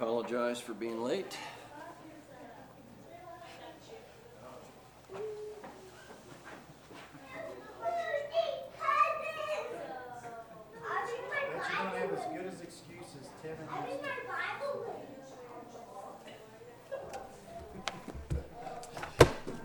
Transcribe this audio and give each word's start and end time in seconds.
apologize 0.00 0.60
for 0.60 0.74
being 0.74 1.02
late. 1.02 1.36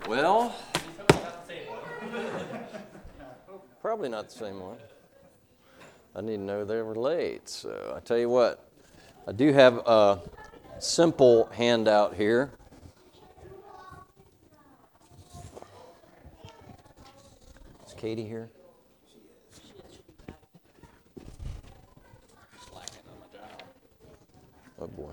Well, 0.08 0.54
probably 3.80 4.08
not 4.08 4.28
the 4.28 4.34
same 4.34 4.58
one. 4.58 4.78
I 6.16 6.20
need 6.22 6.36
to 6.36 6.42
know 6.42 6.64
they 6.64 6.82
were 6.82 6.96
late. 6.96 7.48
So 7.48 7.94
I 7.96 8.00
tell 8.00 8.18
you 8.18 8.28
what, 8.28 8.68
I 9.26 9.32
do 9.32 9.54
have 9.54 9.78
a 9.86 10.20
simple 10.80 11.46
handout 11.46 12.14
here. 12.14 12.50
Is 17.86 17.94
Katie 17.94 18.26
here? 18.26 18.50
Oh 24.78 24.86
boy, 24.88 25.12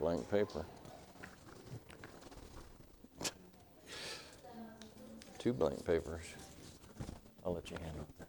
blank 0.00 0.28
paper. 0.28 0.66
Two 5.38 5.52
blank 5.52 5.84
papers. 5.86 6.24
I'll 7.46 7.54
let 7.54 7.70
you 7.70 7.76
handle 7.84 8.06
it. 8.18 8.26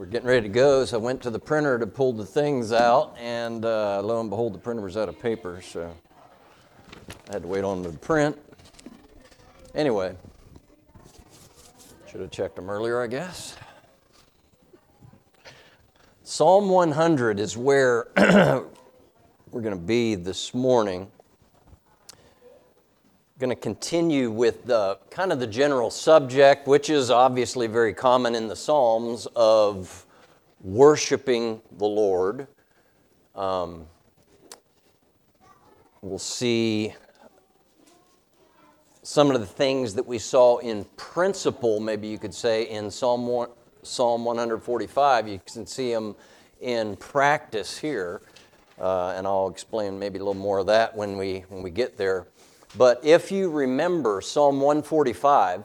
We're 0.00 0.06
getting 0.06 0.28
ready 0.28 0.48
to 0.48 0.54
go, 0.54 0.86
so 0.86 0.98
I 0.98 1.02
went 1.02 1.20
to 1.24 1.30
the 1.30 1.38
printer 1.38 1.78
to 1.78 1.86
pull 1.86 2.14
the 2.14 2.24
things 2.24 2.72
out, 2.72 3.14
and 3.20 3.62
uh, 3.62 4.00
lo 4.02 4.18
and 4.18 4.30
behold, 4.30 4.54
the 4.54 4.58
printer 4.58 4.80
was 4.80 4.96
out 4.96 5.10
of 5.10 5.20
paper, 5.20 5.60
so 5.60 5.94
I 7.28 7.34
had 7.34 7.42
to 7.42 7.48
wait 7.48 7.64
on 7.64 7.82
the 7.82 7.90
print. 7.90 8.38
Anyway, 9.74 10.16
should 12.10 12.22
have 12.22 12.30
checked 12.30 12.56
them 12.56 12.70
earlier, 12.70 13.02
I 13.02 13.08
guess. 13.08 13.58
Psalm 16.22 16.70
100 16.70 17.38
is 17.38 17.58
where 17.58 18.06
we're 18.16 19.60
going 19.60 19.76
to 19.76 19.76
be 19.76 20.14
this 20.14 20.54
morning. 20.54 21.08
Going 23.40 23.48
to 23.48 23.56
continue 23.56 24.30
with 24.30 24.66
the 24.66 24.98
kind 25.08 25.32
of 25.32 25.40
the 25.40 25.46
general 25.46 25.90
subject, 25.90 26.68
which 26.68 26.90
is 26.90 27.10
obviously 27.10 27.68
very 27.68 27.94
common 27.94 28.34
in 28.34 28.48
the 28.48 28.54
Psalms 28.54 29.26
of 29.34 30.04
worshiping 30.60 31.62
the 31.78 31.86
Lord. 31.86 32.48
Um, 33.34 33.86
we'll 36.02 36.18
see 36.18 36.92
some 39.02 39.30
of 39.30 39.40
the 39.40 39.46
things 39.46 39.94
that 39.94 40.06
we 40.06 40.18
saw 40.18 40.58
in 40.58 40.84
principle, 40.98 41.80
maybe 41.80 42.08
you 42.08 42.18
could 42.18 42.34
say, 42.34 42.64
in 42.64 42.90
Psalm, 42.90 43.26
one, 43.26 43.48
Psalm 43.82 44.22
145. 44.26 45.28
You 45.28 45.40
can 45.50 45.64
see 45.64 45.90
them 45.90 46.14
in 46.60 46.94
practice 46.96 47.78
here, 47.78 48.20
uh, 48.78 49.14
and 49.16 49.26
I'll 49.26 49.48
explain 49.48 49.98
maybe 49.98 50.18
a 50.18 50.22
little 50.22 50.34
more 50.34 50.58
of 50.58 50.66
that 50.66 50.94
when 50.94 51.16
we, 51.16 51.46
when 51.48 51.62
we 51.62 51.70
get 51.70 51.96
there. 51.96 52.26
But 52.76 53.04
if 53.04 53.32
you 53.32 53.50
remember 53.50 54.20
Psalm 54.20 54.60
145, 54.60 55.64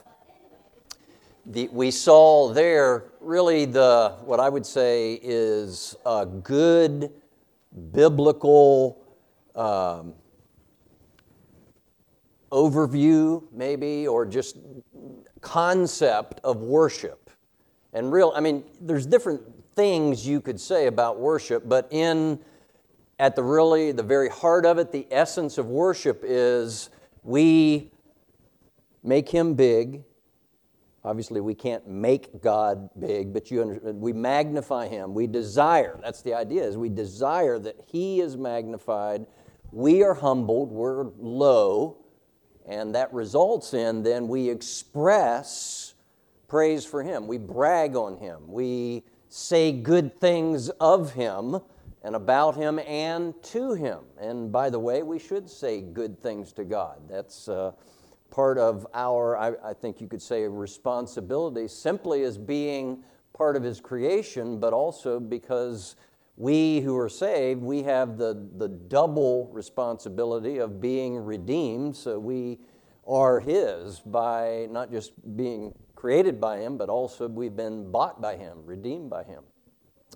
the, 1.45 1.67
we 1.67 1.91
saw 1.91 2.51
there 2.51 3.11
really 3.19 3.65
the 3.65 4.15
what 4.23 4.39
I 4.39 4.49
would 4.49 4.65
say 4.65 5.19
is 5.21 5.95
a 6.05 6.25
good 6.25 7.11
biblical 7.91 9.03
um, 9.55 10.13
overview, 12.51 13.43
maybe, 13.51 14.07
or 14.07 14.25
just 14.25 14.57
concept 15.41 16.41
of 16.43 16.57
worship. 16.57 17.29
And 17.93 18.11
real, 18.11 18.33
I 18.35 18.39
mean, 18.39 18.63
there's 18.81 19.05
different 19.05 19.41
things 19.75 20.27
you 20.27 20.41
could 20.41 20.59
say 20.59 20.87
about 20.87 21.19
worship, 21.19 21.69
but 21.69 21.87
in 21.91 22.39
at 23.19 23.35
the 23.35 23.43
really 23.43 23.91
the 23.91 24.03
very 24.03 24.29
heart 24.29 24.65
of 24.65 24.77
it, 24.79 24.91
the 24.91 25.07
essence 25.11 25.57
of 25.57 25.67
worship 25.67 26.21
is 26.23 26.89
we 27.25 27.91
make 29.03 29.27
him 29.29 29.55
big. 29.55 30.03
Obviously, 31.03 31.41
we 31.41 31.53
can't 31.53 31.87
make 31.87 32.41
God 32.41 32.89
big, 32.99 33.33
but 33.33 33.51
you 33.51 33.61
understand, 33.61 33.99
we 33.99 34.13
magnify 34.13 34.87
him. 34.87 35.13
We 35.13 35.27
desire, 35.27 35.99
that's 36.01 36.21
the 36.21 36.33
idea, 36.33 36.63
is 36.63 36.77
we 36.77 36.89
desire 36.89 37.59
that 37.59 37.75
he 37.87 38.21
is 38.21 38.37
magnified. 38.37 39.25
We 39.71 40.03
are 40.03 40.13
humbled, 40.13 40.71
we're 40.71 41.05
low, 41.19 41.97
and 42.67 42.95
that 42.95 43.13
results 43.13 43.73
in 43.73 44.03
then 44.03 44.27
we 44.27 44.49
express 44.49 45.93
praise 46.47 46.85
for 46.85 47.03
him. 47.03 47.27
We 47.27 47.37
brag 47.37 47.95
on 47.95 48.17
him. 48.17 48.47
We 48.47 49.03
say 49.29 49.71
good 49.71 50.19
things 50.19 50.69
of 50.69 51.13
him 51.13 51.59
and 52.05 52.15
about 52.15 52.55
him 52.55 52.79
and 52.87 53.33
to 53.41 53.73
him. 53.73 54.01
And 54.19 54.51
by 54.51 54.69
the 54.69 54.77
way, 54.77 55.01
we 55.01 55.17
should 55.17 55.49
say 55.49 55.81
good 55.81 56.21
things 56.21 56.53
to 56.53 56.63
God. 56.63 57.01
That's 57.09 57.49
uh, 57.49 57.71
part 58.29 58.59
of 58.59 58.85
our, 58.93 59.35
I, 59.35 59.53
I, 59.71 59.73
think 59.73 59.99
you 59.99 60.07
could 60.07 60.21
say, 60.21 60.47
responsibility 60.47 61.67
simply 61.67 62.21
as 62.21 62.37
being 62.37 63.03
part 63.33 63.55
of 63.55 63.63
his 63.63 63.81
creation, 63.81 64.59
but 64.59 64.71
also 64.71 65.19
because 65.19 65.95
we 66.37 66.79
who 66.81 66.95
are 66.95 67.09
saved, 67.09 67.63
we 67.63 67.81
have 67.81 68.19
the, 68.19 68.49
the 68.57 68.67
double 68.67 69.49
responsibility 69.51 70.59
of 70.59 70.79
being 70.79 71.17
redeemed. 71.17 71.95
So 71.95 72.19
we 72.19 72.59
are 73.07 73.39
his 73.39 73.99
by 74.01 74.67
not 74.69 74.91
just 74.91 75.13
being 75.35 75.73
created 75.95 76.39
by 76.39 76.59
him, 76.59 76.77
but 76.77 76.89
also 76.89 77.27
we've 77.27 77.55
been 77.55 77.91
bought 77.91 78.21
by 78.21 78.37
him, 78.37 78.59
redeemed 78.63 79.09
by 79.09 79.23
him. 79.23 79.43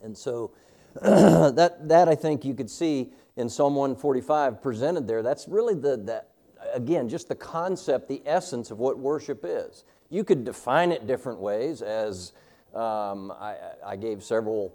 And 0.03 0.15
so 0.15 0.51
that, 1.55 1.87
that 1.87 2.09
I 2.09 2.15
think 2.15 2.43
you 2.43 2.53
could 2.53 2.69
see 2.69 3.11
in 3.37 3.47
Psalm 3.47 3.75
145 3.75 4.61
presented 4.61 5.07
there. 5.07 5.23
That's 5.23 5.47
really 5.47 5.75
the, 5.75 5.97
that, 5.97 6.29
again, 6.73 7.07
just 7.07 7.29
the 7.29 7.35
concept, 7.35 8.09
the 8.09 8.21
essence 8.25 8.71
of 8.71 8.79
what 8.79 8.99
worship 8.99 9.41
is. 9.43 9.85
You 10.09 10.23
could 10.23 10.43
define 10.43 10.91
it 10.91 11.07
different 11.07 11.39
ways, 11.39 11.81
as 11.81 12.33
um, 12.73 13.31
I, 13.31 13.55
I 13.85 13.95
gave 13.95 14.23
several 14.23 14.73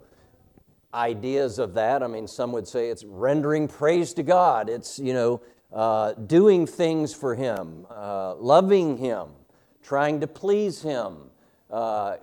ideas 0.93 1.59
of 1.59 1.73
that. 1.75 2.01
I 2.01 2.07
mean, 2.07 2.27
some 2.27 2.51
would 2.53 2.67
say 2.67 2.89
it's 2.89 3.03
rendering 3.03 3.67
praise 3.67 4.13
to 4.15 4.23
God, 4.23 4.69
it's, 4.69 4.97
you 4.97 5.13
know, 5.13 5.41
uh, 5.73 6.13
doing 6.13 6.65
things 6.65 7.13
for 7.13 7.35
Him, 7.35 7.85
uh, 7.89 8.35
loving 8.35 8.97
Him, 8.97 9.27
trying 9.83 10.21
to 10.21 10.27
please 10.27 10.81
Him, 10.81 11.29
uh, 11.75 12.15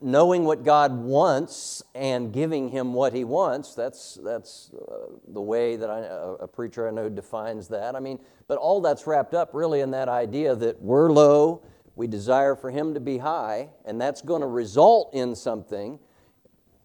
knowing 0.00 0.44
what 0.44 0.62
God 0.62 0.92
wants 0.92 1.82
and 1.92 2.32
giving 2.32 2.68
Him 2.68 2.94
what 2.94 3.12
He 3.12 3.24
wants. 3.24 3.74
That's, 3.74 4.16
that's 4.22 4.70
uh, 4.74 5.16
the 5.26 5.40
way 5.40 5.74
that 5.74 5.90
I, 5.90 6.04
a 6.38 6.46
preacher 6.46 6.86
I 6.86 6.92
know 6.92 7.08
defines 7.08 7.66
that. 7.68 7.96
I 7.96 7.98
mean, 7.98 8.20
but 8.46 8.58
all 8.58 8.80
that's 8.80 9.04
wrapped 9.04 9.34
up 9.34 9.54
really 9.54 9.80
in 9.80 9.90
that 9.90 10.08
idea 10.08 10.54
that 10.54 10.80
we're 10.80 11.10
low, 11.10 11.64
we 11.96 12.06
desire 12.06 12.54
for 12.54 12.70
Him 12.70 12.94
to 12.94 13.00
be 13.00 13.18
high, 13.18 13.70
and 13.84 14.00
that's 14.00 14.22
going 14.22 14.40
to 14.40 14.46
result 14.46 15.12
in 15.14 15.34
something 15.34 15.98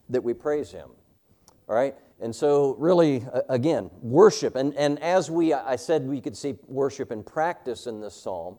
that 0.10 0.24
we 0.24 0.34
praise 0.34 0.72
Him. 0.72 0.90
All 1.70 1.76
right? 1.76 1.94
And 2.20 2.36
so, 2.36 2.74
really, 2.80 3.28
again, 3.48 3.92
worship. 4.02 4.56
And, 4.56 4.74
and 4.74 5.00
as 5.04 5.30
we, 5.30 5.54
I 5.54 5.76
said, 5.76 6.02
we 6.08 6.20
could 6.20 6.36
see 6.36 6.56
worship 6.66 7.12
in 7.12 7.22
practice 7.22 7.86
in 7.86 8.02
this 8.02 8.16
psalm. 8.16 8.58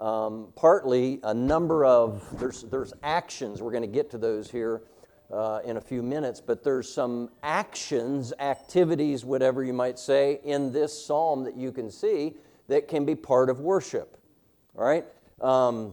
Um, 0.00 0.48
partly 0.56 1.20
a 1.22 1.34
number 1.34 1.84
of, 1.84 2.26
there's, 2.40 2.62
there's 2.62 2.94
actions, 3.02 3.60
we're 3.60 3.70
going 3.70 3.82
to 3.82 3.86
get 3.86 4.10
to 4.12 4.18
those 4.18 4.50
here 4.50 4.82
uh, 5.30 5.60
in 5.62 5.76
a 5.76 5.80
few 5.80 6.02
minutes, 6.02 6.40
but 6.40 6.64
there's 6.64 6.90
some 6.90 7.28
actions, 7.42 8.32
activities, 8.40 9.26
whatever 9.26 9.62
you 9.62 9.74
might 9.74 9.98
say, 9.98 10.40
in 10.42 10.72
this 10.72 11.06
psalm 11.06 11.44
that 11.44 11.54
you 11.54 11.70
can 11.70 11.90
see 11.90 12.32
that 12.68 12.88
can 12.88 13.04
be 13.04 13.14
part 13.14 13.50
of 13.50 13.60
worship. 13.60 14.16
All 14.74 14.84
right? 14.84 15.04
Um, 15.42 15.92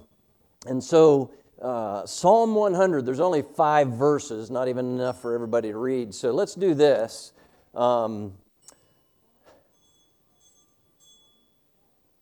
and 0.66 0.82
so, 0.82 1.32
uh, 1.62 2.06
Psalm 2.06 2.56
100, 2.56 3.06
there's 3.06 3.20
only 3.20 3.42
five 3.42 3.90
verses, 3.90 4.50
not 4.50 4.70
even 4.70 4.86
enough 4.86 5.22
for 5.22 5.34
everybody 5.34 5.72
to 5.72 5.78
read. 5.78 6.14
So 6.14 6.32
let's 6.32 6.56
do 6.56 6.74
this. 6.74 7.34
Um, 7.76 8.34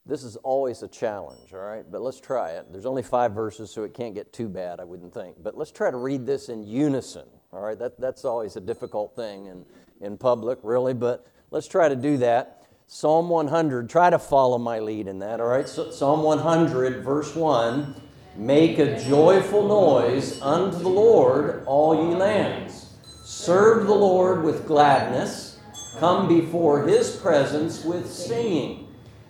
This 0.07 0.23
is 0.23 0.35
always 0.37 0.83
a 0.83 0.87
challenge, 0.87 1.51
all 1.51 1.61
right? 1.61 1.83
But 1.89 2.01
let's 2.01 2.19
try 2.19 2.51
it. 2.51 2.71
There's 2.71 2.85
only 2.85 3.01
five 3.01 3.31
verses, 3.31 3.71
so 3.71 3.83
it 3.83 3.95
can't 3.95 4.13
get 4.13 4.31
too 4.31 4.47
bad, 4.47 4.79
I 4.79 4.83
wouldn't 4.83 5.13
think. 5.13 5.37
But 5.41 5.57
let's 5.57 5.71
try 5.71 5.89
to 5.89 5.97
read 5.97 6.27
this 6.27 6.49
in 6.49 6.61
unison, 6.61 7.25
all 7.51 7.61
right? 7.61 7.77
That, 7.77 7.99
that's 7.99 8.23
always 8.23 8.55
a 8.55 8.61
difficult 8.61 9.15
thing 9.15 9.47
in, 9.47 9.65
in 10.01 10.17
public, 10.17 10.59
really, 10.61 10.93
but 10.93 11.25
let's 11.49 11.67
try 11.67 11.89
to 11.89 11.95
do 11.95 12.17
that. 12.17 12.67
Psalm 12.85 13.29
100, 13.29 13.89
try 13.89 14.11
to 14.11 14.19
follow 14.19 14.59
my 14.59 14.77
lead 14.77 15.07
in 15.07 15.17
that, 15.19 15.41
all 15.41 15.47
right? 15.47 15.67
So, 15.67 15.89
Psalm 15.89 16.21
100, 16.21 17.03
verse 17.03 17.35
1 17.35 18.01
Make 18.37 18.79
a 18.79 18.99
joyful 19.01 19.67
noise 19.67 20.39
unto 20.41 20.77
the 20.77 20.89
Lord, 20.89 21.63
all 21.65 22.09
ye 22.09 22.15
lands. 22.15 22.93
Serve 23.23 23.87
the 23.87 23.95
Lord 23.95 24.43
with 24.43 24.67
gladness. 24.67 25.57
Come 25.99 26.27
before 26.27 26.85
his 26.85 27.15
presence 27.15 27.83
with 27.83 28.11
singing. 28.11 28.84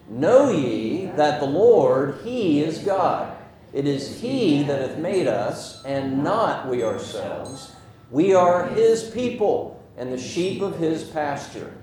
Know 0.08 0.52
ye 0.52 1.08
that 1.16 1.40
the 1.40 1.48
Lord, 1.48 2.20
he 2.24 2.62
is 2.62 2.80
God. 2.80 3.36
It 3.74 3.88
is 3.88 4.22
he 4.22 4.64
that 4.64 4.82
hath 4.82 4.98
made 4.98 5.28
us, 5.28 5.84
and 5.84 6.24
not 6.24 6.70
we 6.70 6.84
ourselves. 6.84 7.76
We 8.12 8.34
are 8.34 8.68
his 8.68 9.10
people, 9.10 9.84
and 9.98 10.14
the 10.14 10.20
sheep 10.20 10.62
of 10.62 10.78
his 10.78 11.04
pasture. 11.04 11.74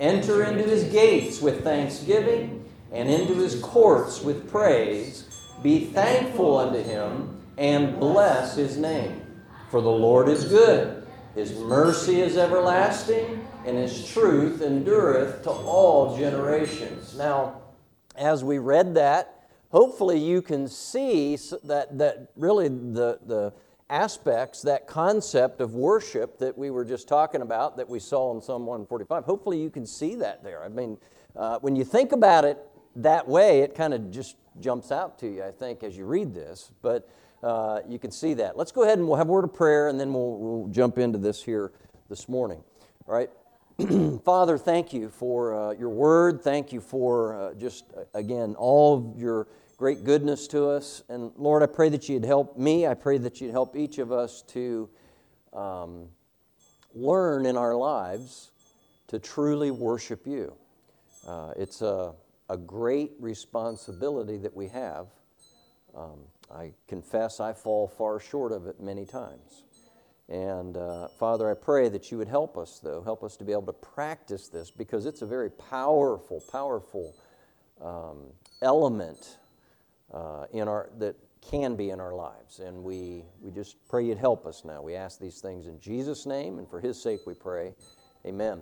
Enter 0.00 0.44
into 0.44 0.64
his 0.64 0.84
gates 0.84 1.40
with 1.40 1.62
thanksgiving, 1.62 2.64
and 2.92 3.08
into 3.08 3.34
his 3.34 3.60
courts 3.60 4.22
with 4.22 4.50
praise. 4.50 5.24
Be 5.62 5.86
thankful 5.86 6.58
unto 6.58 6.82
him, 6.82 7.40
and 7.56 7.98
bless 7.98 8.56
his 8.56 8.76
name. 8.76 9.22
For 9.70 9.80
the 9.80 9.88
Lord 9.88 10.28
is 10.28 10.44
good, 10.44 11.06
his 11.34 11.54
mercy 11.54 12.20
is 12.20 12.36
everlasting, 12.36 13.46
and 13.64 13.76
his 13.76 14.08
truth 14.10 14.62
endureth 14.62 15.42
to 15.44 15.50
all 15.50 16.16
generations. 16.16 17.16
Now, 17.16 17.60
as 18.18 18.44
we 18.44 18.58
read 18.58 18.94
that, 18.94 19.48
hopefully 19.70 20.18
you 20.18 20.42
can 20.42 20.68
see 20.68 21.36
that, 21.64 21.98
that 21.98 22.30
really 22.36 22.68
the, 22.68 23.18
the 23.26 23.52
aspects, 23.90 24.62
that 24.62 24.86
concept 24.86 25.60
of 25.60 25.74
worship 25.74 26.38
that 26.38 26.56
we 26.56 26.70
were 26.70 26.84
just 26.84 27.08
talking 27.08 27.42
about, 27.42 27.76
that 27.76 27.88
we 27.88 27.98
saw 27.98 28.34
in 28.34 28.40
Psalm 28.42 28.66
145, 28.66 29.24
hopefully 29.24 29.60
you 29.60 29.70
can 29.70 29.86
see 29.86 30.14
that 30.16 30.42
there. 30.44 30.62
I 30.62 30.68
mean, 30.68 30.98
uh, 31.36 31.58
when 31.60 31.76
you 31.76 31.84
think 31.84 32.12
about 32.12 32.44
it 32.44 32.58
that 32.96 33.26
way, 33.26 33.60
it 33.60 33.74
kind 33.74 33.94
of 33.94 34.10
just 34.10 34.36
jumps 34.60 34.90
out 34.90 35.18
to 35.20 35.28
you, 35.28 35.44
I 35.44 35.50
think, 35.50 35.82
as 35.82 35.96
you 35.96 36.04
read 36.04 36.34
this. 36.34 36.70
But 36.82 37.08
uh, 37.42 37.80
you 37.88 37.98
can 37.98 38.10
see 38.10 38.34
that. 38.34 38.56
Let's 38.56 38.72
go 38.72 38.82
ahead 38.82 38.98
and 38.98 39.06
we'll 39.06 39.16
have 39.16 39.28
a 39.28 39.32
word 39.32 39.44
of 39.44 39.54
prayer, 39.54 39.88
and 39.88 39.98
then 39.98 40.12
we'll, 40.12 40.36
we'll 40.36 40.68
jump 40.68 40.98
into 40.98 41.18
this 41.18 41.42
here 41.42 41.72
this 42.08 42.28
morning. 42.28 42.62
All 43.06 43.14
right. 43.14 43.30
Father, 44.24 44.58
thank 44.58 44.92
you 44.92 45.08
for 45.08 45.54
uh, 45.54 45.70
your 45.70 45.90
word. 45.90 46.42
Thank 46.42 46.72
you 46.72 46.80
for 46.80 47.40
uh, 47.40 47.54
just, 47.54 47.84
uh, 47.96 48.00
again, 48.12 48.56
all 48.58 48.96
of 48.96 49.16
your 49.16 49.46
great 49.76 50.02
goodness 50.02 50.48
to 50.48 50.68
us. 50.68 51.04
And 51.08 51.30
Lord, 51.36 51.62
I 51.62 51.66
pray 51.66 51.88
that 51.90 52.08
you'd 52.08 52.24
help 52.24 52.58
me. 52.58 52.88
I 52.88 52.94
pray 52.94 53.18
that 53.18 53.40
you'd 53.40 53.52
help 53.52 53.76
each 53.76 53.98
of 53.98 54.10
us 54.10 54.42
to 54.48 54.88
um, 55.52 56.08
learn 56.92 57.46
in 57.46 57.56
our 57.56 57.76
lives 57.76 58.50
to 59.06 59.20
truly 59.20 59.70
worship 59.70 60.26
you. 60.26 60.54
Uh, 61.24 61.52
it's 61.56 61.80
a, 61.80 62.14
a 62.48 62.56
great 62.56 63.12
responsibility 63.20 64.38
that 64.38 64.56
we 64.56 64.66
have. 64.66 65.06
Um, 65.96 66.18
I 66.52 66.72
confess 66.88 67.38
I 67.38 67.52
fall 67.52 67.86
far 67.86 68.18
short 68.18 68.50
of 68.50 68.66
it 68.66 68.80
many 68.80 69.06
times. 69.06 69.62
And 70.28 70.76
uh, 70.76 71.08
Father, 71.08 71.50
I 71.50 71.54
pray 71.54 71.88
that 71.88 72.10
you 72.10 72.18
would 72.18 72.28
help 72.28 72.58
us, 72.58 72.80
though, 72.82 73.02
help 73.02 73.24
us 73.24 73.36
to 73.38 73.44
be 73.44 73.52
able 73.52 73.62
to 73.62 73.72
practice 73.72 74.48
this 74.48 74.70
because 74.70 75.06
it's 75.06 75.22
a 75.22 75.26
very 75.26 75.50
powerful, 75.50 76.42
powerful 76.52 77.14
um, 77.80 78.26
element 78.60 79.38
uh, 80.12 80.44
in 80.52 80.68
our, 80.68 80.90
that 80.98 81.16
can 81.40 81.76
be 81.76 81.90
in 81.90 82.00
our 82.00 82.14
lives. 82.14 82.58
And 82.58 82.82
we, 82.82 83.24
we 83.40 83.50
just 83.50 83.76
pray 83.88 84.04
you'd 84.04 84.18
help 84.18 84.46
us 84.46 84.64
now. 84.64 84.82
We 84.82 84.94
ask 84.94 85.18
these 85.18 85.40
things 85.40 85.66
in 85.66 85.80
Jesus' 85.80 86.26
name, 86.26 86.58
and 86.58 86.68
for 86.68 86.80
his 86.80 87.00
sake 87.00 87.20
we 87.26 87.32
pray. 87.34 87.74
Amen. 88.26 88.60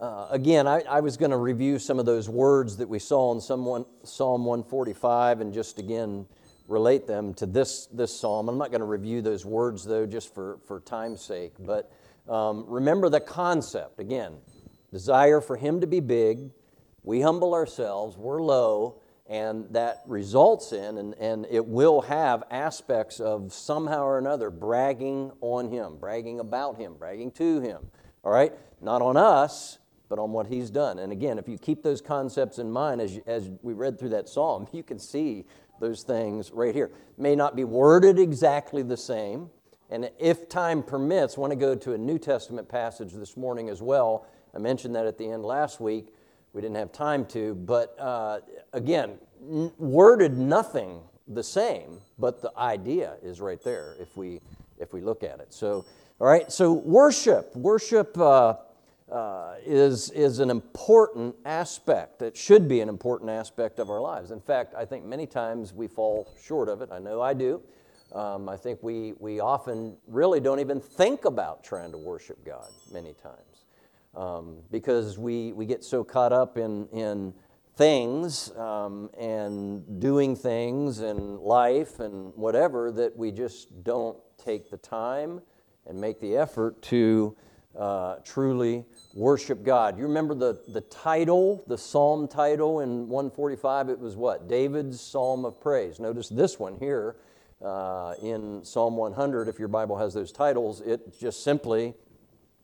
Uh, 0.00 0.26
again, 0.30 0.66
I, 0.66 0.80
I 0.80 0.98
was 0.98 1.16
going 1.16 1.30
to 1.30 1.36
review 1.36 1.78
some 1.78 2.00
of 2.00 2.06
those 2.06 2.28
words 2.28 2.76
that 2.78 2.88
we 2.88 2.98
saw 2.98 3.32
in 3.32 3.40
Psalm, 3.40 3.86
Psalm 4.02 4.44
145 4.44 5.40
and 5.40 5.54
just 5.54 5.78
again 5.78 6.26
relate 6.72 7.06
them 7.06 7.34
to 7.34 7.46
this, 7.46 7.86
this 7.92 8.18
psalm. 8.18 8.48
I'm 8.48 8.58
not 8.58 8.70
going 8.70 8.80
to 8.80 8.86
review 8.86 9.20
those 9.20 9.44
words, 9.44 9.84
though, 9.84 10.06
just 10.06 10.34
for, 10.34 10.58
for 10.66 10.80
time's 10.80 11.22
sake. 11.22 11.52
But 11.58 11.92
um, 12.28 12.64
remember 12.66 13.08
the 13.08 13.20
concept 13.20 14.00
again 14.00 14.38
desire 14.90 15.40
for 15.40 15.56
Him 15.56 15.80
to 15.80 15.86
be 15.86 16.00
big. 16.00 16.50
We 17.02 17.20
humble 17.20 17.54
ourselves, 17.54 18.16
we're 18.16 18.42
low, 18.42 19.00
and 19.26 19.66
that 19.70 20.02
results 20.06 20.72
in, 20.72 20.98
and, 20.98 21.14
and 21.14 21.46
it 21.50 21.66
will 21.66 22.02
have 22.02 22.44
aspects 22.50 23.18
of 23.18 23.52
somehow 23.52 24.04
or 24.04 24.18
another 24.18 24.50
bragging 24.50 25.32
on 25.40 25.70
Him, 25.70 25.96
bragging 25.96 26.40
about 26.40 26.76
Him, 26.76 26.94
bragging 26.98 27.30
to 27.32 27.60
Him. 27.60 27.86
All 28.24 28.32
right? 28.32 28.52
Not 28.80 29.02
on 29.02 29.16
us, 29.16 29.78
but 30.08 30.18
on 30.18 30.32
what 30.32 30.46
He's 30.46 30.68
done. 30.68 30.98
And 30.98 31.10
again, 31.10 31.38
if 31.38 31.48
you 31.48 31.56
keep 31.56 31.82
those 31.82 32.02
concepts 32.02 32.58
in 32.58 32.70
mind 32.70 33.00
as, 33.00 33.18
as 33.26 33.50
we 33.62 33.72
read 33.72 33.98
through 33.98 34.10
that 34.10 34.28
psalm, 34.28 34.68
you 34.70 34.82
can 34.82 34.98
see 34.98 35.46
those 35.82 36.02
things 36.02 36.50
right 36.52 36.74
here. 36.74 36.90
May 37.18 37.36
not 37.36 37.54
be 37.54 37.64
worded 37.64 38.18
exactly 38.18 38.82
the 38.82 38.96
same. 38.96 39.50
And 39.90 40.10
if 40.18 40.48
time 40.48 40.82
permits, 40.82 41.36
I 41.36 41.40
want 41.42 41.50
to 41.50 41.58
go 41.58 41.74
to 41.74 41.92
a 41.92 41.98
New 41.98 42.18
Testament 42.18 42.66
passage 42.66 43.12
this 43.12 43.36
morning 43.36 43.68
as 43.68 43.82
well. 43.82 44.26
I 44.54 44.58
mentioned 44.58 44.94
that 44.94 45.06
at 45.06 45.18
the 45.18 45.28
end 45.30 45.44
last 45.44 45.80
week 45.80 46.14
we 46.54 46.62
didn't 46.62 46.76
have 46.76 46.92
time 46.92 47.26
to, 47.26 47.54
but 47.54 47.98
uh, 47.98 48.40
again, 48.72 49.18
n- 49.42 49.72
worded 49.76 50.38
nothing 50.38 51.00
the 51.28 51.42
same, 51.42 51.98
but 52.18 52.40
the 52.40 52.52
idea 52.56 53.16
is 53.22 53.40
right 53.40 53.62
there 53.62 53.96
if 54.00 54.16
we 54.16 54.40
if 54.78 54.92
we 54.92 55.00
look 55.00 55.22
at 55.22 55.40
it. 55.40 55.52
So, 55.52 55.84
all 56.20 56.26
right. 56.26 56.50
So 56.50 56.72
worship, 56.72 57.54
worship 57.54 58.18
uh, 58.18 58.54
uh, 59.12 59.54
is 59.64 60.10
is 60.10 60.38
an 60.38 60.50
important 60.50 61.34
aspect. 61.44 62.22
It 62.22 62.36
should 62.36 62.66
be 62.66 62.80
an 62.80 62.88
important 62.88 63.30
aspect 63.30 63.78
of 63.78 63.90
our 63.90 64.00
lives. 64.00 64.30
In 64.30 64.40
fact, 64.40 64.74
I 64.74 64.84
think 64.84 65.04
many 65.04 65.26
times 65.26 65.72
we 65.72 65.86
fall 65.86 66.34
short 66.42 66.68
of 66.68 66.80
it. 66.82 66.88
I 66.90 66.98
know 66.98 67.20
I 67.20 67.34
do. 67.34 67.62
Um, 68.14 68.48
I 68.48 68.56
think 68.56 68.82
we 68.82 69.14
we 69.20 69.40
often 69.40 69.96
really 70.06 70.40
don't 70.40 70.60
even 70.60 70.80
think 70.80 71.24
about 71.24 71.62
trying 71.62 71.92
to 71.92 71.98
worship 71.98 72.44
God 72.44 72.70
many 72.92 73.14
times 73.14 73.52
um, 74.14 74.58
because 74.70 75.18
we, 75.18 75.52
we 75.52 75.66
get 75.66 75.84
so 75.84 76.04
caught 76.04 76.32
up 76.32 76.58
in, 76.58 76.86
in 76.88 77.32
things 77.76 78.50
um, 78.56 79.10
and 79.18 80.00
doing 80.00 80.36
things 80.36 81.00
and 81.00 81.38
life 81.38 82.00
and 82.00 82.34
whatever 82.34 82.92
that 82.92 83.16
we 83.16 83.30
just 83.30 83.82
don't 83.82 84.18
take 84.36 84.70
the 84.70 84.76
time 84.76 85.40
and 85.86 86.00
make 86.00 86.20
the 86.20 86.36
effort 86.36 86.80
to 86.82 87.36
uh, 87.78 88.16
truly 88.24 88.84
worship 89.14 89.62
God. 89.62 89.98
You 89.98 90.04
remember 90.04 90.34
the, 90.34 90.60
the 90.68 90.80
title, 90.82 91.64
the 91.66 91.78
psalm 91.78 92.28
title 92.28 92.80
in 92.80 93.08
145? 93.08 93.88
It 93.88 93.98
was 93.98 94.16
what? 94.16 94.48
David's 94.48 95.00
Psalm 95.00 95.44
of 95.44 95.60
Praise. 95.60 95.98
Notice 96.00 96.28
this 96.28 96.58
one 96.58 96.76
here 96.78 97.16
uh, 97.62 98.14
in 98.22 98.64
Psalm 98.64 98.96
100, 98.96 99.48
if 99.48 99.58
your 99.58 99.68
Bible 99.68 99.96
has 99.96 100.14
those 100.14 100.32
titles, 100.32 100.80
it 100.80 101.18
just 101.18 101.44
simply 101.44 101.94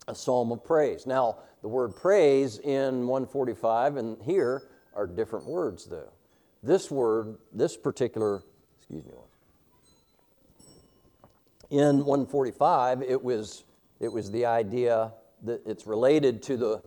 a 0.09 0.15
psalm 0.15 0.51
of 0.51 0.65
praise. 0.65 1.07
Now, 1.07 1.39
the 1.63 1.69
word 1.69 1.95
praise 1.95 2.59
in 2.59 3.07
145 3.07 3.97
and 3.97 4.17
here 4.23 4.63
are 4.95 5.07
different 5.07 5.47
words, 5.47 5.85
though. 5.85 6.11
This 6.63 6.91
word, 6.91 7.37
this 7.53 7.77
particular, 7.77 8.43
excuse 8.79 9.05
me, 9.05 9.13
in 11.71 12.05
145, 12.05 13.03
it 13.03 13.23
was, 13.23 13.65
it 14.01 14.13
was 14.13 14.31
the 14.31 14.47
idea 14.47 15.13
that 15.45 15.63
it's 15.67 15.87
related 15.87 16.43
to 16.45 16.57
the, 16.57 16.83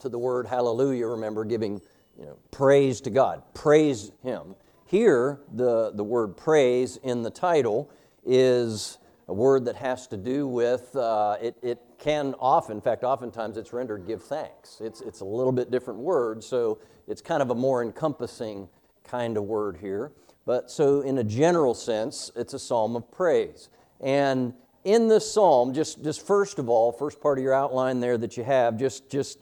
to 0.00 0.08
the 0.08 0.18
word 0.18 0.46
hallelujah, 0.46 1.06
remember, 1.06 1.44
giving 1.44 1.80
you 2.18 2.26
know, 2.26 2.38
praise 2.50 3.00
to 3.02 3.10
God, 3.10 3.42
praise 3.54 4.12
Him. 4.22 4.54
Here, 4.86 5.40
the, 5.52 5.92
the 5.94 6.04
word 6.04 6.36
praise 6.36 6.96
in 6.98 7.22
the 7.22 7.30
title 7.30 7.90
is 8.24 8.98
a 9.28 9.34
word 9.34 9.64
that 9.64 9.76
has 9.76 10.06
to 10.08 10.16
do 10.16 10.46
with, 10.46 10.94
uh, 10.94 11.36
it, 11.42 11.56
it 11.62 11.80
can 11.98 12.34
often, 12.38 12.76
in 12.76 12.80
fact, 12.80 13.02
oftentimes 13.02 13.56
it's 13.56 13.72
rendered 13.72 14.06
give 14.06 14.22
thanks. 14.22 14.80
It's, 14.80 15.00
it's 15.00 15.20
a 15.20 15.24
little 15.24 15.52
bit 15.52 15.70
different 15.70 15.98
word, 16.00 16.44
so 16.44 16.78
it's 17.08 17.20
kind 17.20 17.42
of 17.42 17.50
a 17.50 17.54
more 17.54 17.82
encompassing 17.82 18.68
kind 19.04 19.36
of 19.36 19.44
word 19.44 19.78
here. 19.78 20.12
But 20.44 20.70
so, 20.70 21.00
in 21.00 21.18
a 21.18 21.24
general 21.24 21.74
sense, 21.74 22.30
it's 22.36 22.54
a 22.54 22.58
psalm 22.58 22.94
of 22.94 23.10
praise. 23.10 23.68
And 24.00 24.54
in 24.86 25.08
this 25.08 25.30
psalm, 25.30 25.74
just, 25.74 26.02
just 26.04 26.24
first 26.24 26.60
of 26.60 26.68
all, 26.68 26.92
first 26.92 27.20
part 27.20 27.38
of 27.38 27.44
your 27.44 27.52
outline 27.52 27.98
there 27.98 28.16
that 28.16 28.36
you 28.36 28.44
have, 28.44 28.78
just, 28.78 29.10
just 29.10 29.40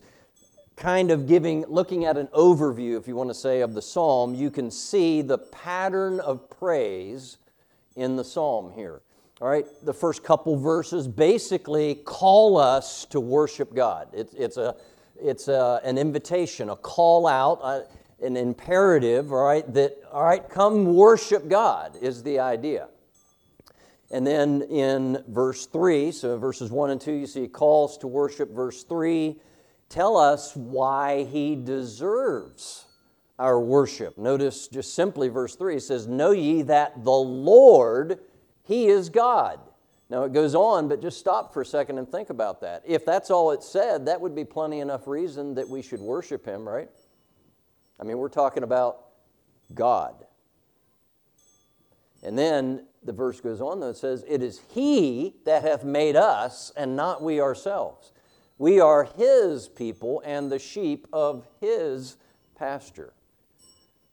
kind 0.75 1.11
of 1.11 1.27
giving, 1.29 1.67
looking 1.69 2.07
at 2.07 2.17
an 2.17 2.29
overview, 2.29 2.99
if 2.99 3.07
you 3.07 3.15
want 3.15 3.29
to 3.29 3.35
say, 3.35 3.61
of 3.61 3.75
the 3.75 3.83
psalm, 3.83 4.35
you 4.35 4.51
can 4.51 4.71
see 4.71 5.21
the 5.21 5.37
pattern 5.37 6.19
of 6.21 6.49
praise 6.49 7.37
in 7.95 8.17
the 8.17 8.25
psalm 8.25 8.73
here. 8.73 9.03
All 9.43 9.49
right, 9.49 9.67
the 9.83 9.93
first 9.93 10.25
couple 10.25 10.57
verses 10.57 11.07
basically 11.07 11.97
call 11.97 12.57
us 12.57 13.05
to 13.07 13.21
worship 13.21 13.75
God. 13.75 14.09
It's, 14.15 14.33
it's, 14.33 14.57
a, 14.57 14.75
it's 15.21 15.49
a, 15.49 15.79
an 15.85 15.99
invitation, 15.99 16.71
a 16.71 16.77
call 16.77 17.27
out, 17.27 17.61
uh, 17.63 17.83
an 18.23 18.39
imperative, 18.39 19.31
all 19.31 19.45
right, 19.45 19.71
that, 19.75 19.99
all 20.11 20.25
right, 20.25 20.49
come 20.49 20.95
worship 20.95 21.49
God 21.49 21.99
is 22.01 22.23
the 22.23 22.39
idea. 22.39 22.89
And 24.15 24.25
then 24.25 24.63
in 24.71 25.25
verse 25.27 25.67
3, 25.67 26.13
so 26.13 26.39
verses 26.39 26.71
1 26.71 26.91
and 26.91 27.01
2, 27.01 27.13
you 27.13 27.27
see 27.27 27.49
calls 27.49 27.99
to 27.99 28.07
worship. 28.07 28.55
Verse 28.55 28.85
3 28.85 29.41
tell 29.89 30.17
us 30.17 30.55
why 30.55 31.25
he 31.25 31.57
deserves 31.57 32.87
our 33.41 33.61
worship. 33.61 34.17
Notice 34.17 34.69
just 34.69 34.95
simply 34.95 35.29
verse 35.29 35.57
3 35.57 35.81
says, 35.81 36.07
Know 36.07 36.31
ye 36.31 36.63
that 36.63 37.03
the 37.03 37.11
Lord 37.11 38.21
he 38.63 38.87
is 38.87 39.09
God. 39.09 39.59
Now 40.09 40.23
it 40.23 40.33
goes 40.33 40.55
on, 40.55 40.87
but 40.87 41.03
just 41.03 41.19
stop 41.19 41.53
for 41.53 41.63
a 41.63 41.67
second 41.67 41.99
and 41.99 42.09
think 42.09 42.31
about 42.31 42.61
that. 42.61 42.85
If 42.87 43.05
that's 43.05 43.33
all 43.33 43.51
it 43.51 43.65
said, 43.65 44.07
that 44.07 44.21
would 44.21 44.37
be 44.37 44.45
plenty 44.45 44.79
enough 44.79 45.09
reason 45.09 45.55
that 45.55 45.69
we 45.69 45.83
should 45.83 46.01
worship 46.01 46.47
Him, 46.47 46.69
right? 46.69 46.89
I 47.99 48.05
mean, 48.05 48.19
we're 48.19 48.29
talking 48.29 48.63
about 48.63 49.07
God. 49.75 50.25
And 52.23 52.39
then 52.39 52.87
the 53.05 53.13
verse 53.13 53.41
goes 53.41 53.61
on, 53.61 53.81
though, 53.81 53.91
it 53.91 53.97
says, 53.97 54.25
It 54.27 54.43
is 54.43 54.61
He 54.73 55.35
that 55.45 55.63
hath 55.63 55.85
made 55.85 56.17
us, 56.17 56.73
and 56.77 56.97
not 56.97 57.23
we 57.23 57.41
ourselves. 57.41 58.13
We 58.59 58.81
are 58.81 59.05
His 59.05 59.69
people 59.69 60.23
and 60.25 60.51
the 60.51 60.59
sheep 60.59 61.07
of 61.13 61.47
His 61.61 62.17
pasture. 62.57 63.13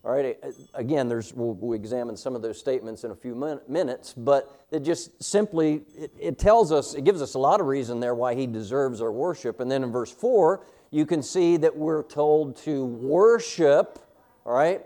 All 0.03 0.11
right, 0.11 0.35
again, 0.73 1.07
there's, 1.07 1.31
we'll, 1.31 1.53
we'll 1.53 1.73
examine 1.73 2.17
some 2.17 2.35
of 2.35 2.41
those 2.41 2.57
statements 2.57 3.03
in 3.03 3.11
a 3.11 3.15
few 3.15 3.35
min- 3.35 3.59
minutes, 3.67 4.13
but 4.13 4.65
it 4.71 4.79
just 4.79 5.21
simply, 5.21 5.83
it, 5.95 6.11
it 6.19 6.39
tells 6.39 6.71
us, 6.71 6.95
it 6.95 7.03
gives 7.03 7.21
us 7.21 7.35
a 7.35 7.39
lot 7.39 7.61
of 7.61 7.67
reason 7.67 7.99
there 7.99 8.15
why 8.15 8.33
he 8.33 8.47
deserves 8.47 8.99
our 8.99 9.11
worship. 9.11 9.59
And 9.59 9.69
then 9.69 9.83
in 9.83 9.91
verse 9.91 10.11
4, 10.11 10.65
you 10.89 11.05
can 11.05 11.21
see 11.21 11.55
that 11.57 11.77
we're 11.77 12.01
told 12.01 12.55
to 12.63 12.83
worship, 12.83 13.99
all 14.43 14.53
right, 14.53 14.83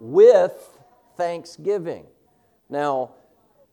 with 0.00 0.68
thanksgiving. 1.16 2.04
Now, 2.68 3.12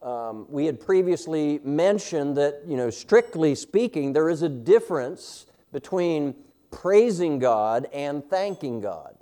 um, 0.04 0.46
we 0.50 0.66
had 0.66 0.78
previously 0.78 1.60
mentioned 1.64 2.36
that, 2.36 2.60
you 2.68 2.76
know, 2.76 2.90
strictly 2.90 3.54
speaking, 3.54 4.12
there 4.12 4.28
is 4.28 4.42
a 4.42 4.48
difference 4.48 5.46
between 5.72 6.34
praising 6.70 7.38
God 7.38 7.88
and 7.92 8.22
thanking 8.22 8.82
God. 8.82 9.16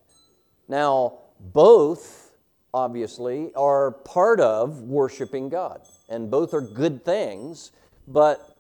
Now, 0.68 1.18
both, 1.38 2.32
obviously, 2.74 3.52
are 3.54 3.92
part 3.92 4.40
of 4.40 4.82
worshiping 4.82 5.48
God, 5.48 5.82
and 6.08 6.30
both 6.30 6.52
are 6.52 6.60
good 6.60 7.04
things, 7.04 7.70
but 8.08 8.56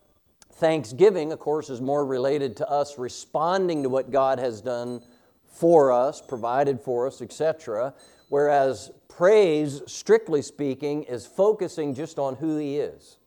thanksgiving, 0.52 1.32
of 1.32 1.40
course, 1.40 1.70
is 1.70 1.80
more 1.80 2.06
related 2.06 2.56
to 2.58 2.70
us 2.70 2.98
responding 2.98 3.82
to 3.82 3.88
what 3.88 4.12
God 4.12 4.38
has 4.38 4.60
done 4.60 5.02
for 5.48 5.90
us, 5.90 6.20
provided 6.20 6.80
for 6.80 7.08
us, 7.08 7.20
etc., 7.20 7.94
whereas 8.28 8.90
praise, 9.16 9.82
strictly 9.86 10.42
speaking, 10.42 11.02
is 11.04 11.26
focusing 11.26 11.94
just 11.94 12.18
on 12.18 12.36
who 12.36 12.56
He 12.56 12.78
is. 12.78 13.18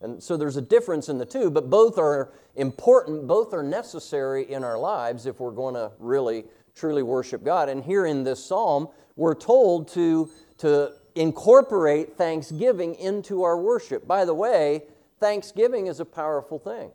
And 0.00 0.22
so 0.22 0.36
there's 0.36 0.56
a 0.56 0.62
difference 0.62 1.08
in 1.08 1.18
the 1.18 1.26
two, 1.26 1.50
but 1.50 1.68
both 1.68 1.98
are 1.98 2.32
important, 2.56 3.26
both 3.26 3.52
are 3.52 3.62
necessary 3.62 4.50
in 4.50 4.64
our 4.64 4.78
lives 4.78 5.26
if 5.26 5.40
we're 5.40 5.50
going 5.50 5.74
to 5.74 5.92
really, 5.98 6.44
truly 6.74 7.02
worship 7.02 7.44
God. 7.44 7.68
And 7.68 7.84
here 7.84 8.06
in 8.06 8.24
this 8.24 8.42
psalm, 8.42 8.88
we're 9.16 9.34
told 9.34 9.88
to, 9.88 10.30
to 10.58 10.92
incorporate 11.14 12.16
thanksgiving 12.16 12.94
into 12.94 13.42
our 13.42 13.58
worship. 13.58 14.06
By 14.06 14.24
the 14.24 14.34
way, 14.34 14.84
thanksgiving 15.18 15.86
is 15.86 16.00
a 16.00 16.06
powerful 16.06 16.58
thing. 16.58 16.92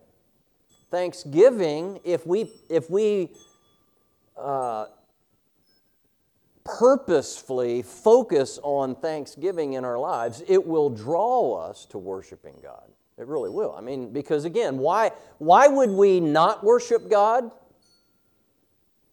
Thanksgiving, 0.90 2.00
if 2.02 2.26
we, 2.26 2.50
if 2.68 2.90
we 2.90 3.30
uh, 4.36 4.86
purposefully 6.66 7.82
focus 7.82 8.58
on 8.62 8.96
thanksgiving 8.96 9.74
in 9.74 9.84
our 9.84 9.98
lives, 9.98 10.42
it 10.48 10.66
will 10.66 10.90
draw 10.90 11.54
us 11.54 11.86
to 11.86 11.98
worshiping 11.98 12.56
God. 12.62 12.84
It 13.18 13.26
really 13.26 13.50
will. 13.50 13.74
I 13.76 13.80
mean, 13.80 14.12
because 14.12 14.44
again, 14.44 14.76
why, 14.78 15.12
why 15.38 15.68
would 15.68 15.90
we 15.90 16.20
not 16.20 16.62
worship 16.62 17.08
God? 17.08 17.50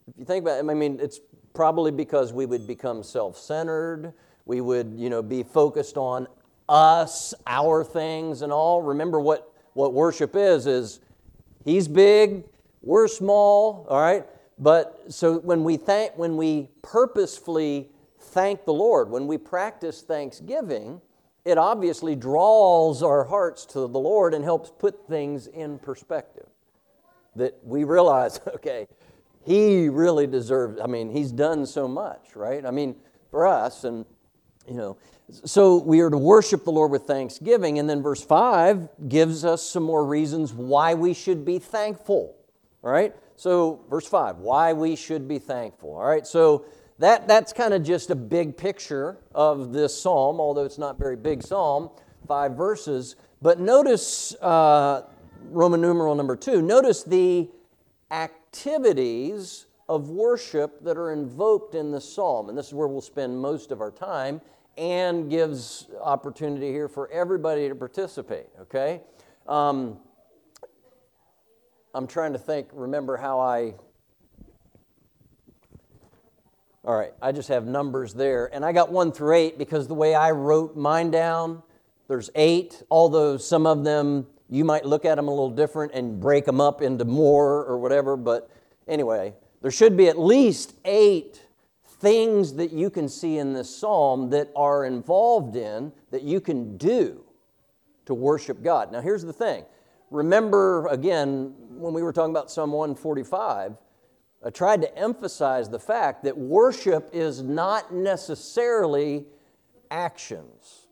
If 0.07 0.17
you 0.17 0.25
think 0.25 0.43
about 0.43 0.63
it, 0.63 0.69
I 0.69 0.73
mean, 0.73 0.99
it's 0.99 1.19
probably 1.53 1.91
because 1.91 2.33
we 2.33 2.45
would 2.45 2.67
become 2.67 3.03
self 3.03 3.37
centered. 3.37 4.13
We 4.45 4.59
would, 4.59 4.95
you 4.97 5.09
know, 5.09 5.21
be 5.21 5.43
focused 5.43 5.95
on 5.95 6.27
us, 6.67 7.33
our 7.47 7.83
things, 7.85 8.41
and 8.41 8.51
all. 8.51 8.81
Remember 8.81 9.21
what, 9.21 9.53
what 9.73 9.93
worship 9.93 10.35
is, 10.35 10.67
is 10.67 10.99
He's 11.63 11.87
big, 11.87 12.43
we're 12.81 13.07
small, 13.07 13.87
all 13.89 14.01
right? 14.01 14.25
But 14.57 15.05
so 15.09 15.39
when 15.39 15.63
we 15.63 15.77
thank, 15.77 16.17
when 16.17 16.37
we 16.37 16.69
purposefully 16.81 17.89
thank 18.19 18.65
the 18.65 18.73
Lord, 18.73 19.09
when 19.09 19.27
we 19.27 19.37
practice 19.37 20.01
thanksgiving, 20.01 21.01
it 21.45 21.57
obviously 21.57 22.15
draws 22.15 23.03
our 23.03 23.25
hearts 23.25 23.65
to 23.67 23.79
the 23.79 23.99
Lord 23.99 24.33
and 24.33 24.43
helps 24.43 24.71
put 24.71 25.07
things 25.07 25.47
in 25.47 25.79
perspective. 25.79 26.47
That 27.35 27.57
we 27.63 27.83
realize, 27.83 28.39
okay, 28.55 28.87
He 29.45 29.89
really 29.89 30.27
deserves, 30.27 30.79
I 30.81 30.87
mean, 30.87 31.09
He's 31.09 31.31
done 31.31 31.65
so 31.65 31.87
much, 31.87 32.35
right? 32.35 32.65
I 32.65 32.71
mean, 32.71 32.95
for 33.29 33.47
us, 33.47 33.83
and, 33.83 34.05
you 34.67 34.75
know, 34.75 34.97
so 35.45 35.77
we 35.77 36.01
are 36.01 36.09
to 36.09 36.17
worship 36.17 36.63
the 36.63 36.71
Lord 36.71 36.91
with 36.91 37.03
thanksgiving. 37.03 37.79
And 37.79 37.89
then 37.89 38.01
verse 38.01 38.23
5 38.23 39.09
gives 39.09 39.43
us 39.43 39.63
some 39.63 39.83
more 39.83 40.05
reasons 40.05 40.53
why 40.53 40.93
we 40.93 41.13
should 41.13 41.43
be 41.43 41.59
thankful, 41.59 42.35
right? 42.81 43.15
So, 43.43 43.81
verse 43.89 44.07
5, 44.07 44.37
why 44.37 44.71
we 44.71 44.95
should 44.95 45.27
be 45.27 45.37
thankful. 45.37 45.95
All 45.95 46.05
right, 46.05 46.25
so 46.25 46.63
that, 46.99 47.27
that's 47.27 47.51
kind 47.51 47.73
of 47.73 47.83
just 47.83 48.09
a 48.09 48.15
big 48.15 48.55
picture 48.55 49.17
of 49.35 49.73
this 49.73 50.01
psalm, 50.01 50.39
although 50.39 50.63
it's 50.63 50.77
not 50.77 50.97
very 50.97 51.17
big 51.17 51.43
psalm, 51.43 51.89
five 52.25 52.53
verses. 52.53 53.17
But 53.41 53.59
notice 53.59 54.33
uh, 54.35 55.01
Roman 55.49 55.81
numeral 55.81 56.15
number 56.15 56.37
two, 56.37 56.61
notice 56.61 57.03
the 57.03 57.49
activities 58.11 59.65
of 59.89 60.09
worship 60.09 60.81
that 60.81 60.97
are 60.97 61.11
invoked 61.11 61.75
in 61.75 61.91
the 61.91 61.99
psalm. 61.99 62.47
And 62.47 62.57
this 62.57 62.67
is 62.67 62.73
where 62.73 62.87
we'll 62.87 63.01
spend 63.01 63.37
most 63.37 63.73
of 63.73 63.81
our 63.81 63.91
time 63.91 64.39
and 64.77 65.29
gives 65.29 65.87
opportunity 66.01 66.71
here 66.71 66.87
for 66.87 67.11
everybody 67.11 67.67
to 67.67 67.75
participate, 67.75 68.47
okay? 68.61 69.01
Um, 69.47 69.97
I'm 71.93 72.07
trying 72.07 72.33
to 72.33 72.39
think, 72.39 72.69
remember 72.73 73.17
how 73.17 73.39
I. 73.39 73.75
All 76.85 76.95
right, 76.95 77.13
I 77.21 77.31
just 77.31 77.47
have 77.49 77.65
numbers 77.65 78.13
there. 78.13 78.53
And 78.53 78.65
I 78.65 78.71
got 78.71 78.91
one 78.91 79.11
through 79.11 79.35
eight 79.35 79.57
because 79.57 79.87
the 79.87 79.93
way 79.93 80.15
I 80.15 80.31
wrote 80.31 80.75
mine 80.75 81.11
down, 81.11 81.61
there's 82.07 82.29
eight, 82.35 82.81
although 82.89 83.37
some 83.37 83.65
of 83.65 83.83
them 83.83 84.27
you 84.49 84.65
might 84.65 84.85
look 84.85 85.05
at 85.05 85.15
them 85.15 85.27
a 85.27 85.31
little 85.31 85.49
different 85.49 85.93
and 85.93 86.19
break 86.19 86.45
them 86.45 86.59
up 86.59 86.81
into 86.81 87.05
more 87.05 87.63
or 87.63 87.77
whatever. 87.77 88.17
But 88.17 88.49
anyway, 88.87 89.33
there 89.61 89.71
should 89.71 89.95
be 89.95 90.09
at 90.09 90.19
least 90.19 90.73
eight 90.85 91.45
things 91.85 92.53
that 92.55 92.73
you 92.73 92.89
can 92.89 93.07
see 93.07 93.37
in 93.37 93.53
this 93.53 93.73
psalm 93.73 94.29
that 94.31 94.51
are 94.55 94.85
involved 94.85 95.55
in 95.55 95.91
that 96.11 96.23
you 96.23 96.41
can 96.41 96.75
do 96.75 97.23
to 98.05 98.13
worship 98.13 98.61
God. 98.61 98.91
Now, 98.91 98.99
here's 98.99 99.23
the 99.23 99.31
thing 99.31 99.63
remember 100.13 100.87
again 100.87 101.53
when 101.69 101.93
we 101.93 102.03
were 102.03 102.13
talking 102.13 102.31
about 102.31 102.51
Psalm 102.51 102.71
145, 102.71 103.75
I 104.45 104.49
tried 104.51 104.81
to 104.81 104.97
emphasize 104.97 105.69
the 105.69 105.79
fact 105.79 106.23
that 106.23 106.37
worship 106.37 107.09
is 107.11 107.41
not 107.41 107.93
necessarily 107.93 109.25
actions. 109.89 110.87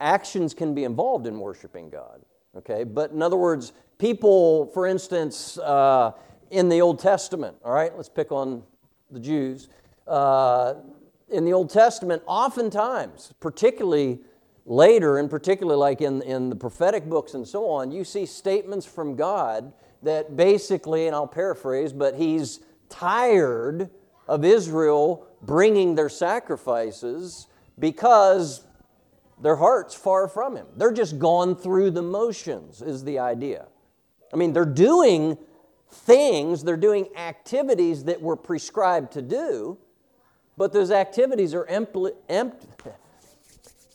Actions 0.00 0.54
can 0.54 0.74
be 0.74 0.84
involved 0.84 1.26
in 1.26 1.38
worshiping 1.40 1.90
God, 1.90 2.20
okay? 2.56 2.84
But 2.84 3.10
in 3.10 3.22
other 3.22 3.36
words, 3.36 3.72
people, 3.98 4.66
for 4.66 4.86
instance, 4.86 5.58
uh, 5.58 6.12
in 6.50 6.68
the 6.68 6.80
Old 6.80 6.98
Testament, 7.00 7.56
all 7.64 7.72
right, 7.72 7.94
let's 7.96 8.08
pick 8.08 8.30
on 8.30 8.62
the 9.10 9.20
Jews. 9.20 9.68
Uh, 10.06 10.74
in 11.28 11.44
the 11.44 11.52
Old 11.52 11.70
Testament, 11.70 12.22
oftentimes, 12.26 13.32
particularly 13.40 14.20
later, 14.64 15.18
and 15.18 15.28
particularly 15.28 15.78
like 15.78 16.00
in, 16.00 16.22
in 16.22 16.48
the 16.48 16.56
prophetic 16.56 17.08
books 17.08 17.34
and 17.34 17.46
so 17.46 17.68
on, 17.68 17.90
you 17.90 18.04
see 18.04 18.26
statements 18.26 18.86
from 18.86 19.16
God 19.16 19.72
that 20.02 20.36
basically, 20.36 21.06
and 21.06 21.14
I'll 21.14 21.26
paraphrase, 21.26 21.92
but 21.92 22.14
he's 22.14 22.60
tired 22.88 23.90
of 24.28 24.44
Israel 24.44 25.26
bringing 25.42 25.94
their 25.94 26.08
sacrifices 26.08 27.48
because 27.78 28.64
their 29.40 29.56
heart's 29.56 29.94
far 29.94 30.28
from 30.28 30.56
him. 30.56 30.66
They're 30.76 30.92
just 30.92 31.18
gone 31.18 31.56
through 31.56 31.90
the 31.90 32.02
motions, 32.02 32.80
is 32.82 33.04
the 33.04 33.18
idea. 33.18 33.66
I 34.32 34.36
mean, 34.36 34.52
they're 34.52 34.64
doing 34.64 35.36
things, 35.90 36.62
they're 36.62 36.76
doing 36.76 37.08
activities 37.16 38.04
that 38.04 38.20
were 38.20 38.36
prescribed 38.36 39.12
to 39.12 39.22
do, 39.22 39.78
but 40.56 40.72
those 40.72 40.90
activities 40.90 41.54
are 41.54 41.66
empty, 41.66 42.10
empty, 42.28 42.68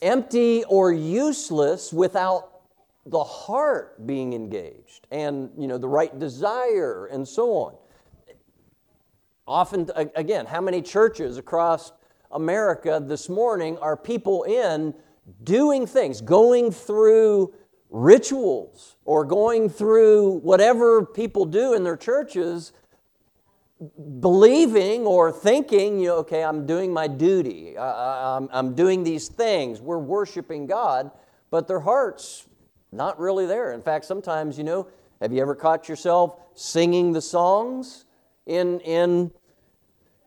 empty 0.02 0.64
or 0.66 0.92
useless 0.92 1.92
without 1.92 2.62
the 3.06 3.24
heart 3.24 4.06
being 4.06 4.34
engaged 4.34 5.08
and 5.12 5.50
you 5.58 5.68
know 5.68 5.78
the 5.78 5.88
right 5.88 6.20
desire 6.20 7.06
and 7.08 7.28
so 7.28 7.52
on. 7.54 7.76
Often 9.48 9.90
again 10.16 10.46
how 10.46 10.62
many 10.62 10.82
churches 10.82 11.38
across 11.38 11.94
america 12.34 13.02
this 13.02 13.30
morning 13.30 13.78
are 13.78 13.96
people 13.96 14.44
in 14.44 14.94
doing 15.44 15.88
things 15.88 16.20
going 16.20 16.72
through 16.72 17.54
rituals 17.90 18.98
or 19.06 19.24
going 19.24 19.70
through 19.70 20.40
whatever 20.40 21.06
people 21.06 21.46
do 21.46 21.74
in 21.74 21.84
their 21.84 21.96
churches 21.96 22.74
believing 24.20 25.06
or 25.06 25.32
thinking, 25.32 26.00
you 26.00 26.08
know, 26.08 26.16
okay, 26.18 26.44
I'm 26.44 26.66
doing 26.66 26.92
my 26.92 27.08
duty, 27.08 27.78
I, 27.78 28.38
am 28.38 28.50
I'm 28.52 28.74
doing 28.74 29.04
these 29.04 29.28
things, 29.28 29.82
we're 29.82 30.00
worshiping 30.00 30.66
God, 30.66 31.12
but 31.52 31.68
their 31.68 31.80
hearts 31.80 32.48
not 32.92 33.20
really 33.20 33.46
there. 33.46 33.74
In 33.74 33.82
fact, 33.82 34.06
sometimes, 34.06 34.58
you 34.58 34.64
know, 34.64 34.88
have 35.22 35.32
you 35.32 35.42
ever 35.42 35.56
caught 35.56 35.88
yourself 35.88 36.40
singing 36.56 37.12
the 37.12 37.22
songs 37.22 38.06
in, 38.46 38.80
in 38.80 39.32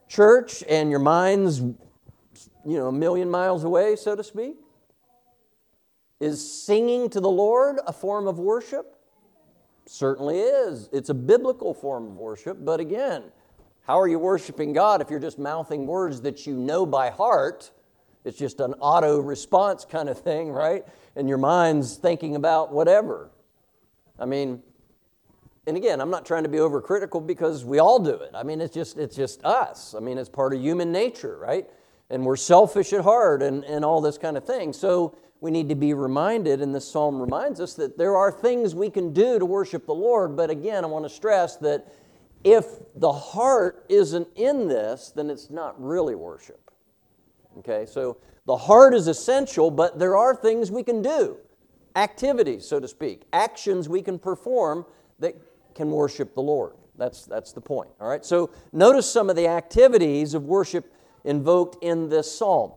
church 0.09 0.63
and 0.69 0.91
your 0.91 1.01
mind's, 1.01 1.61
you 1.61 1.77
know, 2.65 2.89
a 2.89 2.93
million 2.93 3.31
miles 3.31 3.65
away, 3.65 3.97
so 3.97 4.15
to 4.15 4.23
speak? 4.23 4.57
Is 6.21 6.65
singing 6.65 7.09
to 7.11 7.21
the 7.21 7.31
Lord 7.31 7.79
a 7.87 7.93
form 7.93 8.29
of 8.29 8.39
worship? 8.39 8.97
Certainly 9.87 10.39
is. 10.39 10.89
It's 10.93 11.09
a 11.09 11.15
biblical 11.15 11.73
form 11.75 12.07
of 12.07 12.17
worship, 12.17 12.59
but 12.65 12.79
again, 12.79 13.25
how 13.91 13.99
are 13.99 14.07
you 14.07 14.21
worshiping 14.21 14.73
God 14.73 15.03
if 15.03 15.11
you're 15.11 15.19
just 15.19 15.37
mouthing 15.37 15.85
words 15.85 16.21
that 16.21 16.47
you 16.47 16.55
know 16.55 16.87
by 16.87 17.11
heart? 17.11 17.73
It's 18.25 18.39
just 18.39 18.61
an 18.61 18.75
auto 18.75 19.19
response 19.19 19.85
kind 19.85 20.09
of 20.09 20.17
thing, 20.17 20.53
right? 20.53 20.85
And 21.17 21.29
your 21.29 21.39
mind's 21.39 21.97
thinking 21.97 22.37
about 22.37 22.73
whatever. 22.73 23.33
I 24.17 24.27
mean, 24.27 24.63
and 25.67 25.77
again, 25.77 26.01
I'm 26.01 26.09
not 26.09 26.25
trying 26.25 26.45
to 26.45 26.49
be 26.49 26.59
overcritical 26.59 27.27
because 27.27 27.65
we 27.65 27.81
all 27.81 27.99
do 27.99 28.15
it. 28.15 28.31
I 28.33 28.45
mean, 28.45 28.61
it's 28.61 28.73
just 28.73 28.97
it's 28.97 29.17
just 29.17 29.45
us. 29.45 29.93
I 29.97 29.99
mean, 29.99 30.19
it's 30.19 30.29
part 30.29 30.55
of 30.55 30.61
human 30.61 30.93
nature, 30.93 31.37
right? 31.39 31.69
And 32.11 32.25
we're 32.25 32.37
selfish 32.37 32.93
at 32.93 33.03
heart 33.03 33.43
and, 33.43 33.65
and 33.65 33.85
all 33.85 34.01
this 34.01 34.19
kind 34.19 34.37
of 34.37 34.45
thing. 34.45 34.73
So 34.73 35.17
we 35.41 35.51
need 35.51 35.69
to 35.69 35.75
be 35.75 35.95
reminded, 35.95 36.61
and 36.61 36.73
this 36.73 36.89
psalm 36.89 37.21
reminds 37.21 37.59
us 37.61 37.75
that 37.75 37.99
there 37.99 38.15
are 38.17 38.31
things 38.31 38.73
we 38.73 38.89
can 38.89 39.13
do 39.13 39.41
to 39.41 39.45
worship 39.45 39.85
the 39.85 39.95
Lord. 39.95 40.37
But 40.37 40.49
again, 40.49 40.85
I 40.85 40.87
want 40.87 41.07
to 41.07 41.11
stress 41.11 41.57
that 41.57 41.93
if 42.45 42.65
the 42.95 43.13
heart 43.13 43.85
isn't 43.89 44.29
in 44.37 44.69
this, 44.69 45.13
then 45.15 45.31
it's 45.31 45.51
not 45.51 45.81
really 45.83 46.15
worship. 46.15 46.71
Okay, 47.59 47.85
so 47.87 48.17
the 48.47 48.57
heart 48.57 48.95
is 48.95 49.07
essential, 49.09 49.71
but 49.71 49.99
there 49.99 50.17
are 50.17 50.35
things 50.35 50.71
we 50.71 50.83
can 50.83 51.03
do, 51.03 51.37
activities, 51.97 52.67
so 52.67 52.81
to 52.81 52.89
speak, 52.89 53.23
actions 53.33 53.89
we 53.89 54.03
can 54.03 54.19
perform 54.19 54.87
that 55.19 55.35
can 55.75 55.91
worship 55.91 56.35
the 56.35 56.41
Lord. 56.41 56.75
That's, 56.97 57.25
that's 57.27 57.53
the 57.53 57.61
point. 57.61 57.91
All 58.01 58.09
right, 58.09 58.25
so 58.25 58.51
notice 58.73 59.11
some 59.11 59.31
of 59.31 59.37
the 59.37 59.49
activities 59.49 60.35
of 60.35 60.45
worship 60.45 60.93
invoked 61.25 61.83
in 61.83 62.09
this 62.09 62.31
psalm. 62.31 62.73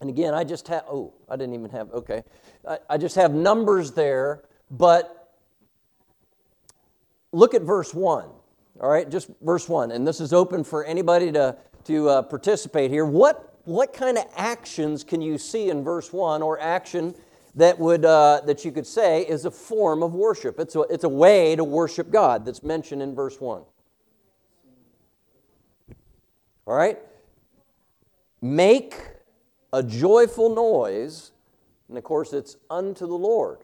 And 0.00 0.08
again, 0.08 0.34
I 0.34 0.44
just 0.44 0.68
have, 0.68 0.84
oh, 0.88 1.12
I 1.28 1.36
didn't 1.36 1.54
even 1.54 1.70
have, 1.70 1.90
okay. 1.92 2.22
I, 2.66 2.78
I 2.88 2.98
just 2.98 3.16
have 3.16 3.32
numbers 3.32 3.92
there, 3.92 4.42
but 4.70 5.34
look 7.32 7.54
at 7.54 7.62
verse 7.62 7.92
1. 7.92 8.28
All 8.80 8.88
right, 8.88 9.08
just 9.10 9.28
verse 9.42 9.68
1. 9.68 9.90
And 9.90 10.06
this 10.06 10.20
is 10.20 10.32
open 10.32 10.64
for 10.64 10.84
anybody 10.84 11.30
to, 11.32 11.54
to 11.84 12.08
uh, 12.08 12.22
participate 12.22 12.90
here. 12.90 13.04
What, 13.04 13.58
what 13.64 13.92
kind 13.92 14.16
of 14.16 14.24
actions 14.36 15.04
can 15.04 15.20
you 15.20 15.36
see 15.36 15.68
in 15.68 15.84
verse 15.84 16.14
1 16.14 16.40
or 16.40 16.58
action 16.58 17.14
that, 17.56 17.78
would, 17.78 18.06
uh, 18.06 18.40
that 18.46 18.64
you 18.64 18.72
could 18.72 18.86
say 18.86 19.26
is 19.26 19.44
a 19.44 19.50
form 19.50 20.02
of 20.02 20.14
worship? 20.14 20.58
It's 20.58 20.76
a, 20.76 20.80
it's 20.82 21.04
a 21.04 21.10
way 21.10 21.54
to 21.56 21.64
worship 21.64 22.10
God 22.10 22.46
that's 22.46 22.62
mentioned 22.62 23.02
in 23.02 23.14
verse 23.14 23.38
1. 23.38 23.62
All 26.66 26.74
right? 26.74 26.98
Make 28.40 28.94
a 29.74 29.82
joyful 29.82 30.54
noise, 30.54 31.32
and 31.90 31.98
of 31.98 32.04
course, 32.04 32.32
it's 32.32 32.56
unto 32.70 33.06
the 33.06 33.14
Lord. 33.14 33.58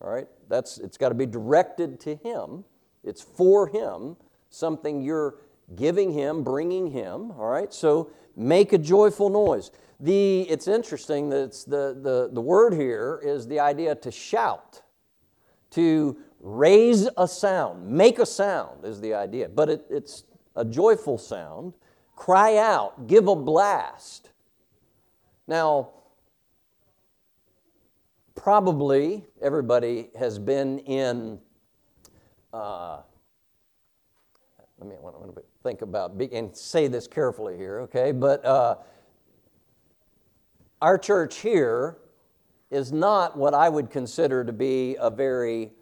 All 0.00 0.10
right? 0.10 0.28
That's, 0.48 0.78
it's 0.78 0.96
got 0.96 1.10
to 1.10 1.14
be 1.14 1.26
directed 1.26 2.00
to 2.00 2.16
Him. 2.16 2.64
It's 3.04 3.22
for 3.22 3.68
Him, 3.68 4.16
something 4.50 5.02
you're 5.02 5.36
giving 5.76 6.12
Him, 6.12 6.42
bringing 6.42 6.90
Him. 6.90 7.30
All 7.32 7.46
right? 7.46 7.72
So 7.72 8.10
make 8.36 8.72
a 8.72 8.78
joyful 8.78 9.30
noise. 9.30 9.70
The, 10.00 10.42
it's 10.42 10.68
interesting 10.68 11.30
that 11.30 11.44
it's 11.44 11.64
the, 11.64 11.98
the, 12.00 12.30
the 12.32 12.40
word 12.40 12.74
here 12.74 13.20
is 13.22 13.46
the 13.46 13.60
idea 13.60 13.94
to 13.94 14.10
shout, 14.10 14.82
to 15.70 16.16
raise 16.40 17.08
a 17.16 17.26
sound, 17.26 17.88
make 17.88 18.18
a 18.18 18.26
sound 18.26 18.84
is 18.84 19.00
the 19.00 19.14
idea, 19.14 19.48
but 19.48 19.68
it, 19.70 19.86
it's 19.88 20.24
a 20.56 20.64
joyful 20.64 21.16
sound. 21.16 21.72
Cry 22.16 22.58
out, 22.58 23.06
give 23.06 23.28
a 23.28 23.36
blast. 23.36 24.30
Now, 25.48 25.90
probably 28.34 29.24
everybody 29.40 30.10
has 30.18 30.38
been 30.38 30.80
in 30.80 31.38
uh, 32.54 33.02
let 34.78 34.88
me 34.88 34.94
want 35.00 35.34
to 35.34 35.42
think 35.62 35.82
about 35.82 36.12
and 36.32 36.56
say 36.56 36.86
this 36.86 37.06
carefully 37.06 37.56
here, 37.56 37.80
okay? 37.80 38.12
But 38.12 38.44
uh, 38.44 38.76
our 40.80 40.96
church 40.96 41.38
here 41.38 41.98
is 42.70 42.92
not 42.92 43.36
what 43.36 43.54
I 43.54 43.68
would 43.68 43.90
consider 43.90 44.44
to 44.44 44.52
be 44.52 44.96
a 45.00 45.10
very 45.10 45.72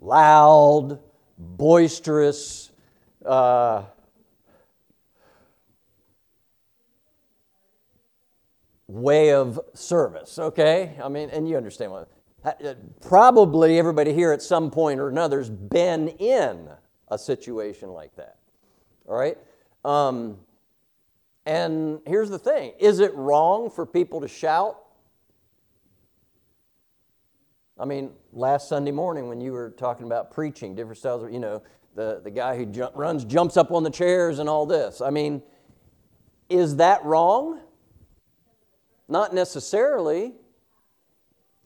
loud, 0.00 1.00
boisterous, 1.38 2.70
uh, 3.24 3.82
way 8.88 9.32
of 9.32 9.60
service, 9.74 10.38
okay? 10.38 10.96
I 11.02 11.08
mean, 11.08 11.28
and 11.30 11.48
you 11.48 11.56
understand 11.56 11.92
what. 11.92 12.08
Uh, 12.44 12.74
probably 13.00 13.78
everybody 13.78 14.12
here 14.12 14.32
at 14.32 14.40
some 14.40 14.70
point 14.70 15.00
or 15.00 15.08
another 15.08 15.38
has 15.38 15.50
been 15.50 16.08
in 16.08 16.68
a 17.08 17.18
situation 17.18 17.90
like 17.90 18.14
that. 18.16 18.36
All 19.08 19.16
right? 19.16 19.36
Um, 19.84 20.38
and 21.44 22.00
here's 22.06 22.30
the 22.30 22.38
thing 22.38 22.72
is 22.78 23.00
it 23.00 23.14
wrong 23.14 23.70
for 23.70 23.86
people 23.86 24.20
to 24.20 24.28
shout? 24.28 24.78
I 27.78 27.84
mean, 27.84 28.10
last 28.32 28.68
Sunday 28.68 28.90
morning 28.90 29.28
when 29.28 29.40
you 29.40 29.52
were 29.52 29.70
talking 29.70 30.06
about 30.06 30.30
preaching, 30.30 30.74
different 30.74 30.98
styles 30.98 31.22
of, 31.22 31.32
you 31.32 31.38
know, 31.38 31.62
the, 31.94 32.20
the 32.24 32.30
guy 32.30 32.56
who 32.56 32.66
jump, 32.66 32.92
runs, 32.94 33.24
jumps 33.24 33.56
up 33.56 33.70
on 33.70 33.82
the 33.82 33.90
chairs 33.90 34.38
and 34.38 34.48
all 34.48 34.66
this. 34.66 35.00
I 35.00 35.10
mean, 35.10 35.42
is 36.48 36.76
that 36.76 37.04
wrong? 37.04 37.60
Not 39.08 39.34
necessarily. 39.34 40.34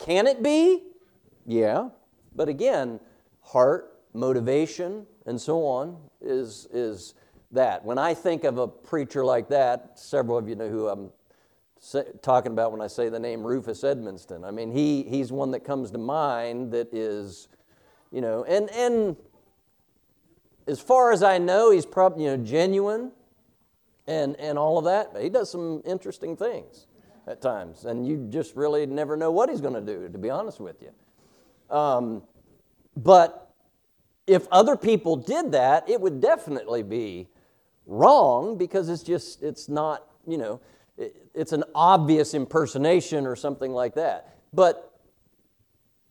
Can 0.01 0.27
it 0.27 0.43
be? 0.43 0.83
Yeah. 1.47 1.91
But 2.35 2.49
again, 2.49 3.01
heart, 3.43 3.99
motivation, 4.15 5.07
and 5.27 5.41
so 5.41 5.65
on 5.65 5.99
is, 6.21 6.67
is 6.73 7.15
that. 7.53 7.85
When 7.85 7.99
I 7.99 8.15
think 8.15 8.45
of 8.45 8.59
a 8.59 8.67
preacher 8.67 9.25
like 9.25 9.49
that, 9.51 9.99
several 9.99 10.39
of 10.39 10.49
you 10.49 10.55
know 10.55 10.69
who 10.69 10.89
I'm 10.89 11.11
talking 12.23 12.53
about 12.53 12.73
when 12.73 12.81
I 12.81 12.87
say 12.87 13.09
the 13.09 13.19
name 13.19 13.43
Rufus 13.43 13.83
Edmonston. 13.83 14.45
I 14.45 14.51
mean, 14.51 14.73
he, 14.73 15.03
he's 15.03 15.33
one 15.33 15.51
that 15.53 15.65
comes 15.65 15.91
to 15.93 15.99
mind 15.99 16.73
that 16.73 16.93
is, 16.93 17.49
you 18.11 18.21
know, 18.21 18.45
and, 18.45 18.71
and 18.71 19.17
as 20.67 20.81
far 20.81 21.13
as 21.13 21.23
I 21.23 21.39
know, 21.39 21.71
he's 21.71 21.87
probably, 21.87 22.25
you 22.25 22.37
know, 22.37 22.43
genuine 22.43 23.13
and, 24.07 24.37
and 24.39 24.59
all 24.59 24.79
of 24.79 24.85
that. 24.85 25.13
But 25.13 25.23
he 25.23 25.29
does 25.29 25.51
some 25.51 25.83
interesting 25.85 26.37
things 26.37 26.87
at 27.31 27.41
times, 27.41 27.85
and 27.85 28.07
you 28.07 28.27
just 28.29 28.57
really 28.57 28.85
never 28.87 29.17
know 29.17 29.31
what 29.31 29.49
he's 29.49 29.61
going 29.61 29.75
to 29.75 29.81
do, 29.81 30.09
to 30.09 30.19
be 30.19 30.29
honest 30.29 30.59
with 30.59 30.83
you. 30.83 31.75
Um, 31.75 32.23
but 32.97 33.55
if 34.27 34.49
other 34.51 34.77
people 34.77 35.17
did 35.17 35.53
that, 35.53 35.89
it 35.89 36.01
would 36.01 36.21
definitely 36.21 36.83
be 36.83 37.29
wrong 37.87 38.59
because 38.59 38.89
it's 38.89 39.05
just, 39.05 39.43
it's 39.43 39.69
not, 39.69 40.07
you 40.27 40.39
know, 40.39 40.61
it, 40.99 41.17
it's 41.33 41.53
an 41.53 41.63
obvious 41.75 42.35
impersonation 42.35 43.27
or 43.27 43.37
something 43.37 43.71
like 43.71 43.95
that. 43.95 44.35
But 44.53 44.93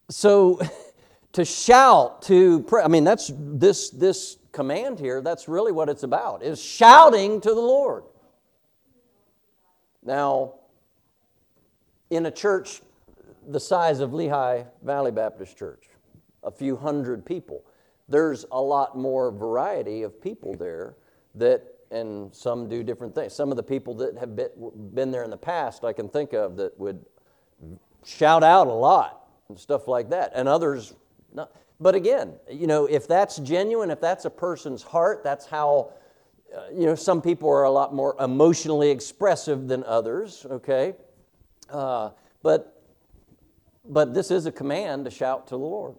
so 0.10 0.62
to 1.34 1.44
shout, 1.44 2.22
to 2.24 2.62
pray, 2.64 2.82
I 2.82 2.88
mean, 2.88 3.04
that's 3.04 3.30
this, 3.36 3.90
this 3.90 4.38
command 4.54 5.00
here, 5.00 5.22
that's 5.22 5.50
really 5.50 5.74
what 5.74 5.90
it's 5.90 6.04
about, 6.04 6.44
is 6.44 6.62
shouting 6.62 7.42
to 7.42 7.50
the 7.50 7.62
Lord. 7.62 8.04
Now, 10.02 10.59
in 12.10 12.26
a 12.26 12.32
church 12.32 12.82
the 13.48 13.60
size 13.60 14.00
of 14.00 14.14
Lehigh 14.14 14.64
Valley 14.84 15.12
Baptist 15.12 15.58
Church, 15.58 15.90
a 16.44 16.52
few 16.52 16.76
hundred 16.76 17.26
people, 17.26 17.64
there's 18.08 18.46
a 18.52 18.62
lot 18.62 18.98
more 18.98 19.32
variety 19.32 20.04
of 20.04 20.22
people 20.22 20.56
there 20.56 20.96
that, 21.36 21.64
and 21.92 22.34
some 22.34 22.68
do 22.68 22.84
different 22.84 23.16
things. 23.16 23.34
Some 23.34 23.52
of 23.52 23.58
the 23.58 23.64
people 23.64 23.94
that 23.96 24.18
have 24.18 24.36
been, 24.36 24.50
been 24.94 25.12
there 25.12 25.24
in 25.24 25.30
the 25.30 25.38
past, 25.38 25.84
I 25.84 25.94
can 25.94 26.10
think 26.10 26.34
of 26.34 26.58
that 26.58 26.78
would 26.80 27.04
shout 28.06 28.44
out 28.44 28.68
a 28.68 28.74
lot 28.74 29.28
and 29.50 29.60
stuff 29.60 29.88
like 29.88 30.10
that, 30.10 30.32
and 30.36 30.48
others 30.48 30.94
not. 31.34 31.52
But 31.80 31.96
again, 31.96 32.34
you 32.52 32.68
know, 32.68 32.86
if 32.86 33.08
that's 33.08 33.38
genuine, 33.38 33.90
if 33.90 34.02
that's 34.02 34.26
a 34.26 34.30
person's 34.30 34.84
heart, 34.84 35.24
that's 35.24 35.46
how, 35.46 35.94
uh, 36.56 36.64
you 36.74 36.86
know, 36.86 36.96
some 36.96 37.22
people 37.22 37.50
are 37.50 37.64
a 37.64 37.72
lot 37.72 37.96
more 37.96 38.16
emotionally 38.20 38.92
expressive 38.92 39.68
than 39.68 39.84
others, 39.86 40.46
okay? 40.50 40.96
Uh, 41.72 42.12
but, 42.42 42.84
but 43.86 44.14
this 44.14 44.32
is 44.32 44.46
a 44.46 44.52
command 44.52 45.06
to 45.06 45.12
shout 45.12 45.48
to 45.48 45.52
the 45.52 45.58
Lord. 45.58 45.96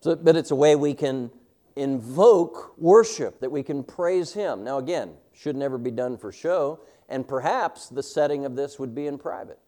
So, 0.00 0.14
but 0.14 0.36
it's 0.36 0.50
a 0.50 0.54
way 0.54 0.76
we 0.76 0.94
can 0.94 1.30
invoke 1.74 2.78
worship, 2.78 3.40
that 3.40 3.50
we 3.50 3.62
can 3.62 3.82
praise 3.84 4.32
Him. 4.32 4.64
Now, 4.64 4.78
again, 4.78 5.14
should 5.32 5.56
never 5.56 5.78
be 5.78 5.90
done 5.90 6.16
for 6.16 6.32
show, 6.32 6.80
and 7.08 7.26
perhaps 7.26 7.88
the 7.88 8.02
setting 8.02 8.44
of 8.44 8.56
this 8.56 8.78
would 8.78 8.94
be 8.94 9.06
in 9.06 9.18
private. 9.18 9.58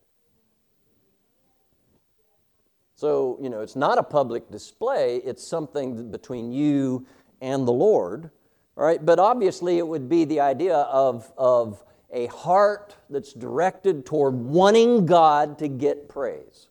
So, 2.94 3.38
you 3.40 3.48
know, 3.48 3.60
it's 3.60 3.76
not 3.76 3.98
a 3.98 4.02
public 4.02 4.50
display, 4.50 5.16
it's 5.18 5.46
something 5.46 6.10
between 6.10 6.52
you 6.52 7.06
and 7.40 7.66
the 7.66 7.72
Lord. 7.72 8.30
All 8.76 8.84
right, 8.84 9.04
but 9.04 9.18
obviously 9.18 9.78
it 9.78 9.86
would 9.86 10.08
be 10.08 10.24
the 10.24 10.40
idea 10.40 10.76
of, 10.76 11.32
of 11.36 11.84
a 12.10 12.26
heart 12.26 12.96
that's 13.10 13.32
directed 13.32 14.06
toward 14.06 14.34
wanting 14.34 15.06
God 15.06 15.58
to 15.58 15.68
get 15.68 16.08
praise. 16.08 16.68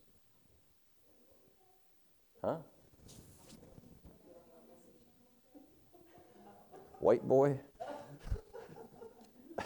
Huh? 2.44 2.58
White 7.00 7.28
boy? 7.28 7.60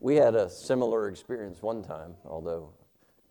we 0.00 0.16
had 0.16 0.34
a 0.34 0.50
similar 0.50 1.08
experience 1.08 1.62
one 1.62 1.82
time, 1.82 2.14
although 2.24 2.70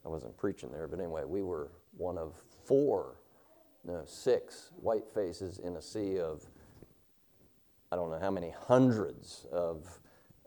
I 0.06 0.10
wasn't 0.10 0.38
preaching 0.38 0.72
there, 0.72 0.88
but 0.88 1.00
anyway, 1.00 1.24
we 1.26 1.42
were 1.44 1.72
one 1.98 2.18
of 2.18 2.42
four, 2.66 3.18
no, 3.84 4.04
six 4.06 4.72
white 4.78 5.08
faces 5.14 5.60
in 5.60 5.76
a 5.76 5.82
sea 5.82 6.18
of, 6.20 6.48
I 7.92 7.96
don't 7.96 8.10
know 8.10 8.20
how 8.20 8.32
many 8.32 8.54
hundreds 8.68 9.46
of, 9.52 10.00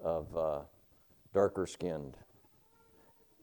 of 0.02 0.36
uh, 0.36 0.60
darker 1.32 1.66
skinned 1.66 2.16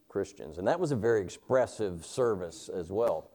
Christians. 0.09 0.57
And 0.57 0.67
that 0.67 0.79
was 0.79 0.91
a 0.91 0.95
very 0.95 1.21
expressive 1.21 2.05
service 2.05 2.69
as 2.69 2.91
well. 2.91 3.29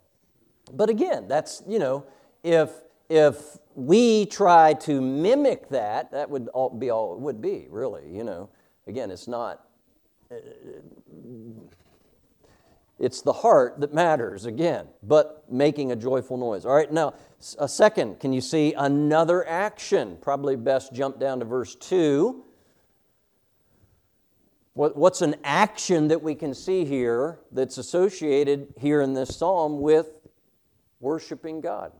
But 0.72 0.90
again, 0.90 1.28
that's, 1.28 1.62
you 1.68 1.78
know, 1.78 2.04
if, 2.42 2.70
if 3.08 3.58
we 3.74 4.26
try 4.26 4.74
to 4.74 5.00
mimic 5.00 5.68
that, 5.68 6.10
that 6.10 6.28
would 6.28 6.48
all 6.48 6.70
be 6.70 6.90
all 6.90 7.14
it 7.14 7.20
would 7.20 7.40
be, 7.40 7.66
really, 7.70 8.10
you 8.10 8.24
know. 8.24 8.50
Again, 8.88 9.10
it's 9.10 9.28
not, 9.28 9.64
it's 12.98 13.20
the 13.20 13.32
heart 13.32 13.80
that 13.80 13.92
matters, 13.92 14.46
again, 14.46 14.86
but 15.02 15.44
making 15.50 15.92
a 15.92 15.96
joyful 15.96 16.38
noise. 16.38 16.64
All 16.64 16.74
right, 16.74 16.90
now, 16.90 17.14
a 17.58 17.68
second, 17.68 18.20
can 18.20 18.32
you 18.32 18.40
see 18.40 18.72
another 18.72 19.46
action? 19.46 20.16
Probably 20.20 20.56
best 20.56 20.94
jump 20.94 21.20
down 21.20 21.40
to 21.40 21.44
verse 21.44 21.74
2. 21.74 22.42
What, 24.72 24.96
what's 24.96 25.20
an 25.20 25.36
action 25.44 26.08
that 26.08 26.22
we 26.22 26.34
can 26.34 26.54
see 26.54 26.84
here 26.84 27.40
that's 27.52 27.76
associated 27.76 28.72
here 28.78 29.02
in 29.02 29.12
this 29.12 29.36
psalm 29.36 29.80
with 29.80 30.06
worshiping 31.00 31.60
God? 31.60 31.92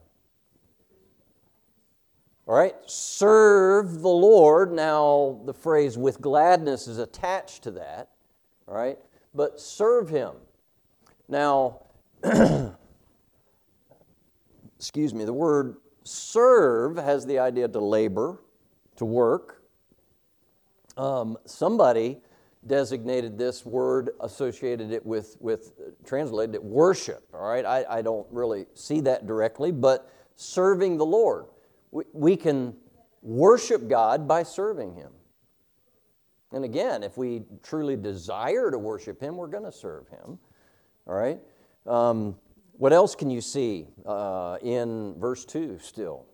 All 2.46 2.54
right, 2.54 2.74
serve 2.86 4.00
the 4.00 4.08
Lord. 4.08 4.72
Now, 4.72 5.40
the 5.44 5.52
phrase 5.52 5.98
with 5.98 6.20
gladness 6.20 6.86
is 6.86 6.98
attached 6.98 7.64
to 7.64 7.72
that. 7.72 8.10
All 8.68 8.74
right, 8.74 8.98
but 9.34 9.60
serve 9.60 10.08
Him. 10.08 10.32
Now, 11.28 11.82
excuse 14.76 15.14
me, 15.14 15.24
the 15.24 15.32
word 15.32 15.76
serve 16.04 16.96
has 16.96 17.26
the 17.26 17.38
idea 17.38 17.68
to 17.68 17.80
labor, 17.80 18.40
to 18.96 19.04
work. 19.04 19.62
Um, 20.96 21.36
somebody 21.44 22.20
designated 22.66 23.38
this 23.38 23.64
word, 23.66 24.10
associated 24.20 24.92
it 24.92 25.04
with, 25.04 25.36
with 25.40 25.72
translated 26.04 26.54
it 26.54 26.64
worship. 26.64 27.28
All 27.34 27.48
right, 27.48 27.64
I, 27.64 27.84
I 27.88 28.02
don't 28.02 28.26
really 28.30 28.66
see 28.74 29.00
that 29.02 29.26
directly, 29.26 29.72
but 29.72 30.10
serving 30.36 30.96
the 30.96 31.06
Lord 31.06 31.46
we 32.12 32.36
can 32.36 32.74
worship 33.22 33.88
God 33.88 34.28
by 34.28 34.42
serving 34.42 34.94
Him. 34.94 35.10
And 36.52 36.64
again, 36.64 37.02
if 37.02 37.16
we 37.16 37.42
truly 37.62 37.96
desire 37.96 38.70
to 38.70 38.78
worship 38.78 39.20
Him, 39.20 39.36
we're 39.36 39.48
going 39.48 39.64
to 39.64 39.72
serve 39.72 40.08
Him. 40.08 40.38
All 41.06 41.14
right? 41.14 41.38
Um, 41.86 42.36
what 42.72 42.92
else 42.92 43.14
can 43.14 43.30
you 43.30 43.40
see 43.40 43.86
uh, 44.04 44.58
in 44.62 45.14
verse 45.18 45.44
2 45.44 45.78
still? 45.78 46.26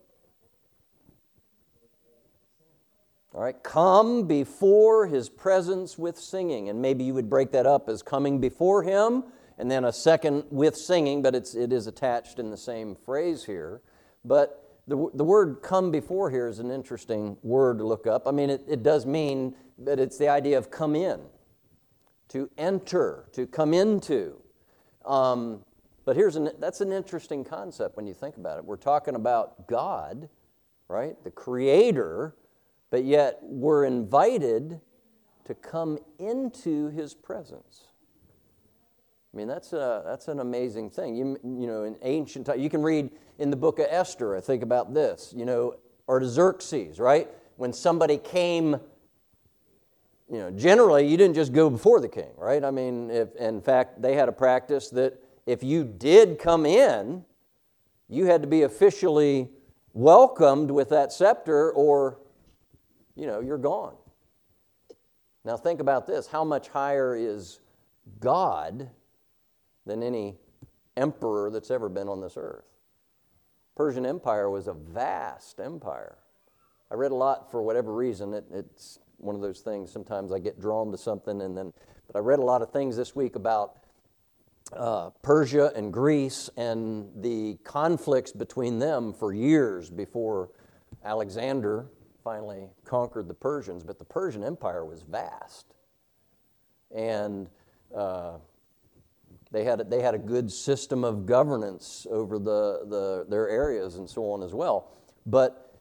All 3.35 3.40
right, 3.40 3.62
come 3.62 4.26
before 4.26 5.06
his 5.06 5.30
presence 5.30 5.96
with 5.96 6.18
singing. 6.18 6.68
And 6.68 6.82
maybe 6.82 7.04
you 7.04 7.14
would 7.14 7.30
break 7.30 7.52
that 7.52 7.66
up 7.66 7.88
as 7.88 8.02
coming 8.02 8.40
before 8.40 8.82
him 8.82 9.24
and 9.56 9.70
then 9.70 9.85
a 9.85 9.92
second 9.92 10.44
with 10.50 10.76
singing, 10.76 11.22
but 11.22 11.35
it's, 11.35 11.54
it 11.54 11.72
is 11.72 11.87
attached 11.87 12.38
in 12.38 12.50
the 12.50 12.56
same 12.56 12.94
phrase 12.94 13.44
here. 13.44 13.80
But 14.24 14.80
the, 14.87 15.08
the 15.14 15.24
word 15.24 15.61
come 15.62 15.90
before 15.90 16.30
here 16.30 16.48
is 16.48 16.58
an 16.58 16.70
interesting 16.70 17.37
word 17.42 17.78
to 17.78 17.85
look 17.85 18.06
up. 18.06 18.26
I 18.26 18.32
mean, 18.32 18.50
it, 18.50 18.64
it 18.68 18.82
does 18.82 19.06
mean 19.06 19.54
that 19.78 19.98
it's 19.98 20.18
the 20.18 20.28
idea 20.28 20.58
of 20.58 20.70
come 20.70 20.94
in, 20.94 21.20
to 22.28 22.50
enter, 22.58 23.28
to 23.32 23.46
come 23.46 23.72
into. 23.72 24.41
Um, 25.05 25.65
but 26.05 26.17
here's 26.17 26.37
an, 26.37 26.51
that's 26.59 26.81
an 26.81 26.93
interesting 26.93 27.45
concept 27.45 27.97
when 27.97 28.07
you 28.07 28.15
think 28.15 28.37
about 28.37 28.59
it. 28.59 28.65
We're 28.65 28.77
talking 28.77 29.15
about 29.15 29.69
God, 29.69 30.29
right, 30.88 31.15
the 31.25 31.31
Creator, 31.31 32.35
but 32.91 33.05
yet 33.05 33.38
we're 33.43 33.85
invited 33.85 34.81
to 35.45 35.55
come 35.55 35.99
into 36.19 36.88
His 36.88 37.15
presence. 37.15 37.88
I 39.33 39.37
mean, 39.37 39.49
that's, 39.49 39.73
a, 39.73 40.03
that's 40.05 40.29
an 40.29 40.41
amazing 40.41 40.91
thing. 40.91 41.17
You, 41.17 41.38
you 41.43 41.67
know, 41.67 41.85
in 41.85 41.97
ancient 42.03 42.47
times, 42.47 42.61
you 42.61 42.69
can 42.69 42.83
read 42.83 43.11
in 43.38 43.51
the 43.51 43.57
book 43.57 43.79
of 43.79 43.87
Esther, 43.88 44.37
I 44.37 44.41
think 44.41 44.62
about 44.62 44.93
this, 44.93 45.33
you 45.35 45.47
know, 45.47 45.77
Artaxerxes, 46.09 46.99
right? 46.99 47.29
When 47.57 47.73
somebody 47.73 48.19
came, 48.19 48.79
you 50.33 50.38
know, 50.38 50.51
generally 50.51 51.07
you 51.07 51.18
didn't 51.18 51.35
just 51.35 51.53
go 51.53 51.68
before 51.68 52.01
the 52.01 52.09
king, 52.09 52.31
right? 52.38 52.64
I 52.64 52.71
mean, 52.71 53.11
if, 53.11 53.37
in 53.37 53.61
fact, 53.61 54.01
they 54.01 54.14
had 54.14 54.31
a 54.31 54.33
practice 54.33 54.88
that 54.90 55.23
if 55.45 55.62
you 55.62 55.85
did 55.85 56.38
come 56.38 56.64
in, 56.64 57.27
you 58.09 58.25
had 58.25 58.40
to 58.40 58.49
be 58.49 58.62
officially 58.62 59.51
welcomed 59.92 60.71
with 60.71 60.88
that 60.88 61.12
scepter 61.12 61.71
or, 61.73 62.18
you 63.14 63.27
know, 63.27 63.40
you're 63.40 63.59
gone. 63.59 63.95
Now 65.45 65.59
think 65.59 65.81
about 65.81 66.07
this 66.07 66.27
how 66.29 66.45
much 66.45 66.68
higher 66.68 67.14
is 67.14 67.61
God 68.18 68.88
than 69.85 70.03
any 70.03 70.37
emperor 70.97 71.51
that's 71.51 71.71
ever 71.71 71.90
been 71.90 72.09
on 72.09 72.23
this 72.23 72.38
earth. 72.38 72.64
Persian 73.77 74.07
Empire 74.07 74.49
was 74.49 74.66
a 74.66 74.73
vast 74.73 75.61
empire. 75.61 76.16
I 76.90 76.95
read 76.95 77.11
a 77.11 77.16
lot 77.16 77.51
for 77.51 77.62
whatever 77.62 77.92
reason. 77.92 78.33
It, 78.33 78.47
it's 78.51 78.99
one 79.22 79.35
of 79.35 79.40
those 79.40 79.61
things. 79.61 79.90
Sometimes 79.90 80.32
I 80.32 80.38
get 80.38 80.61
drawn 80.61 80.90
to 80.90 80.98
something, 80.98 81.40
and 81.42 81.56
then, 81.56 81.72
but 82.06 82.16
I 82.16 82.20
read 82.20 82.38
a 82.38 82.44
lot 82.44 82.62
of 82.62 82.70
things 82.70 82.96
this 82.96 83.14
week 83.14 83.37
about 83.37 83.78
uh, 84.72 85.11
Persia 85.22 85.72
and 85.74 85.92
Greece 85.92 86.50
and 86.56 87.11
the 87.22 87.58
conflicts 87.64 88.32
between 88.32 88.78
them 88.78 89.12
for 89.12 89.32
years 89.32 89.90
before 89.90 90.50
Alexander 91.04 91.87
finally 92.24 92.68
conquered 92.85 93.28
the 93.28 93.35
Persians. 93.35 93.85
But 93.85 93.98
the 93.98 94.04
Persian 94.04 94.44
Empire 94.44 94.85
was 94.85 95.02
vast, 95.02 95.74
and 96.94 97.48
uh, 97.94 98.38
they 99.50 99.64
had, 99.64 99.90
they 99.90 100.00
had 100.00 100.14
a 100.14 100.18
good 100.18 100.50
system 100.50 101.04
of 101.04 101.26
governance 101.26 102.06
over 102.11 102.38
the, 102.38 102.87
the, 102.88 103.26
their 103.28 103.48
areas 103.48 103.96
and 103.96 104.08
so 104.08 104.30
on 104.32 104.42
as 104.42 104.54
well. 104.54 104.92
But 105.26 105.78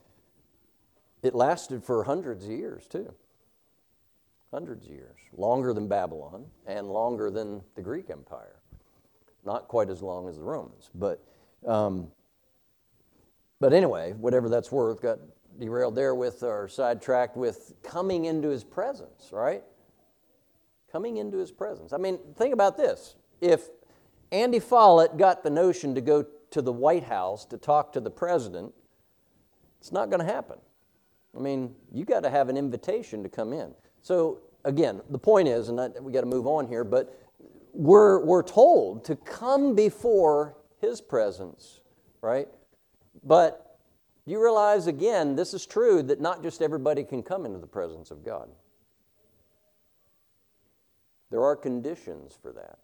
it 1.24 1.34
lasted 1.34 1.84
for 1.84 2.04
hundreds 2.04 2.46
of 2.46 2.52
years, 2.52 2.88
too. 2.88 3.14
Hundreds 4.52 4.86
of 4.86 4.92
years. 4.92 5.18
Longer 5.38 5.74
than 5.74 5.88
Babylon 5.88 6.46
and 6.68 6.88
longer 6.90 7.32
than 7.32 7.62
the 7.76 7.82
Greek 7.82 8.10
Empire. 8.10 8.60
Not 9.46 9.68
quite 9.68 9.90
as 9.90 10.02
long 10.02 10.28
as 10.28 10.38
the 10.38 10.44
Romans. 10.44 10.90
But, 10.94 11.24
um, 11.66 12.08
but 13.60 13.74
anyway, 13.74 14.14
whatever 14.14 14.50
that's 14.50 14.72
worth, 14.72 15.02
got 15.02 15.20
derailed 15.60 15.96
there 15.96 16.16
with, 16.16 16.44
or 16.44 16.68
sidetracked 16.68 17.38
with 17.38 17.74
coming 17.82 18.26
into 18.26 18.50
his 18.50 18.64
presence, 18.64 19.30
right? 19.32 19.64
Coming 20.92 21.18
into 21.18 21.38
his 21.38 21.52
presence. 21.52 21.94
I 21.94 21.98
mean, 21.98 22.20
think 22.36 22.54
about 22.54 22.78
this 22.78 23.16
if 23.42 23.70
Andy 24.32 24.60
Follett 24.60 25.18
got 25.18 25.44
the 25.44 25.50
notion 25.50 25.96
to 25.96 26.02
go 26.02 26.26
to 26.52 26.62
the 26.62 26.72
White 26.72 27.04
House 27.04 27.46
to 27.46 27.58
talk 27.58 27.92
to 27.94 28.00
the 28.00 28.12
president, 28.12 28.74
it's 29.80 29.92
not 29.92 30.10
going 30.10 30.26
to 30.26 30.32
happen. 30.32 30.58
I 31.36 31.40
mean, 31.40 31.76
you 31.92 32.06
got 32.06 32.24
to 32.24 32.30
have 32.30 32.50
an 32.50 32.58
invitation 32.58 33.24
to 33.24 33.30
come 33.30 33.52
in. 33.52 33.74
So, 34.02 34.40
again, 34.66 35.02
the 35.10 35.18
point 35.18 35.48
is, 35.48 35.70
and 35.70 35.80
I, 35.80 35.90
we 36.02 36.12
got 36.12 36.22
to 36.22 36.28
move 36.28 36.48
on 36.48 36.68
here, 36.68 36.84
but 36.84 37.18
we're, 37.74 38.24
we're 38.26 38.44
told 38.44 39.06
to 39.06 39.16
come 39.16 39.76
before 39.76 40.58
his 40.80 41.02
presence, 41.02 41.82
right? 42.22 42.48
But 43.24 43.80
you 44.26 44.42
realize, 44.42 44.88
again, 44.88 45.36
this 45.36 45.54
is 45.54 45.66
true 45.66 46.04
that 46.04 46.20
not 46.20 46.44
just 46.44 46.62
everybody 46.62 47.04
can 47.04 47.24
come 47.24 47.46
into 47.46 47.60
the 47.60 47.68
presence 47.68 48.12
of 48.12 48.24
God. 48.24 48.50
There 51.30 51.44
are 51.44 51.56
conditions 51.56 52.38
for 52.42 52.52
that. 52.52 52.80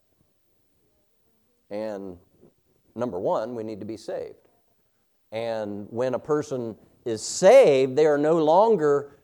And 1.69 2.17
number 2.95 3.19
one, 3.19 3.55
we 3.55 3.63
need 3.63 3.79
to 3.81 3.85
be 3.85 3.97
saved. 3.97 4.35
And 5.31 5.87
when 5.89 6.13
a 6.13 6.19
person 6.19 6.75
is 7.05 7.21
saved, 7.21 7.95
they 7.95 8.05
are 8.05 8.17
no 8.17 8.43
longer 8.43 9.17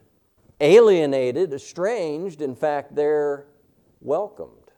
alienated, 0.63 1.53
estranged. 1.53 2.41
In 2.41 2.55
fact, 2.55 2.95
they're 2.95 3.45
welcomed, 4.01 4.71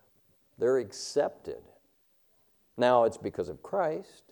they're 0.57 0.79
accepted. 0.79 1.61
Now, 2.77 3.05
it's 3.05 3.17
because 3.17 3.47
of 3.47 3.63
Christ, 3.63 4.23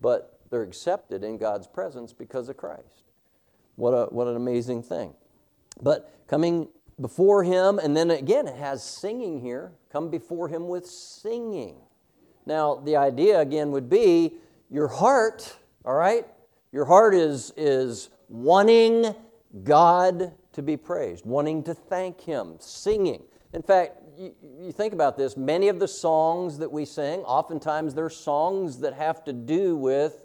but 0.00 0.40
they're 0.50 0.62
accepted 0.62 1.22
in 1.22 1.38
God's 1.38 1.68
presence 1.68 2.12
because 2.12 2.48
of 2.48 2.56
Christ. 2.56 3.04
What, 3.76 3.92
a, 3.92 4.06
what 4.06 4.26
an 4.26 4.34
amazing 4.34 4.82
thing. 4.82 5.14
But 5.80 6.12
coming 6.26 6.68
before 7.00 7.44
Him, 7.44 7.78
and 7.78 7.96
then 7.96 8.10
again, 8.10 8.48
it 8.48 8.56
has 8.56 8.82
singing 8.82 9.40
here. 9.40 9.72
Come 9.92 10.10
before 10.10 10.48
Him 10.48 10.68
with 10.68 10.86
singing. 10.86 11.76
Now, 12.46 12.74
the 12.74 12.96
idea 12.96 13.40
again 13.40 13.70
would 13.70 13.88
be 13.88 14.34
your 14.68 14.88
heart, 14.88 15.56
all 15.84 15.94
right? 15.94 16.26
Your 16.72 16.84
heart 16.84 17.14
is, 17.14 17.52
is 17.56 18.08
wanting 18.28 19.14
God 19.62 20.32
to 20.52 20.62
be 20.62 20.76
praised, 20.76 21.24
wanting 21.24 21.62
to 21.64 21.74
thank 21.74 22.20
Him, 22.20 22.56
singing. 22.58 23.22
In 23.52 23.62
fact, 23.62 23.98
you, 24.16 24.34
you, 24.60 24.72
think 24.72 24.92
about 24.92 25.16
this, 25.16 25.36
many 25.36 25.68
of 25.68 25.78
the 25.78 25.88
songs 25.88 26.58
that 26.58 26.70
we 26.70 26.84
sing, 26.84 27.20
oftentimes 27.20 27.94
they're 27.94 28.10
songs 28.10 28.80
that 28.80 28.94
have 28.94 29.24
to 29.24 29.32
do 29.32 29.76
with 29.76 30.22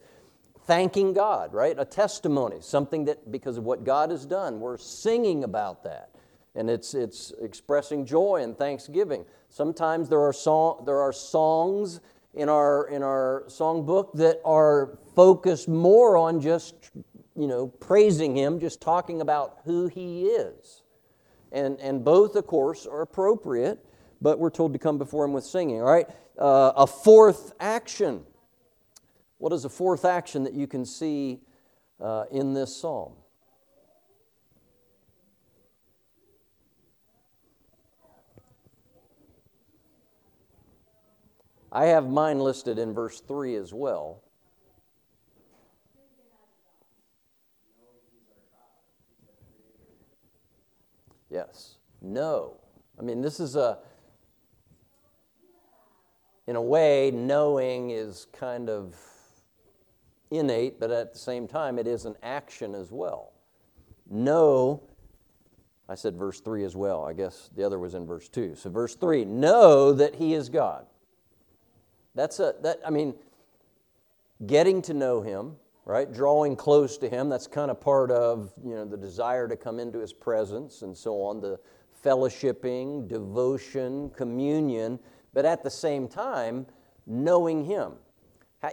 thanking 0.66 1.14
God, 1.14 1.54
right? 1.54 1.76
A 1.78 1.86
testimony, 1.86 2.58
something 2.60 3.06
that 3.06 3.32
because 3.32 3.58
of 3.58 3.64
what 3.64 3.84
God 3.84 4.12
has 4.12 4.26
done, 4.26 4.60
we're 4.60 4.78
singing 4.78 5.44
about 5.44 5.84
that. 5.84 6.10
And 6.56 6.70
it's, 6.70 6.94
it's 6.94 7.32
expressing 7.42 8.06
joy 8.06 8.42
and 8.44 8.58
thanksgiving. 8.58 9.26
Sometimes 9.50 10.10
there 10.10 10.22
are, 10.22 10.34
song, 10.34 10.84
there 10.86 11.00
are 11.00 11.14
songs 11.14 12.02
in 12.34 12.50
our, 12.50 12.88
in 12.90 13.04
our 13.04 13.46
songbook 13.48 14.14
that 14.14 14.42
are 14.44 14.98
focused 15.16 15.68
more 15.68 16.18
on 16.18 16.42
just, 16.42 16.76
you 17.38 17.48
know, 17.48 17.68
praising 17.68 18.36
Him, 18.36 18.60
just 18.60 18.82
talking 18.82 19.22
about 19.22 19.60
who 19.66 19.88
He 19.88 20.26
is. 20.26 20.82
And, 21.52 21.80
and 21.80 22.04
both, 22.04 22.36
of 22.36 22.48
course, 22.48 22.86
are 22.86 23.02
appropriate, 23.02 23.86
but 24.20 24.40
we're 24.40 24.50
told 24.50 24.74
to 24.74 24.80
come 24.80 24.98
before 24.98 25.24
Him 25.24 25.34
with 25.34 25.44
singing, 25.44 25.80
all 25.80 25.88
right? 25.88 26.08
Uh, 26.38 26.74
a 26.76 26.88
fourth 26.88 27.54
action. 27.60 28.24
What 29.38 29.54
is 29.54 29.66
a 29.66 29.70
fourth 29.70 30.04
action 30.04 30.44
that 30.44 30.54
you 30.54 30.68
can 30.68 30.86
see 30.86 31.42
uh, 32.02 32.26
in 32.32 32.54
this 32.54 32.76
psalm? 32.76 33.14
I 41.72 41.86
have 41.86 42.10
mine 42.10 42.40
listed 42.40 42.80
in 42.80 42.94
verse 42.94 43.20
3 43.20 43.56
as 43.56 43.74
well. 43.74 44.24
Yes. 51.30 51.76
No. 52.02 52.58
I 53.00 53.04
mean, 53.04 53.22
this 53.22 53.40
is 53.40 53.56
a, 53.56 53.80
in 56.48 56.56
a 56.56 56.62
way, 56.62 57.12
knowing 57.12 57.92
is 57.92 58.28
kind 58.34 58.70
of 58.70 58.96
innate, 60.32 60.80
but 60.80 60.92
at 60.92 61.14
the 61.14 61.20
same 61.20 61.48
time, 61.48 61.78
it 61.78 61.88
is 61.88 62.06
an 62.06 62.16
action 62.24 62.74
as 62.74 62.92
well. 62.92 63.34
Know, 64.10 64.82
I 65.90 65.96
said 65.96 66.16
verse 66.16 66.40
3 66.40 66.64
as 66.64 66.76
well. 66.76 67.06
I 67.06 67.14
guess 67.14 67.50
the 67.56 67.64
other 67.64 67.80
was 67.80 67.94
in 67.94 68.06
verse 68.06 68.30
2. 68.30 68.56
So, 68.56 68.70
verse 68.70 68.96
3 68.96 69.26
know 69.26 69.94
that 69.94 70.16
He 70.16 70.34
is 70.34 70.50
God. 70.50 70.86
That's 72.16 72.40
a, 72.40 72.56
that, 72.64 72.80
I 72.86 72.90
mean, 72.90 73.14
getting 74.46 74.82
to 74.84 74.94
know 74.94 75.22
Him, 75.22 75.58
right? 75.88 76.12
Drawing 76.12 76.56
close 76.56 76.98
to 76.98 77.10
Him, 77.10 77.30
that's 77.30 77.48
kind 77.48 77.72
of 77.72 77.80
part 77.80 78.12
of, 78.12 78.52
you 78.64 78.76
know, 78.76 78.84
the 78.84 78.98
desire 78.98 79.48
to 79.48 79.56
come 79.56 79.80
into 79.80 80.00
His 80.00 80.12
presence 80.12 80.82
and 80.82 80.96
so 80.96 81.22
on, 81.22 81.40
the 81.40 81.58
fellowshipping, 82.04 83.08
devotion, 83.08 84.10
communion, 84.12 85.00
but 85.34 85.46
at 85.46 85.64
the 85.64 85.70
same 85.70 86.08
time, 86.08 86.66
knowing 87.06 87.64
Him. 87.64 87.94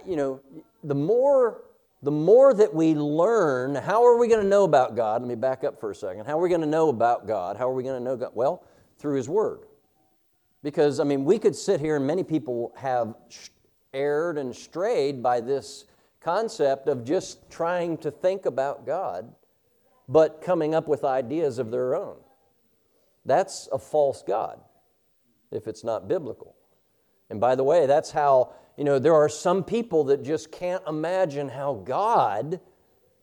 You 0.05 0.17
know, 0.17 0.41
the 0.83 0.95
more 0.95 1.63
the 2.03 2.11
more 2.11 2.53
that 2.53 2.71
we 2.71 2.93
learn, 2.93 3.73
how 3.73 4.05
are 4.05 4.17
we 4.17 4.27
going 4.27 4.43
to 4.43 4.47
know 4.47 4.63
about 4.63 4.95
God? 4.95 5.21
Let 5.21 5.27
me 5.27 5.33
back 5.35 5.63
up 5.63 5.79
for 5.79 5.89
a 5.89 5.95
second. 5.95 6.25
How 6.25 6.37
are 6.37 6.41
we 6.41 6.49
going 6.49 6.61
to 6.61 6.67
know 6.67 6.89
about 6.89 7.25
God? 7.25 7.57
How 7.57 7.67
are 7.67 7.73
we 7.73 7.81
going 7.81 7.97
to 7.97 8.03
know 8.03 8.15
God? 8.15 8.31
Well, 8.35 8.63
through 8.99 9.15
His 9.15 9.27
Word. 9.27 9.61
Because, 10.61 10.99
I 10.99 11.03
mean, 11.03 11.25
we 11.25 11.39
could 11.39 11.55
sit 11.55 11.79
here 11.79 11.95
and 11.95 12.05
many 12.05 12.23
people 12.23 12.73
have 12.77 13.15
erred 13.91 14.37
and 14.37 14.55
strayed 14.55 15.23
by 15.23 15.39
this 15.41 15.85
concept 16.25 16.89
of 16.89 17.05
just 17.05 17.49
trying 17.49 17.97
to 17.99 18.11
think 18.11 18.45
about 18.45 18.85
God, 18.85 19.33
but 20.09 20.41
coming 20.41 20.75
up 20.75 20.87
with 20.87 21.05
ideas 21.05 21.59
of 21.59 21.71
their 21.71 21.95
own. 21.95 22.17
That's 23.25 23.69
a 23.71 23.79
false 23.79 24.23
God 24.27 24.59
if 25.51 25.67
it's 25.67 25.83
not 25.83 26.07
biblical. 26.07 26.55
And 27.29 27.39
by 27.39 27.55
the 27.55 27.63
way, 27.63 27.85
that's 27.85 28.11
how 28.11 28.53
you 28.77 28.83
know, 28.83 28.99
there 28.99 29.13
are 29.13 29.29
some 29.29 29.63
people 29.63 30.05
that 30.05 30.23
just 30.23 30.51
can't 30.51 30.83
imagine 30.87 31.47
how 31.47 31.75
God, 31.75 32.59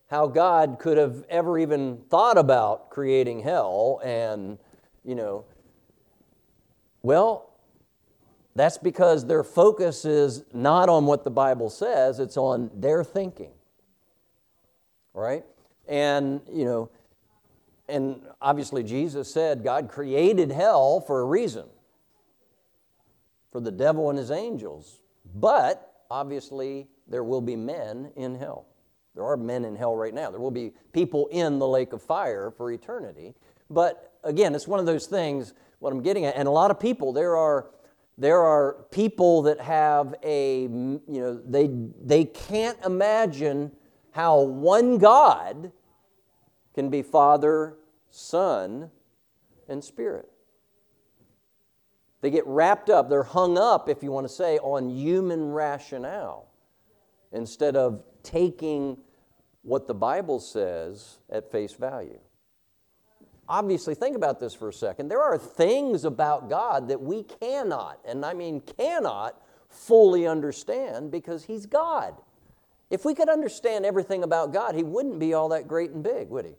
how 0.09 0.27
God 0.27 0.79
could 0.79 0.97
have 0.97 1.25
ever 1.29 1.59
even 1.59 1.99
thought 2.09 2.39
about 2.39 2.89
creating 2.91 3.41
hell 3.41 4.01
and, 4.03 4.59
you 5.05 5.15
know, 5.15 5.45
well, 7.03 7.52
that's 8.55 8.79
because 8.79 9.27
their 9.27 9.43
focus 9.43 10.05
is 10.05 10.45
not 10.53 10.89
on 10.89 11.07
what 11.07 11.25
the 11.25 11.31
Bible 11.31 11.71
says, 11.71 12.19
it's 12.19 12.37
on 12.37 12.71
their 12.75 13.03
thinking. 13.03 13.53
Right? 15.15 15.45
And, 15.89 16.41
you 16.51 16.65
know, 16.65 16.91
and 17.89 18.21
obviously 18.41 18.83
Jesus 18.83 19.33
said 19.33 19.65
God 19.65 19.89
created 19.89 20.51
hell 20.51 21.01
for 21.01 21.21
a 21.21 21.25
reason 21.25 21.65
for 23.51 23.61
the 23.61 23.71
devil 23.71 24.09
and 24.09 24.19
his 24.19 24.31
angels. 24.31 25.01
But 25.35 26.05
obviously, 26.11 26.89
there 27.07 27.25
will 27.25 27.41
be 27.41 27.57
men 27.57 28.11
in 28.17 28.35
hell. 28.35 28.67
There 29.15 29.25
are 29.25 29.37
men 29.37 29.65
in 29.65 29.77
hell 29.77 29.95
right 29.95 30.15
now. 30.15 30.31
There 30.31 30.41
will 30.41 30.51
be 30.51 30.73
people 30.93 31.29
in 31.31 31.59
the 31.59 31.69
lake 31.69 31.93
of 31.93 32.03
fire 32.03 32.51
for 32.51 32.73
eternity. 32.73 33.35
But 33.69 34.15
again, 34.25 34.55
it's 34.55 34.67
one 34.67 34.81
of 34.81 34.87
those 34.87 35.07
things, 35.07 35.53
what 35.79 35.93
I'm 35.93 36.03
getting 36.03 36.25
at, 36.25 36.35
and 36.37 36.49
a 36.49 36.51
lot 36.51 36.71
of 36.71 36.81
people, 36.81 37.13
there 37.13 37.37
are 37.37 37.67
there 38.19 38.41
are 38.41 38.85
people 38.91 39.43
that 39.43 39.61
have 39.61 40.15
a 40.23 40.63
you 40.63 41.01
know 41.09 41.41
they 41.47 41.71
they 42.03 42.25
can't 42.25 42.79
imagine 42.85 43.73
how 44.13 44.41
one 44.41 44.99
god 44.99 45.73
can 46.75 46.91
be 46.91 47.03
father 47.03 47.77
son 48.11 48.91
and 49.69 49.83
spirit 49.83 50.33
they 52.23 52.31
get 52.31 52.47
wrapped 52.47 52.89
up, 52.89 53.11
they're 53.11 53.25
hung 53.25 53.59
up, 53.59 53.89
if 53.89 54.03
you 54.03 54.13
want 54.13 54.27
to 54.27 54.33
say, 54.33 54.57
on 54.59 54.89
human 54.89 55.51
rationale 55.51 56.49
instead 57.33 57.77
of 57.77 58.05
taking 58.23 58.97
what 59.63 59.89
the 59.89 59.95
Bible 59.95 60.39
says 60.39 61.19
at 61.29 61.51
face 61.51 61.73
value. 61.73 62.21
Obviously, 63.53 63.95
think 63.95 64.17
about 64.17 64.41
this 64.41 64.55
for 64.55 64.71
a 64.71 64.73
second. 64.73 65.09
There 65.09 65.23
are 65.23 65.37
things 65.37 66.07
about 66.07 66.49
God 66.49 66.89
that 66.89 67.03
we 67.03 67.23
cannot, 67.23 67.99
and 68.03 68.25
I 68.25 68.33
mean 68.33 68.63
cannot, 68.63 69.39
fully 69.69 70.27
understand 70.27 71.11
because 71.11 71.45
He's 71.45 71.67
God. 71.67 72.15
If 72.89 73.05
we 73.05 73.15
could 73.15 73.29
understand 73.29 73.85
everything 73.85 74.23
about 74.23 74.55
God, 74.55 74.75
He 74.75 74.83
wouldn't 74.83 75.19
be 75.19 75.35
all 75.35 75.51
that 75.51 75.69
great 75.69 75.91
and 75.91 76.03
big, 76.03 76.31
would 76.31 76.47
He? 76.47 76.55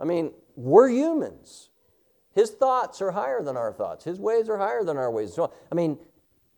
I 0.00 0.04
mean, 0.04 0.32
we're 0.56 0.88
humans. 0.88 1.68
His 2.34 2.50
thoughts 2.50 3.02
are 3.02 3.10
higher 3.10 3.42
than 3.42 3.54
our 3.54 3.70
thoughts. 3.70 4.06
His 4.06 4.18
ways 4.18 4.48
are 4.48 4.56
higher 4.56 4.82
than 4.82 4.96
our 4.96 5.10
ways. 5.10 5.38
I 5.38 5.74
mean, 5.74 5.98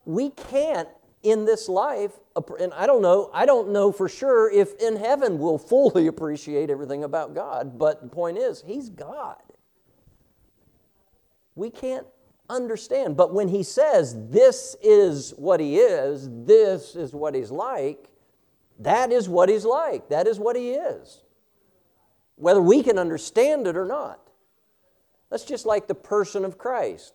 we 0.04 0.30
can't 0.30 0.88
in 1.24 1.46
this 1.46 1.68
life, 1.68 2.12
and 2.60 2.72
I 2.74 2.86
don't 2.86 3.02
know, 3.02 3.30
I 3.32 3.46
don't 3.46 3.70
know 3.70 3.90
for 3.90 4.08
sure 4.08 4.50
if 4.50 4.74
in 4.74 4.96
heaven 4.96 5.38
we'll 5.38 5.58
fully 5.58 6.06
appreciate 6.08 6.70
everything 6.70 7.02
about 7.02 7.34
God, 7.34 7.78
but 7.78 8.02
the 8.02 8.08
point 8.08 8.38
is, 8.38 8.62
He's 8.64 8.90
God. 8.90 9.42
We 11.56 11.70
can't 11.70 12.06
understand. 12.50 13.16
But 13.16 13.32
when 13.32 13.48
He 13.48 13.62
says, 13.62 14.28
this 14.28 14.76
is 14.82 15.32
what 15.36 15.60
He 15.60 15.78
is, 15.78 16.28
this 16.30 16.94
is 16.94 17.12
what 17.14 17.34
He's 17.34 17.50
like, 17.50 18.08
that 18.80 19.10
is 19.10 19.28
what 19.28 19.48
He's 19.48 19.64
like, 19.64 20.08
that 20.10 20.26
is 20.26 20.38
what 20.38 20.56
He 20.56 20.72
is. 20.72 21.22
Whether 22.36 22.60
we 22.60 22.82
can 22.82 22.98
understand 22.98 23.66
it 23.66 23.76
or 23.76 23.86
not. 23.86 24.20
That's 25.30 25.44
just 25.44 25.66
like 25.66 25.86
the 25.86 25.94
person 25.94 26.44
of 26.44 26.58
Christ. 26.58 27.14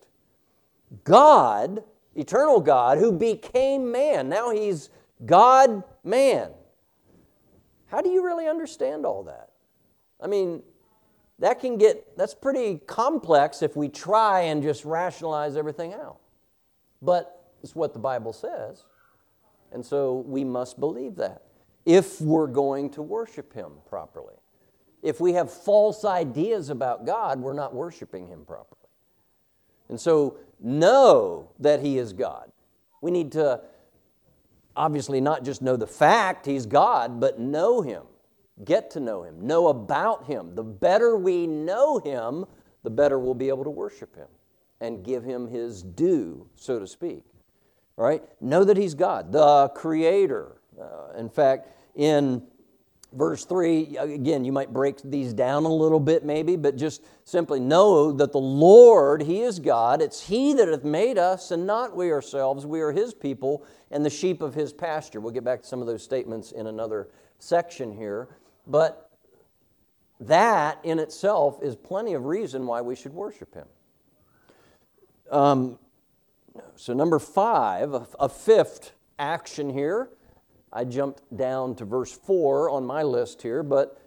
God, 1.04 1.84
eternal 2.16 2.60
God, 2.60 2.98
who 2.98 3.12
became 3.12 3.92
man. 3.92 4.30
Now 4.30 4.52
he's 4.52 4.90
God 5.26 5.84
man. 6.04 6.52
How 7.88 8.02
do 8.02 8.10
you 8.10 8.24
really 8.24 8.48
understand 8.48 9.06
all 9.06 9.24
that? 9.24 9.50
I 10.22 10.28
mean, 10.28 10.62
that 11.40 11.60
can 11.60 11.78
get, 11.78 12.18
that's 12.18 12.36
pretty 12.36 12.80
complex 12.86 13.62
if 13.62 13.76
we 13.76 13.90
try 13.90 14.42
and 14.42 14.62
just 14.62 14.86
rationalize 14.86 15.56
everything 15.56 15.94
out. 15.94 16.20
But 17.02 17.52
it's 17.64 17.76
what 17.76 17.94
the 17.94 18.00
Bible 18.00 18.34
says. 18.34 18.84
And 19.72 19.86
so 19.86 20.24
we 20.28 20.44
must 20.44 20.80
believe 20.80 21.16
that 21.16 21.44
if 21.86 22.22
we're 22.22 22.48
going 22.48 22.90
to 22.92 23.02
worship 23.02 23.54
Him 23.54 23.72
properly. 23.88 24.36
If 25.02 25.22
we 25.22 25.34
have 25.34 25.52
false 25.52 26.04
ideas 26.04 26.70
about 26.70 27.06
God, 27.06 27.40
we're 27.40 27.54
not 27.54 27.74
worshiping 27.74 28.28
Him 28.28 28.44
properly. 28.46 28.79
And 29.90 30.00
so 30.00 30.38
know 30.60 31.50
that 31.60 31.82
He 31.82 31.98
is 31.98 32.14
God. 32.14 32.52
We 33.02 33.12
need 33.12 33.32
to 33.34 33.62
obviously 34.76 35.20
not 35.20 35.44
just 35.44 35.62
know 35.62 35.76
the 35.76 35.88
fact 35.88 36.46
He's 36.46 36.66
God, 36.66 37.20
but 37.20 37.40
know 37.40 37.82
Him, 37.82 38.04
get 38.64 38.92
to 38.92 39.00
know 39.00 39.24
Him, 39.24 39.46
know 39.46 39.68
about 39.68 40.26
Him. 40.26 40.56
The 40.56 40.64
better 40.64 41.18
we 41.18 41.48
know 41.48 42.00
Him, 42.00 42.46
the 42.84 42.90
better 42.90 43.20
we'll 43.20 43.34
be 43.34 43.50
able 43.50 43.64
to 43.66 43.70
worship 43.70 44.16
Him 44.16 44.28
and 44.80 45.04
give 45.04 45.24
Him 45.24 45.48
His 45.48 45.84
due, 45.84 46.48
so 46.56 46.80
to 46.80 46.88
speak. 46.88 47.26
All 47.98 48.06
right? 48.06 48.24
Know 48.40 48.64
that 48.64 48.78
He's 48.78 48.94
God, 48.94 49.32
the 49.32 49.70
Creator. 49.76 50.56
Uh, 50.80 51.18
in 51.18 51.30
fact, 51.30 51.68
in 51.96 52.44
verse 53.14 53.46
3, 53.46 53.98
again, 53.98 54.46
you 54.46 54.52
might 54.52 54.72
break 54.72 55.02
these 55.04 55.34
down 55.34 55.66
a 55.66 55.74
little 55.74 56.00
bit 56.00 56.24
maybe, 56.24 56.56
but 56.56 56.76
just 56.76 57.04
simply 57.24 57.60
know 57.60 58.12
that 58.12 58.32
the 58.32 58.40
Lord, 58.40 59.24
He 59.24 59.42
is 59.42 59.60
God. 59.60 60.02
It's 60.02 60.28
He 60.28 60.54
that 60.54 60.68
hath 60.68 60.84
made 60.84 61.18
us 61.18 61.52
and 61.52 61.66
not 61.66 61.96
we 61.96 62.12
ourselves. 62.12 62.66
We 62.66 62.82
are 62.82 62.92
His 62.92 63.14
people 63.14 63.66
and 63.92 64.06
the 64.06 64.10
sheep 64.10 64.42
of 64.42 64.54
His 64.54 64.72
pasture. 64.74 65.20
We'll 65.20 65.34
get 65.34 65.44
back 65.44 65.62
to 65.64 65.68
some 65.68 65.82
of 65.82 65.88
those 65.88 66.04
statements 66.04 66.52
in 66.52 66.68
another 66.68 67.10
section 67.40 67.92
here. 67.92 68.28
But 68.68 69.10
that 70.20 70.80
in 70.84 71.00
itself 71.00 71.60
is 71.64 71.76
plenty 71.76 72.14
of 72.14 72.26
reason 72.26 72.68
why 72.68 72.82
we 72.82 72.96
should 72.96 73.14
worship 73.14 73.54
Him. 73.56 73.68
Um, 75.32 75.80
so, 76.76 76.94
number 76.94 77.20
five, 77.20 77.94
a, 77.94 78.08
a 78.20 78.30
fifth 78.30 78.92
action 79.18 79.70
here 79.70 80.10
I 80.72 80.84
jumped 80.84 81.36
down 81.36 81.76
to 81.76 81.86
verse 81.86 82.16
4 82.16 82.70
on 82.70 82.86
my 82.86 83.04
list 83.04 83.42
here, 83.42 83.64
but 83.64 84.02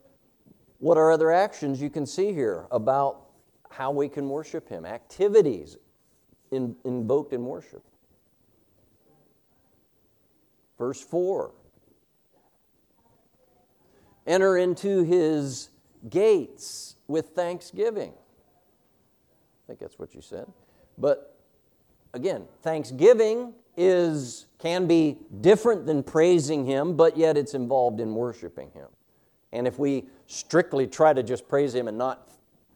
what 0.79 0.97
are 0.97 1.11
other 1.11 1.31
actions 1.31 1.81
you 1.81 1.91
can 1.91 2.07
see 2.07 2.33
here 2.33 2.67
about 2.71 3.27
how 3.71 3.91
we 3.91 4.09
can 4.09 4.29
worship 4.29 4.69
Him? 4.69 4.85
Activities 4.85 5.77
in, 6.51 6.77
invoked 6.85 7.33
in 7.33 7.45
worship. 7.45 7.83
Verse 10.79 11.01
4 11.01 11.53
Enter 14.27 14.57
into 14.57 15.03
His 15.03 15.71
gates 16.09 16.97
with 17.09 17.29
thanksgiving. 17.29 18.13
I 18.13 19.67
think 19.67 19.81
that's 19.81 19.99
what 19.99 20.15
you 20.15 20.21
said. 20.21 20.47
But 20.99 21.37
again, 22.15 22.45
thanksgiving 22.63 23.55
is 23.77 24.47
can 24.59 24.87
be 24.87 25.19
different 25.41 25.87
than 25.87 26.03
praising 26.03 26.65
him, 26.65 26.97
but 26.97 27.17
yet 27.17 27.37
it's 27.37 27.55
involved 27.55 28.01
in 28.01 28.15
worshiping 28.15 28.71
him. 28.71 28.87
And 29.53 29.67
if 29.67 29.79
we 29.79 30.07
strictly 30.27 30.87
try 30.87 31.13
to 31.13 31.23
just 31.23 31.49
praise 31.49 31.75
him 31.75 31.89
and 31.89 31.99
not 31.99 32.29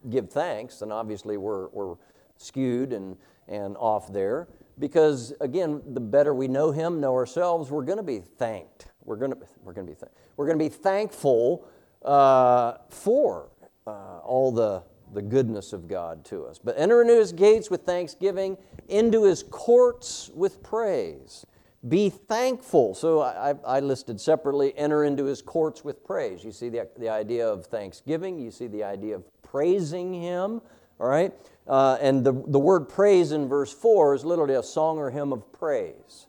give 0.09 0.29
thanks, 0.29 0.79
then 0.79 0.91
obviously 0.91 1.37
we're, 1.37 1.69
we're 1.69 1.95
skewed 2.35 2.93
and, 2.93 3.17
and 3.47 3.77
off 3.77 4.11
there. 4.11 4.47
Because 4.79 5.33
again, 5.39 5.81
the 5.93 5.99
better 5.99 6.33
we 6.33 6.47
know 6.47 6.71
him, 6.71 6.99
know 6.99 7.13
ourselves, 7.13 7.71
we're 7.71 7.85
going 7.85 7.97
to 7.97 8.03
be 8.03 8.19
thanked. 8.19 8.87
We're 9.05 9.15
going 9.15 9.31
to, 9.31 9.37
we're 9.63 9.73
going 9.73 9.87
to 9.87 9.93
be, 9.93 9.99
th- 9.99 10.11
we're 10.35 10.45
going 10.45 10.59
to 10.59 10.65
be 10.65 10.69
thankful 10.69 11.67
uh, 12.03 12.73
for 12.89 13.49
uh, 13.87 14.19
all 14.19 14.51
the 14.51 14.83
the 15.13 15.21
goodness 15.21 15.73
of 15.73 15.87
God 15.87 16.25
to 16.25 16.45
us. 16.45 16.59
But 16.63 16.75
enter 16.77 17.01
into 17.01 17.15
his 17.15 17.31
gates 17.31 17.69
with 17.69 17.81
thanksgiving, 17.81 18.57
into 18.87 19.23
his 19.23 19.43
courts 19.43 20.29
with 20.33 20.61
praise. 20.63 21.45
Be 21.87 22.09
thankful. 22.09 22.95
So 22.95 23.21
I, 23.21 23.55
I, 23.65 23.79
listed 23.79 24.19
separately 24.19 24.77
enter 24.77 25.03
into 25.03 25.25
his 25.25 25.41
courts 25.41 25.83
with 25.83 26.03
praise. 26.03 26.43
You 26.43 26.51
see 26.51 26.69
the, 26.69 26.87
the 26.97 27.07
idea 27.07 27.47
of 27.47 27.67
thanksgiving, 27.67 28.39
you 28.39 28.51
see 28.51 28.67
the 28.67 28.83
idea 28.83 29.15
of 29.15 29.23
praising 29.43 30.13
him, 30.13 30.61
all 30.99 31.07
right? 31.07 31.33
Uh, 31.67 31.97
and 32.01 32.25
the, 32.25 32.33
the 32.47 32.59
word 32.59 32.89
praise 32.89 33.31
in 33.31 33.47
verse 33.47 33.71
4 33.71 34.15
is 34.15 34.25
literally 34.25 34.55
a 34.55 34.63
song 34.63 34.97
or 34.97 35.11
hymn 35.11 35.31
of 35.31 35.51
praise. 35.53 36.25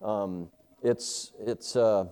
Um, 0.00 0.48
it's, 0.82 1.32
it's, 1.44 1.74
uh, 1.76 2.06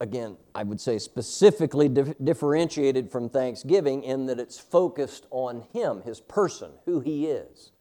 again, 0.00 0.36
I 0.54 0.62
would 0.62 0.80
say 0.80 0.98
specifically 0.98 1.88
dif- 1.88 2.16
differentiated 2.22 3.12
from 3.12 3.28
Thanksgiving 3.28 4.02
in 4.02 4.26
that 4.26 4.40
it's 4.40 4.58
focused 4.58 5.26
on 5.30 5.66
Him, 5.72 6.02
His 6.02 6.20
person, 6.20 6.70
who 6.86 7.00
He 7.00 7.26
is. 7.26 7.72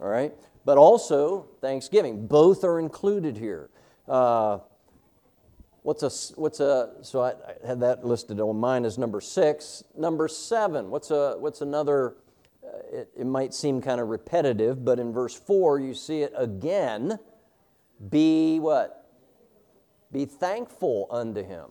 All 0.00 0.08
right? 0.08 0.32
But 0.64 0.78
also 0.78 1.48
Thanksgiving. 1.60 2.26
Both 2.26 2.64
are 2.64 2.78
included 2.78 3.36
here. 3.36 3.68
Uh, 4.06 4.58
what's 5.82 6.02
a, 6.02 6.40
what's 6.40 6.60
a, 6.60 6.92
so 7.02 7.20
I, 7.20 7.30
I, 7.30 7.66
had 7.66 7.80
that 7.80 8.04
listed 8.04 8.40
on 8.40 8.56
mine 8.56 8.84
as 8.84 8.96
number 8.96 9.20
six. 9.20 9.82
Number 9.96 10.28
seven, 10.28 10.90
what's, 10.90 11.10
a, 11.10 11.36
what's 11.38 11.60
another, 11.60 12.16
uh, 12.64 12.78
it, 12.92 13.10
it 13.18 13.26
might 13.26 13.52
seem 13.52 13.80
kind 13.80 14.00
of 14.00 14.08
repetitive, 14.08 14.84
but 14.84 14.98
in 14.98 15.12
verse 15.12 15.34
four 15.34 15.80
you 15.80 15.92
see 15.92 16.22
it 16.22 16.32
again. 16.36 17.18
Be 18.10 18.60
what? 18.60 18.97
Be 20.12 20.24
thankful 20.24 21.06
unto 21.10 21.44
him. 21.44 21.66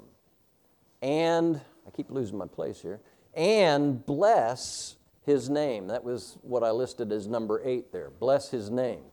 And, 1.01 1.61
I 1.85 1.91
keep 1.91 2.09
losing 2.09 2.37
my 2.37 2.47
place 2.47 2.81
here, 2.81 2.99
and 3.33 4.05
bless 4.05 4.95
his 5.25 5.49
name. 5.49 5.87
That 5.87 6.03
was 6.03 6.37
what 6.41 6.63
I 6.63 6.71
listed 6.71 7.11
as 7.11 7.27
number 7.27 7.61
eight 7.63 7.91
there. 7.91 8.09
Bless 8.09 8.49
his 8.49 8.69
name. 8.69 9.03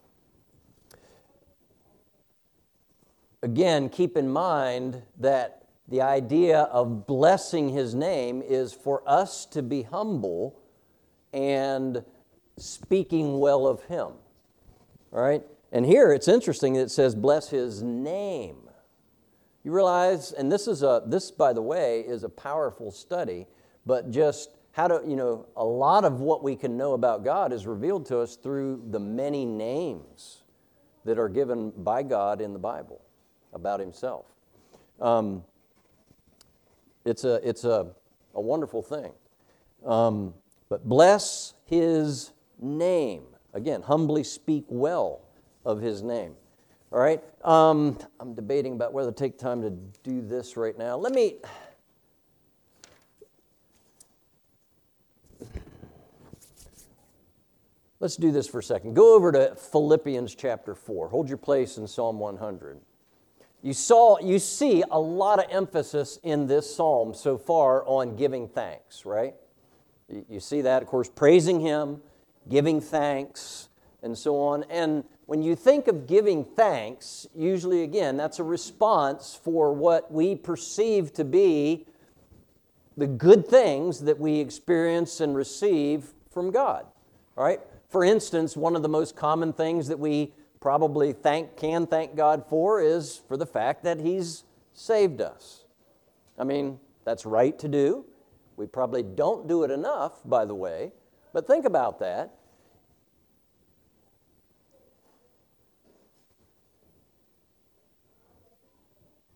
Again, 3.43 3.91
keep 3.91 4.17
in 4.17 4.31
mind 4.31 5.03
that 5.19 5.67
the 5.89 6.01
idea 6.01 6.61
of 6.61 7.07
blessing 7.07 7.69
his 7.69 7.95
name 7.95 8.43
is 8.43 8.73
for 8.73 9.03
us 9.07 9.45
to 9.47 9.63
be 9.63 9.83
humble 9.83 10.59
and 11.35 12.03
speaking 12.57 13.39
well 13.39 13.67
of 13.67 13.83
him. 13.85 14.13
All 15.13 15.21
right? 15.21 15.43
And 15.73 15.85
here 15.85 16.13
it's 16.13 16.29
interesting 16.29 16.75
that 16.75 16.83
it 16.83 16.91
says, 16.91 17.15
bless 17.15 17.51
his 17.51 17.83
name. 17.83 18.64
You 19.65 19.73
realize, 19.73 20.33
and 20.33 20.53
this 20.53 20.69
is 20.69 20.83
a 20.83 21.03
this, 21.07 21.31
by 21.31 21.55
the 21.55 21.63
way, 21.63 22.01
is 22.01 22.23
a 22.23 22.29
powerful 22.29 22.91
study, 22.91 23.47
but 23.87 24.11
just 24.11 24.51
how 24.73 24.89
to, 24.89 25.03
you 25.07 25.17
know, 25.17 25.47
a 25.57 25.65
lot 25.65 26.05
of 26.05 26.21
what 26.21 26.43
we 26.43 26.55
can 26.55 26.77
know 26.77 26.93
about 26.93 27.25
God 27.25 27.53
is 27.53 27.67
revealed 27.67 28.07
to 28.07 28.19
us 28.19 28.37
through 28.37 28.83
the 28.91 28.99
many 29.01 29.47
names 29.47 30.43
that 31.05 31.19
are 31.19 31.29
given 31.29 31.71
by 31.71 32.03
God 32.03 32.41
in 32.41 32.53
the 32.53 32.59
Bible 32.59 33.01
about 33.53 33.81
Himself. 33.81 34.27
Um, 35.01 35.45
it's 37.05 37.25
a, 37.25 37.35
it's 37.49 37.65
a, 37.65 37.87
a 38.35 38.41
wonderful 38.41 38.83
thing. 38.83 39.13
Um, 39.87 40.35
but 40.69 40.89
bless 40.89 41.55
His 41.67 42.33
name. 42.61 43.23
Again, 43.53 43.83
humbly 43.83 44.25
speak 44.25 44.65
well 44.69 45.23
of 45.65 45.81
His 45.81 46.03
name. 46.03 46.35
All 46.95 47.01
right? 47.01 47.21
Um, 47.45 47.99
I'm 48.21 48.35
debating 48.35 48.75
about 48.75 48.93
whether 48.93 49.11
to 49.11 49.17
take 49.17 49.37
time 49.37 49.61
to 49.63 49.71
do 50.05 50.23
this 50.23 50.57
right 50.57 50.79
now. 50.79 50.97
Let 50.97 51.13
me. 51.13 51.39
Let's 57.99 58.15
do 58.15 58.31
this 58.31 58.47
for 58.47 58.61
a 58.61 58.63
second. 58.63 58.95
Go 58.95 59.17
over 59.17 59.33
to 59.33 59.57
Philippians 59.57 60.37
chapter 60.37 60.77
4. 60.77 61.09
Hold 61.09 61.29
your 61.29 61.37
place 61.37 61.79
in 61.79 61.89
Psalm 61.89 62.21
100. 62.21 62.79
You 63.63 63.73
saw 63.73 64.21
you 64.21 64.39
see 64.39 64.85
a 64.89 65.01
lot 65.01 65.41
of 65.41 65.47
emphasis 65.51 66.21
in 66.23 66.47
this 66.47 66.77
psalm 66.77 67.13
so 67.13 67.37
far 67.37 67.85
on 67.89 68.15
giving 68.15 68.47
thanks, 68.47 69.05
right? 69.05 69.35
You 70.29 70.39
see 70.39 70.61
that, 70.61 70.81
of 70.83 70.87
course, 70.87 71.09
praising 71.09 71.59
him, 71.59 72.03
giving 72.49 72.81
thanks, 72.81 73.69
and 74.01 74.17
so 74.17 74.39
on. 74.39 74.63
And 74.71 75.03
when 75.27 75.43
you 75.43 75.57
think 75.57 75.89
of 75.89 76.07
giving 76.07 76.45
thanks, 76.45 77.27
usually 77.35 77.83
again, 77.83 78.17
that's 78.17 78.39
a 78.39 78.45
response 78.45 79.39
for 79.43 79.73
what 79.73 80.13
we 80.13 80.35
perceive 80.35 81.13
to 81.15 81.25
be 81.25 81.87
the 82.97 83.07
good 83.07 83.47
things 83.47 84.01
that 84.01 84.21
we 84.21 84.39
experience 84.39 85.21
and 85.21 85.35
receive 85.35 86.13
from 86.31 86.51
God. 86.51 86.87
All 87.37 87.45
right? 87.45 87.61
For 87.89 88.05
instance, 88.05 88.57
one 88.57 88.77
of 88.77 88.83
the 88.83 88.89
most 88.89 89.17
common 89.17 89.53
things 89.53 89.89
that 89.89 89.99
we 89.99 90.33
probably 90.61 91.13
thank 91.13 91.57
can 91.57 91.87
thank 91.87 92.17
God 92.17 92.45
for 92.49 92.81
is 92.81 93.21
for 93.29 93.37
the 93.37 93.47
fact 93.47 93.85
that 93.85 94.01
he's 94.01 94.45
saved 94.73 95.21
us. 95.21 95.65
I 96.39 96.45
mean, 96.45 96.79
that's 97.05 97.27
right 97.27 97.59
to 97.59 97.69
do. 97.69 98.05
We 98.57 98.67
probably 98.67 99.03
don't 99.03 99.49
do 99.49 99.65
it 99.65 99.71
enough, 99.71 100.21
by 100.25 100.45
the 100.45 100.55
way, 100.55 100.93
but 101.33 101.47
think 101.47 101.65
about 101.65 101.99
that. 102.01 102.35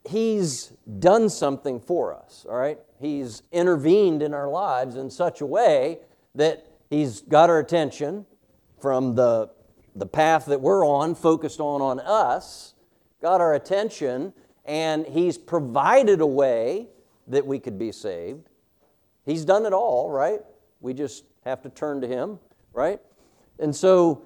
He's 0.09 0.73
done 0.99 1.29
something 1.29 1.81
for 1.81 2.15
us, 2.15 2.47
all 2.49 2.57
right? 2.57 2.79
He's 2.99 3.43
intervened 3.53 4.23
in 4.23 4.33
our 4.33 4.49
lives 4.49 4.97
in 4.97 5.11
such 5.11 5.43
a 5.43 5.47
way 5.47 5.99
that 6.35 6.67
He's 6.89 7.21
got 7.21 7.51
our 7.51 7.59
attention 7.59 8.25
from 8.81 9.15
the, 9.15 9.51
the 9.95 10.07
path 10.07 10.47
that 10.47 10.63
we're 10.63 10.87
on, 10.87 11.15
focused 11.15 11.61
on 11.61 11.83
on 11.83 12.01
us, 12.01 12.73
got 13.21 13.43
our 13.43 13.53
attention, 13.53 14.33
and 14.65 15.05
He's 15.07 15.37
provided 15.37 16.23
a 16.23 16.27
way 16.27 16.89
that 17.27 17.47
we 17.47 17.59
could 17.59 17.79
be 17.79 17.93
saved. 17.93 18.49
He's 19.27 19.45
done 19.45 19.67
it 19.67 19.75
all, 19.75 20.09
right? 20.09 20.41
We 20.81 20.95
just 20.95 21.25
have 21.45 21.61
to 21.63 21.69
turn 21.69 22.01
to 22.01 22.07
Him, 22.07 22.39
right? 22.73 23.01
And 23.59 23.77
so, 23.77 24.23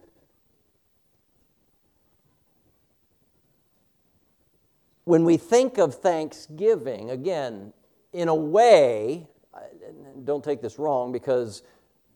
when 5.05 5.25
we 5.25 5.37
think 5.37 5.79
of 5.79 5.95
thanksgiving, 5.95 7.11
again, 7.11 7.73
in 8.13 8.29
a 8.29 8.35
way, 8.35 9.27
don't 10.25 10.45
take 10.45 10.61
this 10.61 10.79
wrong 10.79 11.13
because 11.13 11.63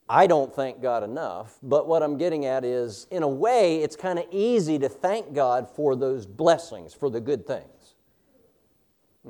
I 0.09 0.29
don't 0.29 0.55
thank 0.55 0.81
God 0.81 1.03
enough, 1.03 1.59
but 1.63 1.89
what 1.89 2.03
I'm 2.03 2.17
getting 2.17 2.45
at 2.45 2.65
is, 2.65 3.09
in 3.11 3.25
a 3.25 3.29
way, 3.29 3.83
it's 3.83 3.97
kind 3.97 4.19
of 4.19 4.27
easy 4.31 4.79
to 4.79 4.89
thank 4.89 5.35
God 5.35 5.69
for 5.69 5.97
those 5.97 6.27
blessings, 6.27 6.95
for 6.95 7.11
the 7.11 7.21
good 7.21 7.45
things. 7.47 7.95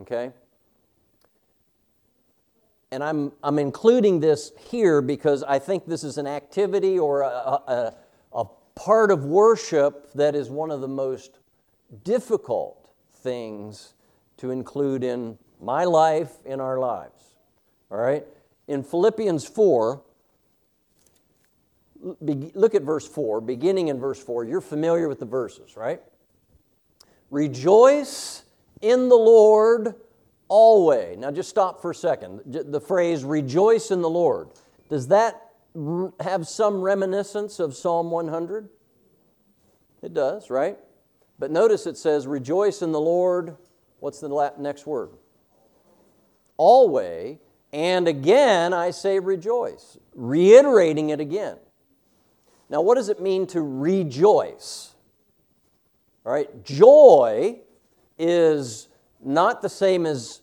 Okay? 0.01 0.33
And 2.91 3.03
I'm, 3.03 3.33
I'm 3.43 3.59
including 3.59 4.21
this 4.21 4.53
here 4.69 5.01
because 5.01 5.43
I 5.43 5.59
think 5.59 5.87
this 5.87 6.05
is 6.05 6.19
an 6.19 6.27
activity 6.27 6.99
or 6.99 7.23
a, 7.23 7.27
a, 7.27 7.95
a 8.35 8.45
part 8.75 9.11
of 9.11 9.25
worship 9.25 10.13
that 10.13 10.35
is 10.35 10.51
one 10.51 10.71
of 10.71 10.83
the 10.83 10.89
most 10.89 11.39
difficult 12.05 12.86
things 13.27 13.95
to 14.37 14.53
include 14.53 15.03
in 15.03 15.37
my 15.61 15.83
life, 15.83 16.31
in 16.45 16.61
our 16.61 16.79
lives. 16.79 17.35
All 17.91 17.99
right? 17.99 18.25
In 18.69 18.85
Philippians 18.85 19.45
4, 19.45 20.01
look 22.21 22.75
at 22.77 22.83
verse 22.83 23.09
4, 23.09 23.41
beginning 23.41 23.89
in 23.89 23.99
verse 23.99 24.23
4. 24.23 24.45
You're 24.45 24.61
familiar 24.61 25.09
with 25.09 25.19
the 25.19 25.27
verses, 25.27 25.77
right? 25.77 26.01
Rejoice 27.33 28.45
in 28.81 29.09
the 29.09 29.17
Lord 29.17 29.97
always. 30.47 31.19
Now 31.19 31.33
just 31.33 31.49
stop 31.49 31.83
for 31.83 31.91
a 31.91 31.95
second. 31.95 32.43
The 32.47 32.81
phrase 32.81 33.25
rejoice 33.25 33.91
in 33.91 34.03
the 34.03 34.11
Lord, 34.11 34.51
does 34.89 35.09
that 35.09 35.51
have 36.21 36.47
some 36.47 36.81
reminiscence 36.81 37.59
of 37.59 37.75
Psalm 37.75 38.13
100? 38.13 38.69
It 40.03 40.15
does, 40.15 40.49
right? 40.49 40.79
But 41.39 41.51
notice 41.51 41.87
it 41.87 41.97
says 41.97 42.27
rejoice 42.27 42.83
in 42.83 42.93
the 42.93 43.01
Lord. 43.01 43.57
What's 44.01 44.21
the 44.21 44.53
next 44.59 44.87
word? 44.87 45.11
Always. 46.57 47.39
And 47.73 48.09
again, 48.09 48.73
I 48.73 48.91
say 48.91 49.19
rejoice, 49.19 49.99
reiterating 50.15 51.11
it 51.11 51.21
again. 51.21 51.59
Now, 52.71 52.81
what 52.81 52.95
does 52.95 53.09
it 53.09 53.21
mean 53.21 53.47
to 53.49 53.61
rejoice? 53.61 54.95
All 56.25 56.33
right, 56.33 56.65
joy 56.65 57.61
is 58.19 58.89
not 59.23 59.63
the 59.63 59.69
same 59.69 60.07
as 60.07 60.41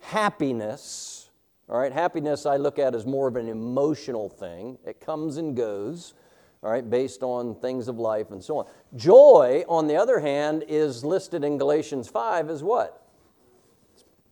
happiness. 0.00 1.30
All 1.68 1.78
right, 1.78 1.92
happiness 1.92 2.46
I 2.46 2.56
look 2.56 2.78
at 2.78 2.94
as 2.94 3.04
more 3.04 3.26
of 3.26 3.36
an 3.36 3.48
emotional 3.48 4.28
thing. 4.28 4.78
It 4.86 5.00
comes 5.00 5.36
and 5.38 5.56
goes, 5.56 6.14
all 6.62 6.70
right, 6.70 6.88
based 6.88 7.22
on 7.22 7.54
things 7.56 7.88
of 7.88 7.98
life 7.98 8.30
and 8.30 8.42
so 8.42 8.58
on. 8.58 8.66
Joy, 8.96 9.64
on 9.68 9.86
the 9.86 9.96
other 9.96 10.20
hand, 10.20 10.64
is 10.68 11.04
listed 11.04 11.44
in 11.44 11.58
Galatians 11.58 12.08
5 12.08 12.50
as 12.50 12.62
what? 12.62 13.06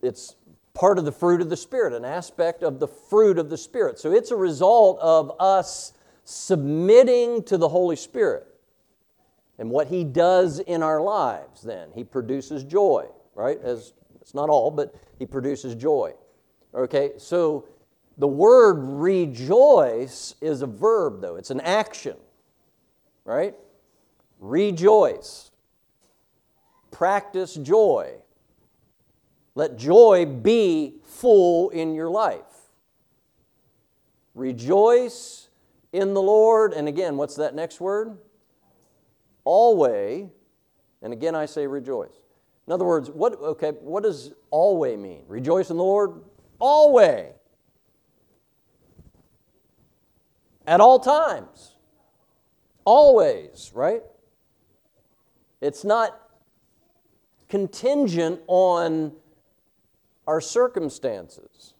It's 0.01 0.35
part 0.73 0.99
of 0.99 1.05
the 1.05 1.11
fruit 1.11 1.41
of 1.41 1.49
the 1.49 1.57
Spirit, 1.57 1.93
an 1.93 2.05
aspect 2.05 2.61
of 2.61 2.79
the 2.79 2.87
fruit 2.87 3.39
of 3.39 3.49
the 3.49 3.57
Spirit. 3.57 3.97
So 3.97 4.11
it's 4.11 4.31
a 4.31 4.35
result 4.35 4.99
of 4.99 5.31
us 5.39 5.93
submitting 6.25 7.43
to 7.43 7.57
the 7.57 7.69
Holy 7.69 7.95
Spirit 7.95 8.47
and 9.57 9.69
what 9.69 9.87
He 9.87 10.03
does 10.03 10.59
in 10.59 10.83
our 10.83 11.01
lives, 11.01 11.61
then. 11.61 11.89
He 11.93 12.03
produces 12.03 12.63
joy, 12.63 13.07
right? 13.35 13.59
As 13.61 13.93
it's 14.19 14.33
not 14.33 14.49
all, 14.49 14.69
but 14.71 14.93
He 15.17 15.25
produces 15.25 15.75
joy. 15.75 16.13
Okay, 16.73 17.13
so 17.17 17.65
the 18.17 18.27
word 18.27 18.77
rejoice 18.79 20.35
is 20.41 20.61
a 20.61 20.67
verb, 20.67 21.21
though, 21.21 21.35
it's 21.35 21.51
an 21.51 21.61
action, 21.61 22.15
right? 23.25 23.55
Rejoice. 24.39 25.51
Practice 26.91 27.55
joy. 27.55 28.13
Let 29.53 29.77
joy 29.77 30.25
be 30.25 30.95
full 31.03 31.69
in 31.69 31.93
your 31.93 32.09
life. 32.09 32.43
Rejoice 34.33 35.49
in 35.93 36.13
the 36.13 36.21
Lord. 36.21 36.73
And 36.73 36.87
again, 36.87 37.17
what's 37.17 37.35
that 37.35 37.55
next 37.55 37.79
word? 37.79 38.17
Always. 39.45 40.27
And 41.01 41.13
again, 41.13 41.35
I 41.35 41.45
say 41.45 41.67
rejoice. 41.67 42.13
In 42.67 42.73
other 42.73 42.85
words, 42.85 43.09
what, 43.09 43.33
okay, 43.35 43.71
what 43.81 44.03
does 44.03 44.33
always 44.49 44.97
mean? 44.97 45.23
Rejoice 45.27 45.69
in 45.69 45.77
the 45.77 45.83
Lord 45.83 46.21
always. 46.59 47.27
At 50.67 50.81
all 50.81 50.99
times. 50.99 51.75
Always, 52.85 53.71
right? 53.73 54.03
It's 55.61 55.83
not 55.83 56.19
contingent 57.49 58.41
on 58.47 59.13
our 60.27 60.41
circumstances. 60.41 61.73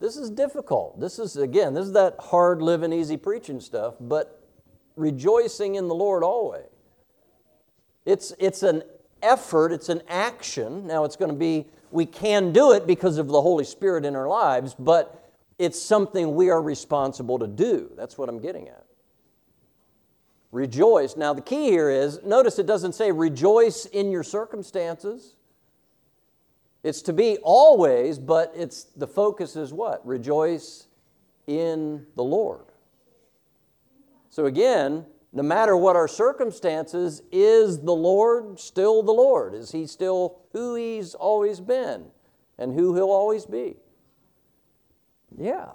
This 0.00 0.16
is 0.16 0.30
difficult. 0.30 1.00
This 1.00 1.18
is, 1.18 1.36
again, 1.36 1.74
this 1.74 1.86
is 1.86 1.92
that 1.92 2.16
hard 2.20 2.62
living, 2.62 2.92
easy 2.92 3.16
preaching 3.16 3.60
stuff, 3.60 3.94
but 4.00 4.46
rejoicing 4.96 5.74
in 5.74 5.88
the 5.88 5.94
Lord 5.94 6.22
always. 6.22 6.66
It's, 8.04 8.32
it's 8.38 8.62
an 8.62 8.82
effort, 9.22 9.72
it's 9.72 9.88
an 9.88 10.02
action. 10.08 10.86
Now, 10.86 11.04
it's 11.04 11.16
going 11.16 11.30
to 11.30 11.36
be, 11.36 11.66
we 11.90 12.06
can 12.06 12.52
do 12.52 12.72
it 12.72 12.86
because 12.86 13.18
of 13.18 13.28
the 13.28 13.42
Holy 13.42 13.64
Spirit 13.64 14.04
in 14.04 14.14
our 14.14 14.28
lives, 14.28 14.74
but 14.78 15.27
it's 15.58 15.80
something 15.80 16.34
we 16.34 16.50
are 16.50 16.62
responsible 16.62 17.38
to 17.40 17.46
do. 17.46 17.90
That's 17.96 18.16
what 18.16 18.28
I'm 18.28 18.38
getting 18.38 18.68
at. 18.68 18.84
Rejoice. 20.50 21.16
Now, 21.16 21.34
the 21.34 21.42
key 21.42 21.66
here 21.66 21.90
is 21.90 22.22
notice 22.22 22.58
it 22.58 22.66
doesn't 22.66 22.94
say 22.94 23.12
rejoice 23.12 23.84
in 23.86 24.10
your 24.10 24.22
circumstances. 24.22 25.34
It's 26.82 27.02
to 27.02 27.12
be 27.12 27.38
always, 27.42 28.18
but 28.18 28.52
it's 28.56 28.84
the 28.84 29.06
focus 29.06 29.56
is 29.56 29.72
what? 29.72 30.06
Rejoice 30.06 30.86
in 31.46 32.06
the 32.14 32.24
Lord. 32.24 32.64
So 34.30 34.46
again, 34.46 35.04
no 35.32 35.42
matter 35.42 35.76
what 35.76 35.96
our 35.96 36.08
circumstances, 36.08 37.22
is 37.30 37.80
the 37.80 37.92
Lord 37.92 38.58
still 38.58 39.02
the 39.02 39.12
Lord? 39.12 39.54
Is 39.54 39.72
He 39.72 39.86
still 39.86 40.38
who 40.52 40.76
He's 40.76 41.14
always 41.14 41.60
been 41.60 42.06
and 42.58 42.72
who 42.72 42.94
He'll 42.94 43.10
always 43.10 43.44
be? 43.44 43.76
Yeah. 45.38 45.68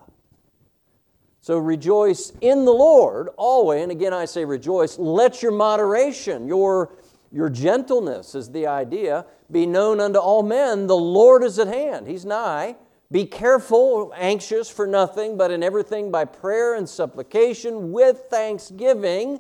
So 1.42 1.58
rejoice 1.58 2.32
in 2.42 2.66
the 2.66 2.74
Lord 2.74 3.30
always. 3.38 3.84
And 3.84 3.92
again, 3.92 4.14
I 4.14 4.26
say 4.26 4.46
rejoice. 4.46 4.98
Let 4.98 5.42
your 5.42 5.52
moderation, 5.52 6.48
your 6.48 6.94
your 7.34 7.50
gentleness 7.50 8.36
is 8.36 8.52
the 8.52 8.68
idea. 8.68 9.26
Be 9.52 9.66
known 9.66 10.00
unto 10.00 10.20
all 10.20 10.44
men, 10.44 10.86
the 10.86 10.96
Lord 10.96 11.44
is 11.44 11.58
at 11.58 11.68
hand. 11.68 12.06
He's 12.06 12.26
nigh. 12.26 12.76
Be 13.12 13.26
careful, 13.26 14.14
anxious 14.16 14.70
for 14.70 14.86
nothing, 14.86 15.36
but 15.36 15.52
in 15.52 15.64
everything 15.64 16.12
by 16.12 16.26
prayer 16.26 16.76
and 16.76 16.88
supplication 16.88 17.92
with 17.92 18.26
thanksgiving. 18.30 19.40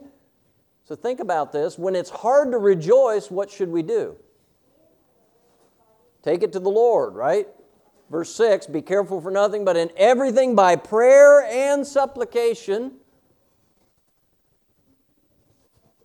So 0.86 0.96
think 0.96 1.20
about 1.20 1.52
this. 1.52 1.78
When 1.78 1.96
it's 1.96 2.10
hard 2.10 2.52
to 2.52 2.58
rejoice, 2.58 3.30
what 3.32 3.50
should 3.50 3.70
we 3.70 3.84
do? 3.84 4.16
Take 6.24 6.42
it 6.42 6.52
to 6.54 6.60
the 6.60 6.70
Lord, 6.70 7.14
right? 7.14 7.48
Verse 8.10 8.34
6 8.36 8.68
Be 8.68 8.82
careful 8.82 9.22
for 9.22 9.32
nothing, 9.32 9.66
but 9.66 9.78
in 9.78 9.92
everything 9.98 10.56
by 10.56 10.76
prayer 10.76 11.44
and 11.44 11.86
supplication 11.86 12.94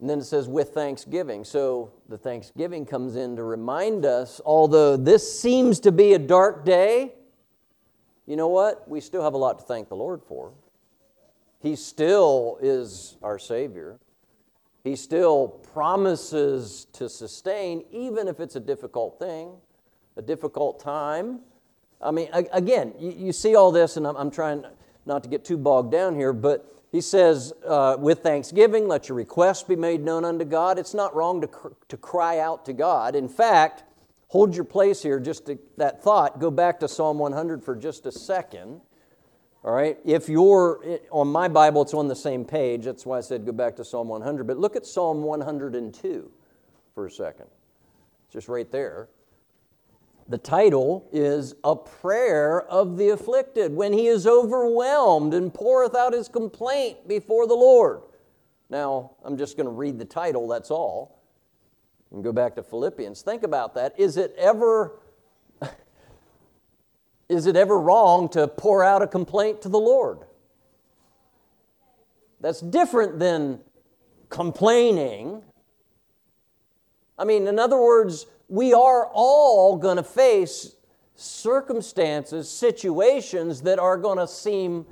and 0.01 0.09
then 0.09 0.21
it 0.21 0.25
says, 0.25 0.49
with 0.49 0.71
thanksgiving. 0.71 1.45
So 1.45 1.93
the 2.09 2.19
thanksgiving 2.19 2.87
comes 2.87 3.17
in 3.17 3.37
to 3.37 3.43
remind 3.43 4.07
us, 4.07 4.41
although 4.45 4.97
this 4.97 5.41
seems 5.41 5.81
to 5.81 5.93
be 5.93 6.15
a 6.15 6.19
dark 6.19 6.65
day, 6.65 7.15
you 8.27 8.37
know 8.37 8.49
what? 8.49 8.89
We 8.89 9.01
still 9.01 9.23
have 9.23 9.35
a 9.35 9.39
lot 9.39 9.59
to 9.59 9.65
thank 9.65 9.89
the 9.89 9.97
Lord 9.97 10.23
for. 10.23 10.53
He 11.61 11.75
still 11.75 12.59
is 12.61 13.17
our 13.23 13.39
Savior. 13.39 13.99
He 14.85 14.95
still 14.95 15.49
promises 15.49 16.87
to 16.93 17.09
sustain, 17.09 17.85
even 17.91 18.29
if 18.29 18.39
it's 18.39 18.55
a 18.55 18.61
difficult 18.61 19.19
thing, 19.19 19.51
a 20.17 20.23
difficult 20.23 20.79
time. 20.79 21.41
I 22.01 22.11
mean, 22.13 22.29
again, 22.33 22.95
you, 22.99 23.33
see 23.33 23.57
all 23.57 23.73
this, 23.73 23.97
and 23.97 24.07
I'm 24.07 24.31
trying 24.31 24.65
not 25.05 25.25
to 25.25 25.29
get 25.29 25.45
too 25.45 25.57
bogged 25.57 25.91
down 25.91 26.15
here, 26.15 26.33
but 26.33 26.73
he 26.93 27.01
says, 27.01 27.53
uh, 27.67 27.97
with 27.99 28.21
thanksgiving, 28.21 28.87
let 28.87 29.09
your 29.09 29.17
requests 29.17 29.65
be 29.65 29.77
made 29.77 30.03
known 30.03 30.25
unto 30.25 30.45
God. 30.45 30.79
It's 30.79 30.95
not 30.95 31.15
wrong 31.15 31.41
to, 31.41 31.49
cr- 31.49 31.69
to 31.89 31.97
cry 31.97 32.39
out 32.39 32.65
to 32.67 32.73
God. 32.73 33.17
In 33.17 33.29
fact, 33.29 33.83
hold 34.29 34.55
your 34.55 34.65
place 34.65 35.03
here, 35.03 35.19
just 35.19 35.47
to, 35.47 35.59
that 35.77 36.03
thought. 36.03 36.39
Go 36.39 36.51
back 36.51 36.81
to 36.81 36.89
Psalm 36.89 37.19
100 37.19 37.65
for 37.65 37.75
just 37.75 38.07
a 38.07 38.13
second. 38.13 38.81
All 39.65 39.75
right, 39.75 39.99
if 40.05 40.29
you're 40.29 41.01
on 41.11 41.29
my 41.29 41.49
Bible, 41.49 41.83
it's 41.83 41.93
on 41.93 42.07
the 42.07 42.17
same 42.17 42.45
page. 42.45 42.85
That's 42.85 43.05
why 43.05 43.19
I 43.19 43.23
said 43.23 43.45
go 43.45 43.53
back 43.53 43.75
to 43.77 43.85
Psalm 43.85 44.09
100. 44.09 44.47
But 44.47 44.57
look 44.57 44.77
at 44.77 44.87
Psalm 44.87 45.23
102 45.25 46.31
for 46.95 47.07
a 47.07 47.11
second. 47.11 47.47
Just 48.31 48.49
right 48.49 48.71
there. 48.71 49.09
The 50.29 50.39
title 50.39 51.09
is 51.11 51.55
A 51.65 51.75
Prayer 51.75 52.61
of 52.63 52.99
the 52.99 53.09
Afflicted 53.11 53.75
when 53.75 53.95
he 53.95 54.09
is 54.09 54.27
overwhelmed 54.27 55.33
and 55.33 55.53
poureth 55.53 55.95
out 55.95 56.13
his 56.13 56.29
complaint 56.29 57.09
before 57.09 57.47
the 57.47 57.55
Lord. 57.55 58.03
Now, 58.69 59.13
I'm 59.25 59.39
just 59.39 59.57
going 59.57 59.67
to 59.67 59.73
read 59.73 59.99
the 59.99 60.05
title, 60.05 60.47
that's 60.47 60.71
all. 60.71 61.23
And 62.11 62.23
go 62.23 62.31
back 62.31 62.57
to 62.57 62.63
Philippians. 62.63 63.23
Think 63.23 63.43
about 63.43 63.75
that. 63.77 63.99
Is 63.99 64.19
it 64.19 64.35
ever 64.37 65.01
is 67.31 67.47
it 67.47 67.57
ever 67.57 67.79
wrong 67.79 68.29
to 68.31 68.49
pour 68.49 68.85
out 68.85 69.01
a 69.01 69.07
complaint 69.07 69.63
to 69.63 69.71
the 69.71 69.79
Lord? 69.79 70.19
That's 72.41 72.61
different 72.61 73.19
than 73.19 73.61
complaining. 74.29 75.43
I 77.19 77.25
mean, 77.25 77.47
in 77.47 77.59
other 77.59 77.81
words, 77.81 78.27
we 78.49 78.73
are 78.73 79.09
all 79.13 79.77
going 79.77 79.97
to 79.97 80.03
face 80.03 80.75
circumstances, 81.15 82.51
situations 82.51 83.63
that 83.63 83.79
are 83.79 83.97
going 83.97 84.19
to 84.19 84.29
seem 84.29 84.87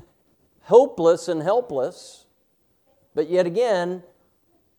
hopeless 0.63 1.29
and 1.29 1.43
helpless, 1.43 2.27
but 3.15 3.29
yet 3.29 3.47
again, 3.47 4.03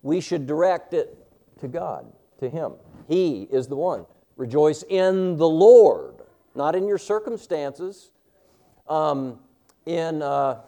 we 0.01 0.21
should 0.21 0.45
direct 0.45 0.93
it 0.93 1.17
to 1.59 1.67
God, 1.67 2.05
to 2.39 2.49
Him. 2.49 2.73
He 3.07 3.43
is 3.51 3.67
the 3.67 3.75
one. 3.75 4.05
Rejoice 4.35 4.83
in 4.83 5.37
the 5.37 5.47
Lord 5.47 6.17
not 6.57 6.75
in 6.75 6.87
your 6.87 6.97
circumstances. 6.97 8.11
Um, 8.89 9.39
in 9.85 10.21
uh, 10.21 10.61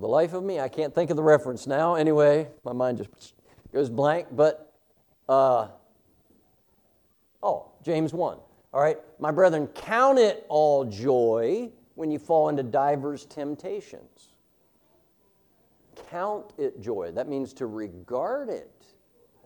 the 0.00 0.08
life 0.08 0.32
of 0.32 0.42
me, 0.42 0.60
I 0.60 0.68
can't 0.68 0.94
think 0.94 1.10
of 1.10 1.16
the 1.16 1.22
reference 1.22 1.66
now. 1.66 1.94
Anyway, 1.94 2.48
my 2.64 2.72
mind 2.72 2.98
just 2.98 3.34
goes 3.72 3.88
blank. 3.88 4.28
But 4.32 4.72
uh, 5.28 5.68
oh, 7.42 7.70
James 7.82 8.12
one. 8.12 8.38
All 8.72 8.80
right, 8.80 8.98
my 9.18 9.32
brethren, 9.32 9.66
count 9.68 10.18
it 10.18 10.46
all 10.48 10.84
joy 10.84 11.70
when 11.96 12.10
you 12.10 12.18
fall 12.20 12.48
into 12.48 12.62
divers 12.62 13.24
temptations 13.24 14.30
count 16.10 16.52
it 16.58 16.80
joy. 16.80 17.12
That 17.12 17.28
means 17.28 17.52
to 17.54 17.66
regard 17.66 18.48
it 18.48 18.84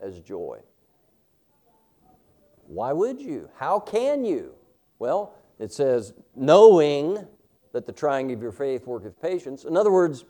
as 0.00 0.20
joy. 0.20 0.60
Why 2.66 2.92
would 2.92 3.20
you? 3.20 3.50
How 3.56 3.78
can 3.78 4.24
you? 4.24 4.54
Well, 4.98 5.34
it 5.58 5.72
says, 5.72 6.14
knowing 6.34 7.26
that 7.72 7.86
the 7.86 7.92
trying 7.92 8.32
of 8.32 8.40
your 8.40 8.52
faith 8.52 8.86
worketh 8.86 9.20
patience. 9.20 9.64
In 9.64 9.76
other 9.76 9.92
words, 9.92 10.24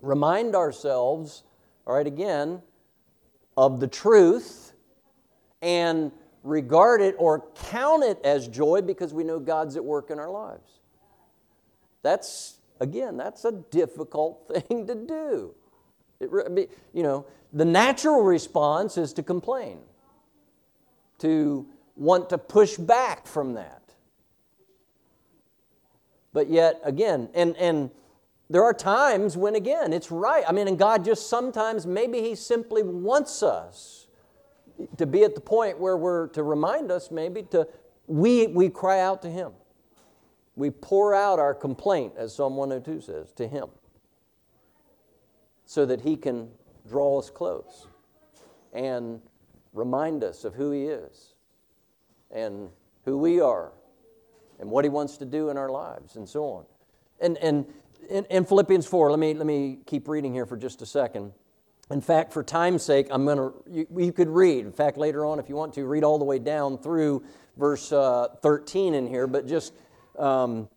remind 0.00 0.54
ourselves, 0.54 1.42
all 1.86 1.94
right, 1.94 2.06
again, 2.06 2.62
of 3.56 3.80
the 3.80 3.88
truth 3.88 4.72
and 5.62 6.12
regard 6.44 7.00
it 7.00 7.14
or 7.18 7.44
count 7.66 8.04
it 8.04 8.20
as 8.24 8.48
joy 8.48 8.80
because 8.80 9.12
we 9.12 9.24
know 9.24 9.38
God's 9.38 9.76
at 9.76 9.84
work 9.84 10.10
in 10.10 10.18
our 10.18 10.30
lives. 10.30 10.70
That's, 12.02 12.58
again, 12.80 13.16
that's 13.16 13.44
a 13.44 13.52
difficult 13.52 14.48
thing 14.68 14.86
to 14.86 14.94
do. 14.94 15.54
It, 16.20 16.70
you 16.92 17.02
know, 17.02 17.26
the 17.52 17.64
natural 17.64 18.22
response 18.22 18.96
is 18.98 19.12
to 19.14 19.22
complain, 19.22 19.78
to 21.18 21.66
want 21.96 22.30
to 22.30 22.38
push 22.38 22.76
back 22.76 23.26
from 23.26 23.54
that. 23.54 23.82
But 26.32 26.48
yet, 26.48 26.80
again, 26.84 27.30
and, 27.34 27.56
and 27.56 27.90
there 28.50 28.64
are 28.64 28.72
times 28.72 29.36
when, 29.36 29.54
again, 29.54 29.92
it's 29.92 30.10
right. 30.10 30.44
I 30.48 30.52
mean, 30.52 30.68
and 30.68 30.78
God 30.78 31.04
just 31.04 31.28
sometimes, 31.28 31.86
maybe 31.86 32.20
He 32.20 32.34
simply 32.34 32.82
wants 32.82 33.42
us 33.42 34.06
to 34.96 35.06
be 35.06 35.24
at 35.24 35.34
the 35.34 35.40
point 35.40 35.78
where 35.78 35.96
we're 35.96 36.28
to 36.28 36.42
remind 36.42 36.90
us, 36.90 37.10
maybe, 37.10 37.42
to 37.50 37.68
we, 38.06 38.46
we 38.46 38.70
cry 38.70 39.00
out 39.00 39.22
to 39.22 39.30
Him. 39.30 39.52
We 40.56 40.70
pour 40.70 41.14
out 41.14 41.38
our 41.38 41.54
complaint, 41.54 42.14
as 42.16 42.34
Psalm 42.34 42.56
102 42.56 43.00
says, 43.00 43.32
to 43.34 43.46
Him 43.46 43.68
so 45.66 45.84
that 45.84 46.00
He 46.00 46.16
can 46.16 46.48
draw 46.88 47.18
us 47.18 47.28
close 47.28 47.86
and 48.72 49.20
remind 49.74 50.24
us 50.24 50.44
of 50.44 50.54
who 50.54 50.70
He 50.70 50.84
is 50.84 51.34
and 52.30 52.70
who 53.04 53.18
we 53.18 53.40
are 53.40 53.72
and 54.58 54.70
what 54.70 54.86
He 54.86 54.88
wants 54.88 55.18
to 55.18 55.26
do 55.26 55.50
in 55.50 55.58
our 55.58 55.68
lives 55.68 56.16
and 56.16 56.26
so 56.26 56.44
on. 56.44 56.64
And, 57.20 57.36
and 57.38 57.66
in, 58.08 58.24
in 58.26 58.44
Philippians 58.44 58.86
4, 58.86 59.10
let 59.10 59.18
me, 59.18 59.34
let 59.34 59.46
me 59.46 59.78
keep 59.86 60.08
reading 60.08 60.32
here 60.32 60.46
for 60.46 60.56
just 60.56 60.82
a 60.82 60.86
second. 60.86 61.32
In 61.90 62.00
fact, 62.00 62.32
for 62.32 62.42
time's 62.42 62.82
sake, 62.82 63.08
I'm 63.10 63.24
going 63.24 63.38
to, 63.38 63.52
you, 63.70 63.86
you, 63.96 64.12
could 64.12 64.28
read. 64.28 64.66
In 64.66 64.72
fact, 64.72 64.98
later 64.98 65.24
on, 65.24 65.38
if 65.38 65.48
you 65.48 65.56
want 65.56 65.72
to, 65.74 65.86
read 65.86 66.04
all 66.04 66.18
the 66.18 66.24
way 66.24 66.38
down 66.38 66.78
through 66.78 67.24
verse 67.56 67.92
uh, 67.92 68.28
13 68.42 68.94
in 68.94 69.06
here, 69.06 69.26
but 69.26 69.46
just 69.46 69.72
um, 70.18 70.68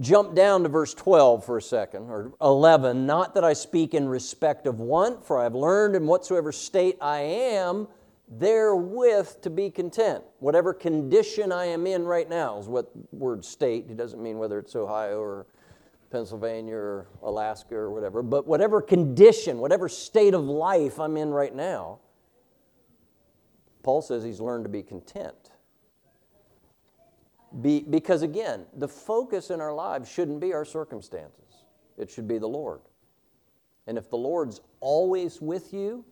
Jump 0.00 0.34
down 0.34 0.64
to 0.64 0.68
verse 0.68 0.92
12 0.92 1.44
for 1.44 1.56
a 1.56 1.62
second, 1.62 2.10
or 2.10 2.32
11. 2.40 3.06
Not 3.06 3.34
that 3.34 3.44
I 3.44 3.52
speak 3.52 3.94
in 3.94 4.08
respect 4.08 4.66
of 4.66 4.80
want, 4.80 5.24
for 5.24 5.38
I 5.38 5.44
have 5.44 5.54
learned 5.54 5.94
in 5.94 6.06
whatsoever 6.06 6.50
state 6.50 6.98
I 7.00 7.20
am, 7.20 7.86
therewith 8.28 9.42
to 9.42 9.50
be 9.50 9.70
content. 9.70 10.24
Whatever 10.40 10.74
condition 10.74 11.52
I 11.52 11.66
am 11.66 11.86
in 11.86 12.04
right 12.04 12.28
now 12.28 12.58
is 12.58 12.66
what 12.66 12.90
word 13.12 13.44
state. 13.44 13.86
it 13.88 13.96
doesn't 13.96 14.20
mean 14.20 14.38
whether 14.38 14.58
it's 14.58 14.74
Ohio 14.74 15.20
or 15.20 15.46
Pennsylvania 16.14 16.76
or 16.76 17.08
Alaska 17.24 17.74
or 17.74 17.90
whatever, 17.90 18.22
but 18.22 18.46
whatever 18.46 18.80
condition, 18.80 19.58
whatever 19.58 19.88
state 19.88 20.32
of 20.32 20.44
life 20.44 21.00
I'm 21.00 21.16
in 21.16 21.30
right 21.30 21.52
now, 21.52 21.98
Paul 23.82 24.00
says 24.00 24.22
he's 24.22 24.38
learned 24.38 24.64
to 24.64 24.68
be 24.68 24.84
content. 24.84 25.50
Be, 27.60 27.80
because 27.80 28.22
again, 28.22 28.64
the 28.76 28.86
focus 28.86 29.50
in 29.50 29.60
our 29.60 29.74
lives 29.74 30.08
shouldn't 30.08 30.38
be 30.38 30.52
our 30.52 30.64
circumstances, 30.64 31.64
it 31.98 32.08
should 32.08 32.28
be 32.28 32.38
the 32.38 32.46
Lord. 32.46 32.82
And 33.88 33.98
if 33.98 34.08
the 34.08 34.16
Lord's 34.16 34.60
always 34.78 35.40
with 35.40 35.74
you, 35.74 36.04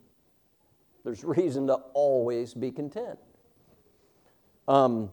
there's 1.05 1.23
reason 1.39 1.69
to 1.69 1.75
always 1.95 2.55
be 2.55 2.73
content. 2.73 3.21
Um, 4.67 5.11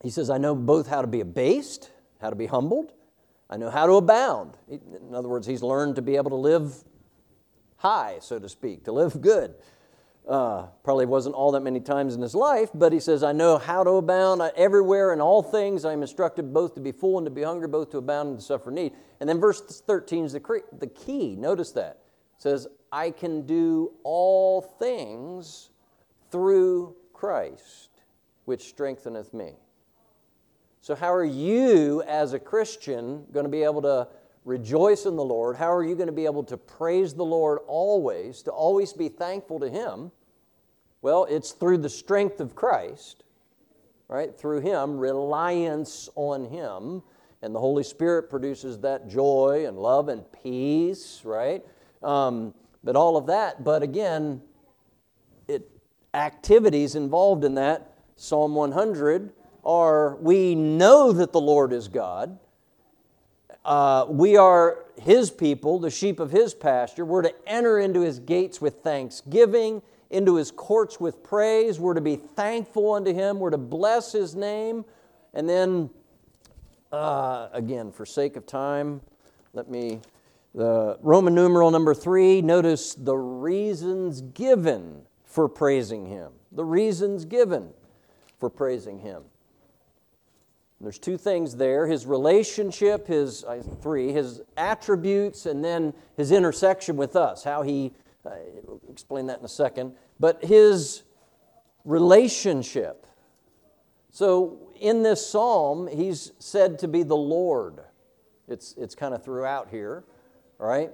he 0.00 0.10
says, 0.10 0.30
I 0.30 0.38
know 0.38 0.54
both 0.54 0.86
how 0.86 1.00
to 1.00 1.08
be 1.08 1.20
abased, 1.20 1.90
how 2.20 2.30
to 2.30 2.36
be 2.36 2.46
humbled. 2.46 2.92
I 3.52 3.58
know 3.58 3.68
how 3.68 3.84
to 3.84 3.92
abound. 3.96 4.56
In 4.70 5.14
other 5.14 5.28
words, 5.28 5.46
he's 5.46 5.62
learned 5.62 5.96
to 5.96 6.02
be 6.02 6.16
able 6.16 6.30
to 6.30 6.36
live 6.36 6.72
high, 7.76 8.16
so 8.22 8.38
to 8.38 8.48
speak, 8.48 8.84
to 8.84 8.92
live 8.92 9.20
good. 9.20 9.54
Uh, 10.26 10.68
probably 10.82 11.04
wasn't 11.04 11.34
all 11.34 11.52
that 11.52 11.60
many 11.60 11.78
times 11.78 12.14
in 12.14 12.22
his 12.22 12.34
life, 12.34 12.70
but 12.72 12.94
he 12.94 12.98
says, 12.98 13.22
I 13.22 13.32
know 13.32 13.58
how 13.58 13.84
to 13.84 13.90
abound 13.90 14.40
everywhere 14.56 15.12
in 15.12 15.20
all 15.20 15.42
things. 15.42 15.84
I 15.84 15.92
am 15.92 16.00
instructed 16.00 16.54
both 16.54 16.74
to 16.76 16.80
be 16.80 16.92
full 16.92 17.18
and 17.18 17.26
to 17.26 17.30
be 17.30 17.42
hungry, 17.42 17.68
both 17.68 17.90
to 17.90 17.98
abound 17.98 18.30
and 18.30 18.38
to 18.38 18.42
suffer 18.44 18.70
need. 18.70 18.94
And 19.20 19.28
then 19.28 19.38
verse 19.38 19.60
13 19.60 20.24
is 20.24 20.32
the, 20.32 20.62
the 20.78 20.86
key. 20.86 21.36
Notice 21.36 21.72
that. 21.72 21.98
It 22.36 22.42
says, 22.42 22.66
I 22.90 23.10
can 23.10 23.44
do 23.44 23.92
all 24.02 24.62
things 24.62 25.68
through 26.30 26.96
Christ, 27.12 27.90
which 28.46 28.62
strengtheneth 28.62 29.34
me. 29.34 29.56
So, 30.82 30.96
how 30.96 31.14
are 31.14 31.24
you 31.24 32.02
as 32.08 32.32
a 32.32 32.40
Christian 32.40 33.24
going 33.32 33.44
to 33.44 33.50
be 33.50 33.62
able 33.62 33.82
to 33.82 34.08
rejoice 34.44 35.06
in 35.06 35.14
the 35.14 35.22
Lord? 35.22 35.56
How 35.56 35.72
are 35.72 35.84
you 35.84 35.94
going 35.94 36.08
to 36.08 36.12
be 36.12 36.24
able 36.24 36.42
to 36.42 36.56
praise 36.56 37.14
the 37.14 37.24
Lord 37.24 37.60
always, 37.68 38.42
to 38.42 38.50
always 38.50 38.92
be 38.92 39.08
thankful 39.08 39.60
to 39.60 39.70
Him? 39.70 40.10
Well, 41.00 41.24
it's 41.30 41.52
through 41.52 41.78
the 41.78 41.88
strength 41.88 42.40
of 42.40 42.56
Christ, 42.56 43.22
right? 44.08 44.36
Through 44.36 44.62
Him, 44.62 44.98
reliance 44.98 46.08
on 46.16 46.46
Him. 46.46 47.04
And 47.42 47.54
the 47.54 47.60
Holy 47.60 47.84
Spirit 47.84 48.28
produces 48.28 48.76
that 48.80 49.08
joy 49.08 49.66
and 49.68 49.78
love 49.78 50.08
and 50.08 50.24
peace, 50.42 51.20
right? 51.24 51.64
Um, 52.02 52.54
but 52.82 52.96
all 52.96 53.16
of 53.16 53.26
that, 53.26 53.62
but 53.62 53.84
again, 53.84 54.42
it 55.46 55.70
activities 56.12 56.96
involved 56.96 57.44
in 57.44 57.54
that. 57.54 57.94
Psalm 58.16 58.56
100 58.56 59.32
are 59.64 60.16
we 60.16 60.54
know 60.54 61.12
that 61.12 61.32
the 61.32 61.40
Lord 61.40 61.72
is 61.72 61.88
God 61.88 62.38
uh, 63.64 64.06
we 64.08 64.36
are 64.36 64.84
his 65.00 65.30
people, 65.30 65.78
the 65.78 65.90
sheep 65.90 66.18
of 66.18 66.30
his 66.30 66.52
pasture. 66.52 67.04
We're 67.04 67.22
to 67.22 67.34
enter 67.46 67.78
into 67.78 68.00
his 68.00 68.18
gates 68.18 68.60
with 68.60 68.82
thanksgiving, 68.82 69.82
into 70.10 70.36
his 70.36 70.50
courts 70.50 70.98
with 70.98 71.22
praise. 71.22 71.78
We're 71.78 71.94
to 71.94 72.00
be 72.00 72.16
thankful 72.16 72.92
unto 72.92 73.14
him. 73.14 73.38
We're 73.38 73.50
to 73.50 73.58
bless 73.58 74.12
his 74.12 74.34
name. 74.34 74.84
And 75.32 75.48
then, 75.48 75.90
uh, 76.90 77.48
again, 77.52 77.92
for 77.92 78.04
sake 78.04 78.36
of 78.36 78.46
time, 78.46 79.00
let 79.52 79.70
me, 79.70 80.00
the 80.54 80.98
Roman 81.00 81.34
numeral 81.34 81.70
number 81.70 81.94
three, 81.94 82.42
notice 82.42 82.94
the 82.94 83.16
reasons 83.16 84.22
given 84.22 85.02
for 85.24 85.48
praising 85.48 86.06
him. 86.06 86.32
The 86.50 86.64
reasons 86.64 87.24
given 87.24 87.70
for 88.38 88.50
praising 88.50 88.98
him. 88.98 89.22
There's 90.82 90.98
two 90.98 91.16
things 91.16 91.54
there 91.56 91.86
his 91.86 92.06
relationship, 92.06 93.06
his 93.06 93.44
uh, 93.44 93.62
three, 93.80 94.12
his 94.12 94.42
attributes, 94.56 95.46
and 95.46 95.64
then 95.64 95.94
his 96.16 96.32
intersection 96.32 96.96
with 96.96 97.14
us, 97.14 97.44
how 97.44 97.62
he, 97.62 97.92
uh, 98.26 98.30
explain 98.90 99.26
that 99.26 99.38
in 99.38 99.44
a 99.44 99.48
second, 99.48 99.94
but 100.18 100.44
his 100.44 101.04
relationship. 101.84 103.06
So 104.10 104.72
in 104.80 105.04
this 105.04 105.24
psalm, 105.24 105.86
he's 105.86 106.32
said 106.40 106.80
to 106.80 106.88
be 106.88 107.04
the 107.04 107.16
Lord. 107.16 107.80
It's, 108.48 108.74
it's 108.76 108.96
kind 108.96 109.14
of 109.14 109.24
throughout 109.24 109.68
here, 109.70 110.04
all 110.60 110.66
right? 110.66 110.90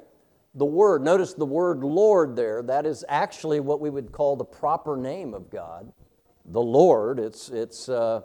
The 0.54 0.66
word, 0.66 1.02
notice 1.02 1.32
the 1.32 1.46
word 1.46 1.82
Lord 1.82 2.36
there, 2.36 2.62
that 2.62 2.84
is 2.84 3.04
actually 3.08 3.60
what 3.60 3.80
we 3.80 3.88
would 3.88 4.12
call 4.12 4.36
the 4.36 4.44
proper 4.44 4.96
name 4.96 5.32
of 5.32 5.50
God, 5.50 5.90
the 6.44 6.60
Lord. 6.60 7.18
It's, 7.18 7.48
it's 7.48 7.88
uh, 7.88 8.22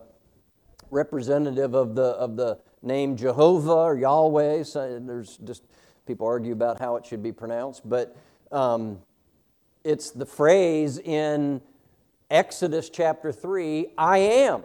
representative 0.93 1.73
of 1.73 1.95
the, 1.95 2.03
of 2.03 2.35
the 2.35 2.59
name 2.81 3.17
Jehovah 3.17 3.73
or 3.73 3.97
Yahweh. 3.97 4.63
So 4.63 4.99
there's 4.99 5.37
just 5.37 5.63
people 6.05 6.27
argue 6.27 6.53
about 6.53 6.79
how 6.79 6.95
it 6.95 7.05
should 7.05 7.23
be 7.23 7.31
pronounced, 7.31 7.87
but 7.87 8.15
um, 8.51 8.99
it's 9.83 10.11
the 10.11 10.25
phrase 10.25 10.99
in 10.99 11.61
Exodus 12.29 12.89
chapter 12.89 13.31
3 13.31 13.87
I 13.97 14.17
am. 14.19 14.63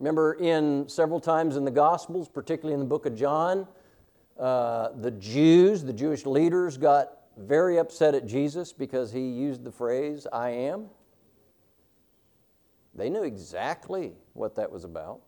Remember, 0.00 0.34
in 0.34 0.88
several 0.88 1.20
times 1.20 1.56
in 1.56 1.64
the 1.64 1.70
Gospels, 1.70 2.28
particularly 2.28 2.74
in 2.74 2.80
the 2.80 2.86
book 2.86 3.06
of 3.06 3.16
John, 3.16 3.66
uh, 4.38 4.88
the 5.00 5.12
Jews, 5.12 5.84
the 5.84 5.92
Jewish 5.92 6.26
leaders, 6.26 6.76
got 6.76 7.18
very 7.36 7.78
upset 7.78 8.14
at 8.14 8.26
Jesus 8.26 8.72
because 8.72 9.12
he 9.12 9.20
used 9.20 9.64
the 9.64 9.70
phrase, 9.70 10.26
I 10.32 10.50
am. 10.50 10.86
They 12.96 13.10
knew 13.10 13.22
exactly 13.24 14.12
what 14.34 14.54
that 14.56 14.70
was 14.70 14.84
about. 14.84 15.20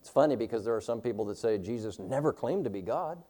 It's 0.00 0.10
funny 0.10 0.36
because 0.36 0.64
there 0.64 0.74
are 0.74 0.80
some 0.80 1.00
people 1.00 1.24
that 1.26 1.36
say 1.36 1.58
Jesus 1.58 1.98
never 1.98 2.32
claimed 2.32 2.64
to 2.64 2.70
be 2.70 2.82
God. 2.82 3.22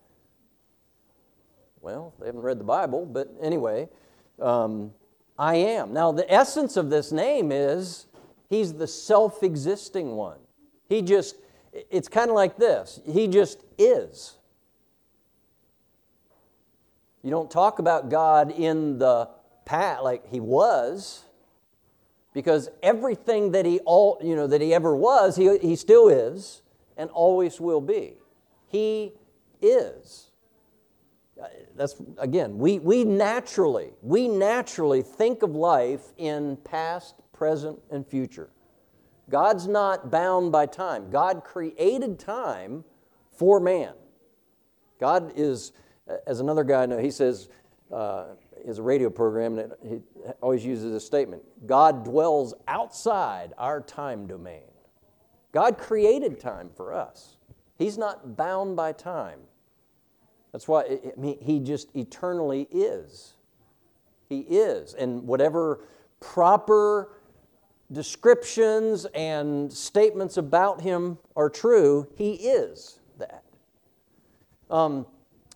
Well, 1.81 2.15
they 2.21 2.27
haven't 2.27 2.43
read 2.43 2.61
the 2.61 2.65
Bible, 2.65 3.07
but 3.07 3.29
anyway, 3.41 3.89
um, 4.41 4.93
I 5.39 5.57
am. 5.57 5.93
Now, 5.93 6.13
the 6.13 6.31
essence 6.33 6.77
of 6.77 6.91
this 6.91 7.13
name 7.13 7.51
is 7.51 8.07
He's 8.49 8.75
the 8.75 8.87
self 8.87 9.43
existing 9.43 10.17
one. 10.17 10.39
He 10.89 11.03
just, 11.03 11.37
it's 11.73 12.09
kind 12.09 12.29
of 12.29 12.35
like 12.35 12.57
this 12.57 13.01
He 13.11 13.29
just 13.29 13.65
is. 13.79 14.37
You 17.23 17.31
don't 17.31 17.51
talk 17.51 17.79
about 17.79 18.09
God 18.11 18.51
in 18.51 18.99
the 18.99 19.29
past 19.65 20.03
like 20.03 20.27
He 20.29 20.41
was 20.41 21.25
because 22.33 22.71
everything 22.83 23.53
that 23.53 23.67
he 23.67 23.81
all 23.81 24.19
you 24.23 24.37
know 24.37 24.47
that 24.47 24.61
he 24.61 24.73
ever 24.75 24.95
was 24.95 25.37
he, 25.37 25.59
he 25.59 25.77
still 25.77 26.09
is 26.09 26.63
and 26.97 27.11
always 27.11 27.61
will 27.61 27.81
be. 27.81 28.15
He 28.67 29.13
is. 29.61 30.27
That's 31.77 31.97
again 32.19 32.59
we, 32.59 32.79
we 32.79 33.05
naturally 33.05 33.91
we 34.03 34.29
naturally 34.29 35.03
think 35.03 35.43
of 35.43 35.55
life 35.55 36.13
in 36.19 36.57
past 36.59 37.15
present 37.33 37.81
and 37.91 38.07
future. 38.07 38.51
God's 39.31 39.67
not 39.67 40.11
bound 40.11 40.53
by 40.53 40.67
time. 40.67 41.11
God 41.11 41.45
created 41.45 42.19
time 42.19 42.85
for 43.33 43.61
man. 43.61 43.95
God 44.99 45.33
is 45.37 45.73
as 46.27 46.41
another 46.41 46.65
guy 46.65 46.83
i 46.83 46.87
know 46.87 46.99
he 46.99 47.11
says 47.11 47.49
uh, 47.93 48.27
is 48.65 48.79
a 48.79 48.83
radio 48.83 49.11
program, 49.11 49.59
and 49.59 49.73
he 49.83 50.01
always 50.41 50.65
uses 50.65 50.93
this 50.93 51.05
statement 51.05 51.43
God 51.67 52.05
dwells 52.05 52.55
outside 52.69 53.53
our 53.59 53.81
time 53.81 54.27
domain. 54.27 54.63
God 55.53 55.79
created 55.79 56.39
time 56.41 56.71
for 56.75 56.93
us, 56.93 57.37
He's 57.79 57.99
not 57.99 58.37
bound 58.37 58.77
by 58.77 58.93
time. 58.93 59.41
That's 60.53 60.67
why 60.67 60.83
I 60.83 61.21
mean, 61.21 61.39
He 61.41 61.61
just 61.61 61.95
eternally 61.95 62.69
is. 62.71 63.35
He 64.29 64.41
is. 64.41 64.95
And 64.95 65.27
whatever 65.27 65.81
proper 66.21 67.13
descriptions 67.91 69.07
and 69.07 69.73
statements 69.73 70.37
about 70.37 70.81
Him 70.81 71.19
are 71.37 71.51
true, 71.51 72.09
He 72.17 72.35
is 72.35 73.01
that. 73.19 73.45
Um, 74.71 75.07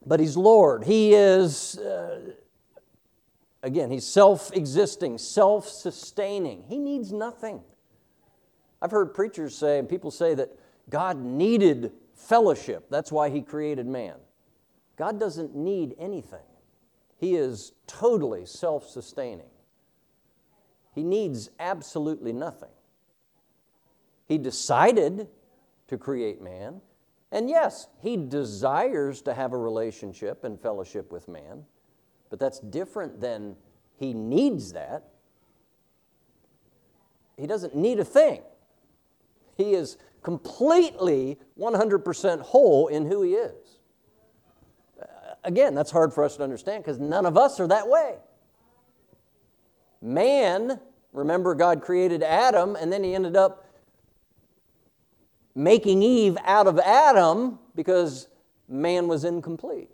but 0.07 0.21
He's 0.21 0.37
Lord. 0.37 0.85
He 0.85 1.15
is. 1.15 1.79
Uh, 1.79 2.33
Again, 3.65 3.91
he's 3.91 4.07
self 4.07 4.53
existing, 4.55 5.17
self 5.17 5.67
sustaining. 5.67 6.65
He 6.69 6.79
needs 6.79 7.13
nothing. 7.13 7.63
I've 8.83 8.91
heard 8.91 9.15
preachers 9.15 9.57
say, 9.57 9.79
and 9.79 9.89
people 9.89 10.11
say 10.11 10.35
that 10.35 10.51
God 10.91 11.17
needed 11.17 11.93
fellowship. 12.13 12.91
That's 12.91 13.11
why 13.11 13.31
he 13.31 13.41
created 13.41 13.87
man. 13.87 14.17
God 14.97 15.19
doesn't 15.19 15.57
need 15.57 15.95
anything, 15.99 16.45
he 17.17 17.37
is 17.37 17.73
totally 17.87 18.45
self 18.45 18.87
sustaining. 18.87 19.49
He 20.95 21.03
needs 21.03 21.49
absolutely 21.59 22.35
nothing. 22.35 22.69
He 24.27 24.37
decided 24.37 25.27
to 25.89 25.97
create 25.97 26.43
man, 26.43 26.83
and 27.33 27.49
yes, 27.49 27.89
he 28.03 28.19
desires 28.19 29.23
to 29.23 29.33
have 29.33 29.55
a 29.55 29.59
relationship 29.59 30.45
and 30.45 30.61
fellowship 30.61 31.11
with 31.11 31.29
man. 31.29 31.65
But 32.35 32.41
that's 32.41 32.59
different 32.59 33.21
than 33.21 33.55
he 33.97 34.13
needs 34.13 34.73
that. 34.73 35.05
He 37.37 37.47
doesn't 37.47 37.77
need 37.77 38.01
a 38.01 38.05
thing. 38.05 38.43
He 39.57 39.75
is 39.75 39.99
completely 40.25 41.39
100% 41.57 42.41
whole 42.41 42.89
in 42.89 43.07
who 43.07 43.23
he 43.23 43.35
is. 43.35 43.79
Again, 45.45 45.77
that's 45.77 45.93
hard 45.93 46.13
for 46.13 46.25
us 46.25 46.37
to 46.39 46.43
understand 46.43 46.83
because 46.83 46.99
none 46.99 47.25
of 47.25 47.39
us 47.39 47.61
are 47.61 47.69
that 47.69 47.87
way. 47.87 48.17
Man, 50.03 50.81
remember, 51.13 51.55
God 51.55 51.83
created 51.83 52.25
Adam 52.25 52.75
and 52.75 52.93
then 52.93 53.05
he 53.05 53.15
ended 53.15 53.37
up 53.37 53.65
making 55.55 56.03
Eve 56.03 56.37
out 56.45 56.67
of 56.67 56.81
Adam 56.81 57.61
because 57.77 58.27
man 58.69 59.07
was 59.07 59.23
incomplete. 59.23 59.89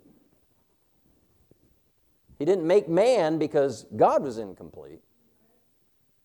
He 2.41 2.45
didn't 2.45 2.65
make 2.65 2.89
man 2.89 3.37
because 3.37 3.85
God 3.95 4.23
was 4.23 4.39
incomplete, 4.39 4.99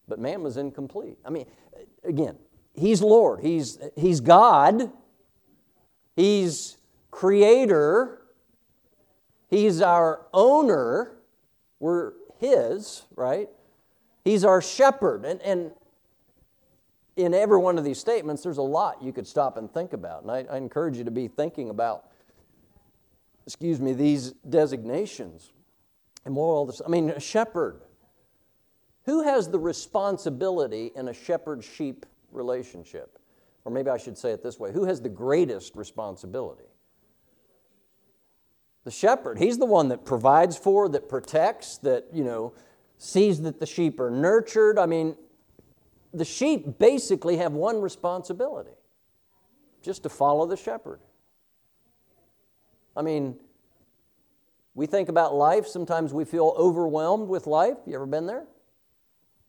but 0.08 0.18
man 0.18 0.42
was 0.42 0.56
incomplete. 0.56 1.18
I 1.26 1.28
mean, 1.28 1.44
again, 2.04 2.38
He's 2.72 3.02
Lord, 3.02 3.40
He's, 3.40 3.78
he's 3.96 4.20
God, 4.20 4.90
He's 6.14 6.78
creator, 7.10 8.22
He's 9.50 9.82
our 9.82 10.22
owner, 10.32 11.18
we're 11.80 12.14
His, 12.38 13.02
right? 13.14 13.50
He's 14.24 14.42
our 14.42 14.62
shepherd. 14.62 15.26
And, 15.26 15.42
and 15.42 15.72
in 17.16 17.34
every 17.34 17.58
one 17.58 17.76
of 17.76 17.84
these 17.84 17.98
statements, 17.98 18.42
there's 18.42 18.56
a 18.56 18.62
lot 18.62 19.02
you 19.02 19.12
could 19.12 19.26
stop 19.26 19.58
and 19.58 19.70
think 19.70 19.92
about. 19.92 20.22
And 20.22 20.30
I, 20.30 20.46
I 20.50 20.56
encourage 20.56 20.96
you 20.96 21.04
to 21.04 21.10
be 21.10 21.28
thinking 21.28 21.68
about, 21.68 22.06
excuse 23.44 23.80
me, 23.80 23.92
these 23.92 24.32
designations 24.48 25.52
and 26.26 26.34
more 26.34 26.54
all 26.54 26.66
this. 26.66 26.82
I 26.84 26.88
mean, 26.88 27.08
a 27.10 27.20
shepherd. 27.20 27.80
Who 29.04 29.22
has 29.22 29.48
the 29.48 29.58
responsibility 29.58 30.90
in 30.96 31.08
a 31.08 31.14
shepherd 31.14 31.64
sheep 31.64 32.04
relationship? 32.32 33.18
Or 33.64 33.70
maybe 33.72 33.90
I 33.90 33.96
should 33.96 34.18
say 34.18 34.32
it 34.32 34.42
this 34.42 34.58
way 34.60 34.72
who 34.72 34.84
has 34.84 35.00
the 35.00 35.08
greatest 35.08 35.76
responsibility? 35.76 36.64
The 38.84 38.90
shepherd. 38.90 39.38
He's 39.38 39.58
the 39.58 39.66
one 39.66 39.88
that 39.88 40.04
provides 40.04 40.58
for, 40.58 40.88
that 40.90 41.08
protects, 41.08 41.78
that, 41.78 42.06
you 42.12 42.24
know, 42.24 42.52
sees 42.98 43.40
that 43.42 43.58
the 43.60 43.66
sheep 43.66 43.98
are 44.00 44.10
nurtured. 44.10 44.78
I 44.78 44.86
mean, 44.86 45.16
the 46.12 46.24
sheep 46.24 46.78
basically 46.78 47.36
have 47.36 47.52
one 47.52 47.80
responsibility 47.80 48.76
just 49.82 50.02
to 50.02 50.08
follow 50.08 50.46
the 50.46 50.56
shepherd. 50.56 51.00
I 52.96 53.02
mean, 53.02 53.36
we 54.76 54.86
think 54.86 55.08
about 55.08 55.34
life, 55.34 55.66
sometimes 55.66 56.12
we 56.12 56.26
feel 56.26 56.54
overwhelmed 56.56 57.28
with 57.28 57.46
life. 57.46 57.78
You 57.86 57.94
ever 57.94 58.04
been 58.04 58.26
there? 58.26 58.44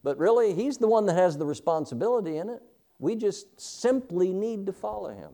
But 0.01 0.17
really, 0.17 0.53
He's 0.53 0.78
the 0.78 0.88
one 0.88 1.05
that 1.07 1.15
has 1.15 1.38
the 1.38 1.45
responsibility 1.45 2.38
in 2.38 2.49
it. 2.49 2.63
We 2.97 3.15
just 3.15 3.59
simply 3.59 4.32
need 4.32 4.65
to 4.67 4.73
follow 4.73 5.09
Him. 5.09 5.32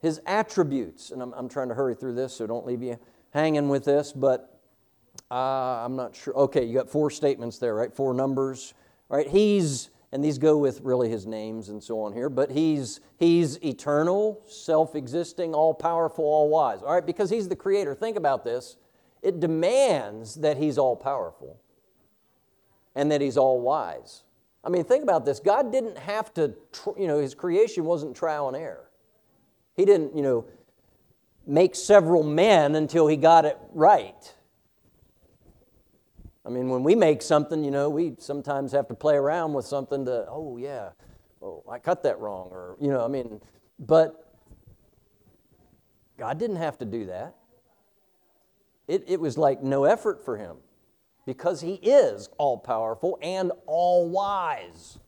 His 0.00 0.20
attributes, 0.26 1.12
and 1.12 1.22
I'm, 1.22 1.32
I'm 1.34 1.48
trying 1.48 1.68
to 1.68 1.74
hurry 1.74 1.94
through 1.94 2.14
this 2.14 2.34
so 2.34 2.48
don't 2.48 2.66
leave 2.66 2.82
you 2.82 2.98
hanging 3.30 3.68
with 3.68 3.84
this, 3.84 4.12
but 4.12 4.60
uh, 5.30 5.84
I'm 5.84 5.94
not 5.94 6.16
sure. 6.16 6.34
Okay, 6.34 6.64
you 6.64 6.74
got 6.74 6.90
four 6.90 7.12
statements 7.12 7.58
there, 7.58 7.76
right? 7.76 7.94
Four 7.94 8.12
numbers, 8.12 8.74
right? 9.08 9.28
He's 9.28 9.90
and 10.14 10.22
these 10.22 10.38
go 10.38 10.56
with 10.56 10.80
really 10.82 11.08
his 11.08 11.26
names 11.26 11.70
and 11.70 11.82
so 11.82 12.00
on 12.00 12.12
here, 12.12 12.28
but 12.28 12.52
he's, 12.52 13.00
he's 13.18 13.56
eternal, 13.64 14.40
self 14.46 14.94
existing, 14.94 15.54
all 15.54 15.74
powerful, 15.74 16.24
all 16.24 16.80
right, 16.84 17.04
because 17.04 17.30
he's 17.30 17.48
the 17.48 17.56
creator. 17.56 17.96
Think 17.96 18.16
about 18.16 18.44
this. 18.44 18.76
It 19.22 19.40
demands 19.40 20.36
that 20.36 20.56
he's 20.56 20.78
all 20.78 20.94
powerful 20.94 21.58
and 22.94 23.10
that 23.10 23.20
he's 23.20 23.36
all 23.36 23.60
wise. 23.60 24.22
I 24.62 24.68
mean, 24.68 24.84
think 24.84 25.02
about 25.02 25.26
this. 25.26 25.40
God 25.40 25.72
didn't 25.72 25.98
have 25.98 26.32
to, 26.34 26.54
you 26.96 27.08
know, 27.08 27.18
his 27.18 27.34
creation 27.34 27.84
wasn't 27.84 28.14
trial 28.16 28.46
and 28.46 28.56
error. 28.56 28.88
He 29.74 29.84
didn't, 29.84 30.14
you 30.14 30.22
know, 30.22 30.44
make 31.44 31.74
several 31.74 32.22
men 32.22 32.76
until 32.76 33.08
he 33.08 33.16
got 33.16 33.46
it 33.46 33.58
right. 33.72 34.32
I 36.46 36.50
mean, 36.50 36.68
when 36.68 36.82
we 36.82 36.94
make 36.94 37.22
something, 37.22 37.64
you 37.64 37.70
know, 37.70 37.88
we 37.88 38.16
sometimes 38.18 38.72
have 38.72 38.88
to 38.88 38.94
play 38.94 39.14
around 39.14 39.54
with 39.54 39.64
something 39.64 40.04
to, 40.04 40.26
oh, 40.28 40.58
yeah, 40.58 40.90
oh, 41.40 41.64
I 41.70 41.78
cut 41.78 42.02
that 42.02 42.18
wrong, 42.18 42.48
or, 42.50 42.76
you 42.80 42.88
know, 42.88 43.04
I 43.04 43.08
mean, 43.08 43.40
but 43.78 44.32
God 46.18 46.38
didn't 46.38 46.56
have 46.56 46.78
to 46.78 46.84
do 46.84 47.06
that. 47.06 47.34
It, 48.86 49.04
it 49.06 49.20
was 49.20 49.38
like 49.38 49.62
no 49.62 49.84
effort 49.84 50.22
for 50.24 50.36
him 50.36 50.56
because 51.26 51.62
he 51.62 51.74
is 51.74 52.28
all 52.36 52.58
powerful 52.58 53.18
and 53.22 53.50
all 53.66 54.10
wise. 54.10 54.98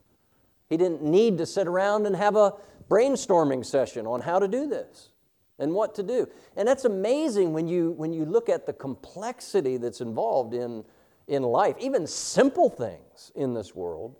He 0.70 0.78
didn't 0.78 1.02
need 1.02 1.36
to 1.38 1.46
sit 1.46 1.66
around 1.66 2.06
and 2.06 2.16
have 2.16 2.36
a 2.36 2.54
brainstorming 2.88 3.64
session 3.64 4.06
on 4.06 4.22
how 4.22 4.38
to 4.38 4.48
do 4.48 4.66
this 4.66 5.10
and 5.58 5.72
what 5.72 5.94
to 5.96 6.02
do. 6.02 6.28
And 6.56 6.66
that's 6.66 6.86
amazing 6.86 7.52
when 7.52 7.68
you, 7.68 7.92
when 7.92 8.12
you 8.12 8.24
look 8.24 8.48
at 8.48 8.64
the 8.64 8.72
complexity 8.72 9.76
that's 9.76 10.00
involved 10.00 10.54
in, 10.54 10.84
in 11.28 11.42
life, 11.42 11.76
even 11.78 12.06
simple 12.06 12.70
things 12.70 13.32
in 13.34 13.54
this 13.54 13.74
world, 13.74 14.16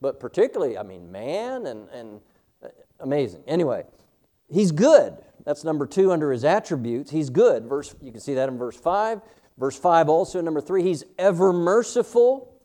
but 0.00 0.20
particularly, 0.20 0.76
I 0.76 0.82
mean, 0.82 1.10
man 1.10 1.66
and, 1.66 1.88
and 1.88 2.20
uh, 2.62 2.68
amazing. 3.00 3.42
Anyway, 3.46 3.84
he's 4.50 4.70
good. 4.70 5.16
That's 5.44 5.64
number 5.64 5.86
two 5.86 6.12
under 6.12 6.30
his 6.30 6.44
attributes. 6.44 7.10
He's 7.10 7.30
good. 7.30 7.64
Verse, 7.64 7.94
you 8.02 8.12
can 8.12 8.20
see 8.20 8.34
that 8.34 8.48
in 8.48 8.58
verse 8.58 8.76
5. 8.76 9.20
Verse 9.56 9.78
5 9.78 10.08
also, 10.08 10.40
number 10.40 10.60
3, 10.60 10.82
he's 10.82 11.04
ever 11.18 11.52
merciful. 11.52 12.60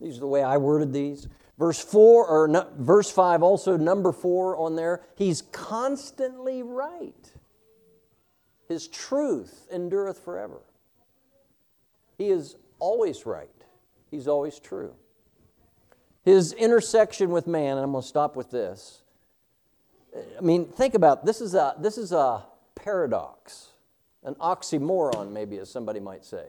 These 0.00 0.18
are 0.18 0.20
the 0.20 0.26
way 0.26 0.42
I 0.42 0.56
worded 0.56 0.92
these. 0.92 1.26
Verse 1.58 1.82
4, 1.82 2.26
or 2.26 2.48
no, 2.48 2.68
verse 2.76 3.10
5 3.10 3.42
also, 3.42 3.76
number 3.76 4.12
4 4.12 4.56
on 4.56 4.76
there, 4.76 5.02
he's 5.16 5.42
constantly 5.42 6.62
right. 6.62 7.32
His 8.68 8.88
truth 8.88 9.66
endureth 9.72 10.22
forever. 10.22 10.60
He 12.18 12.28
is 12.28 12.56
always 12.78 13.26
right. 13.26 13.48
He's 14.10 14.28
always 14.28 14.58
true. 14.58 14.94
His 16.24 16.52
intersection 16.52 17.30
with 17.30 17.46
man, 17.46 17.76
and 17.76 17.84
I'm 17.84 17.92
going 17.92 18.02
to 18.02 18.08
stop 18.08 18.36
with 18.36 18.50
this. 18.50 19.02
I 20.36 20.40
mean, 20.40 20.66
think 20.66 20.94
about 20.94 21.24
this 21.24 21.40
is 21.40 21.54
a 21.54 21.74
this 21.78 21.98
is 21.98 22.12
a 22.12 22.44
paradox 22.74 23.72
an 24.26 24.34
oxymoron, 24.34 25.30
maybe, 25.30 25.56
as 25.58 25.70
somebody 25.70 26.00
might 26.00 26.24
say. 26.24 26.46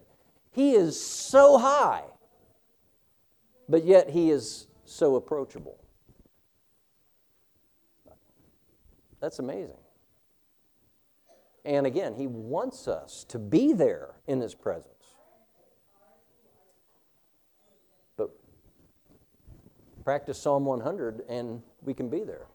He 0.51 0.73
is 0.73 0.99
so 0.99 1.59
high, 1.59 2.03
but 3.69 3.85
yet 3.85 4.09
he 4.09 4.31
is 4.31 4.67
so 4.83 5.15
approachable. 5.15 5.77
That's 9.21 9.37
amazing. 9.39 9.77
And 11.65 11.85
again, 11.85 12.15
he 12.15 12.25
wants 12.25 12.87
us 12.87 13.25
to 13.25 13.37
be 13.37 13.73
there 13.73 14.15
in 14.25 14.41
his 14.41 14.55
presence. 14.55 14.93
But 18.15 18.31
practice 20.07 20.41
Psalm 20.41 20.63
100 20.63 21.23
and 21.27 21.61
we 21.81 21.93
can 21.93 22.07
be 22.07 22.23
there. 22.23 22.47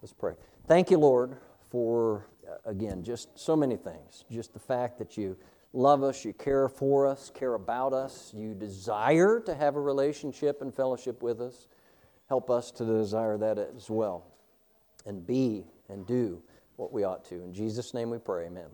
Let's 0.00 0.14
pray. 0.14 0.32
Thank 0.66 0.90
you, 0.90 0.96
Lord, 0.96 1.36
for 1.68 2.24
uh, 2.48 2.54
again, 2.64 3.02
just 3.04 3.38
so 3.38 3.54
many 3.54 3.76
things. 3.76 4.24
Just 4.30 4.54
the 4.54 4.58
fact 4.58 4.96
that 5.00 5.18
you 5.18 5.36
love 5.74 6.02
us, 6.02 6.24
you 6.24 6.32
care 6.32 6.70
for 6.70 7.06
us, 7.06 7.30
care 7.34 7.52
about 7.52 7.92
us, 7.92 8.32
you 8.34 8.54
desire 8.54 9.38
to 9.40 9.54
have 9.54 9.76
a 9.76 9.80
relationship 9.82 10.62
and 10.62 10.74
fellowship 10.74 11.22
with 11.22 11.42
us. 11.42 11.68
Help 12.26 12.48
us 12.48 12.70
to 12.70 12.86
desire 12.86 13.36
that 13.36 13.58
as 13.58 13.90
well 13.90 14.24
and 15.04 15.26
be 15.26 15.66
and 15.90 16.06
do 16.06 16.42
what 16.76 16.90
we 16.90 17.04
ought 17.04 17.22
to. 17.26 17.34
In 17.34 17.52
Jesus' 17.52 17.92
name 17.92 18.08
we 18.08 18.16
pray, 18.16 18.46
amen. 18.46 18.70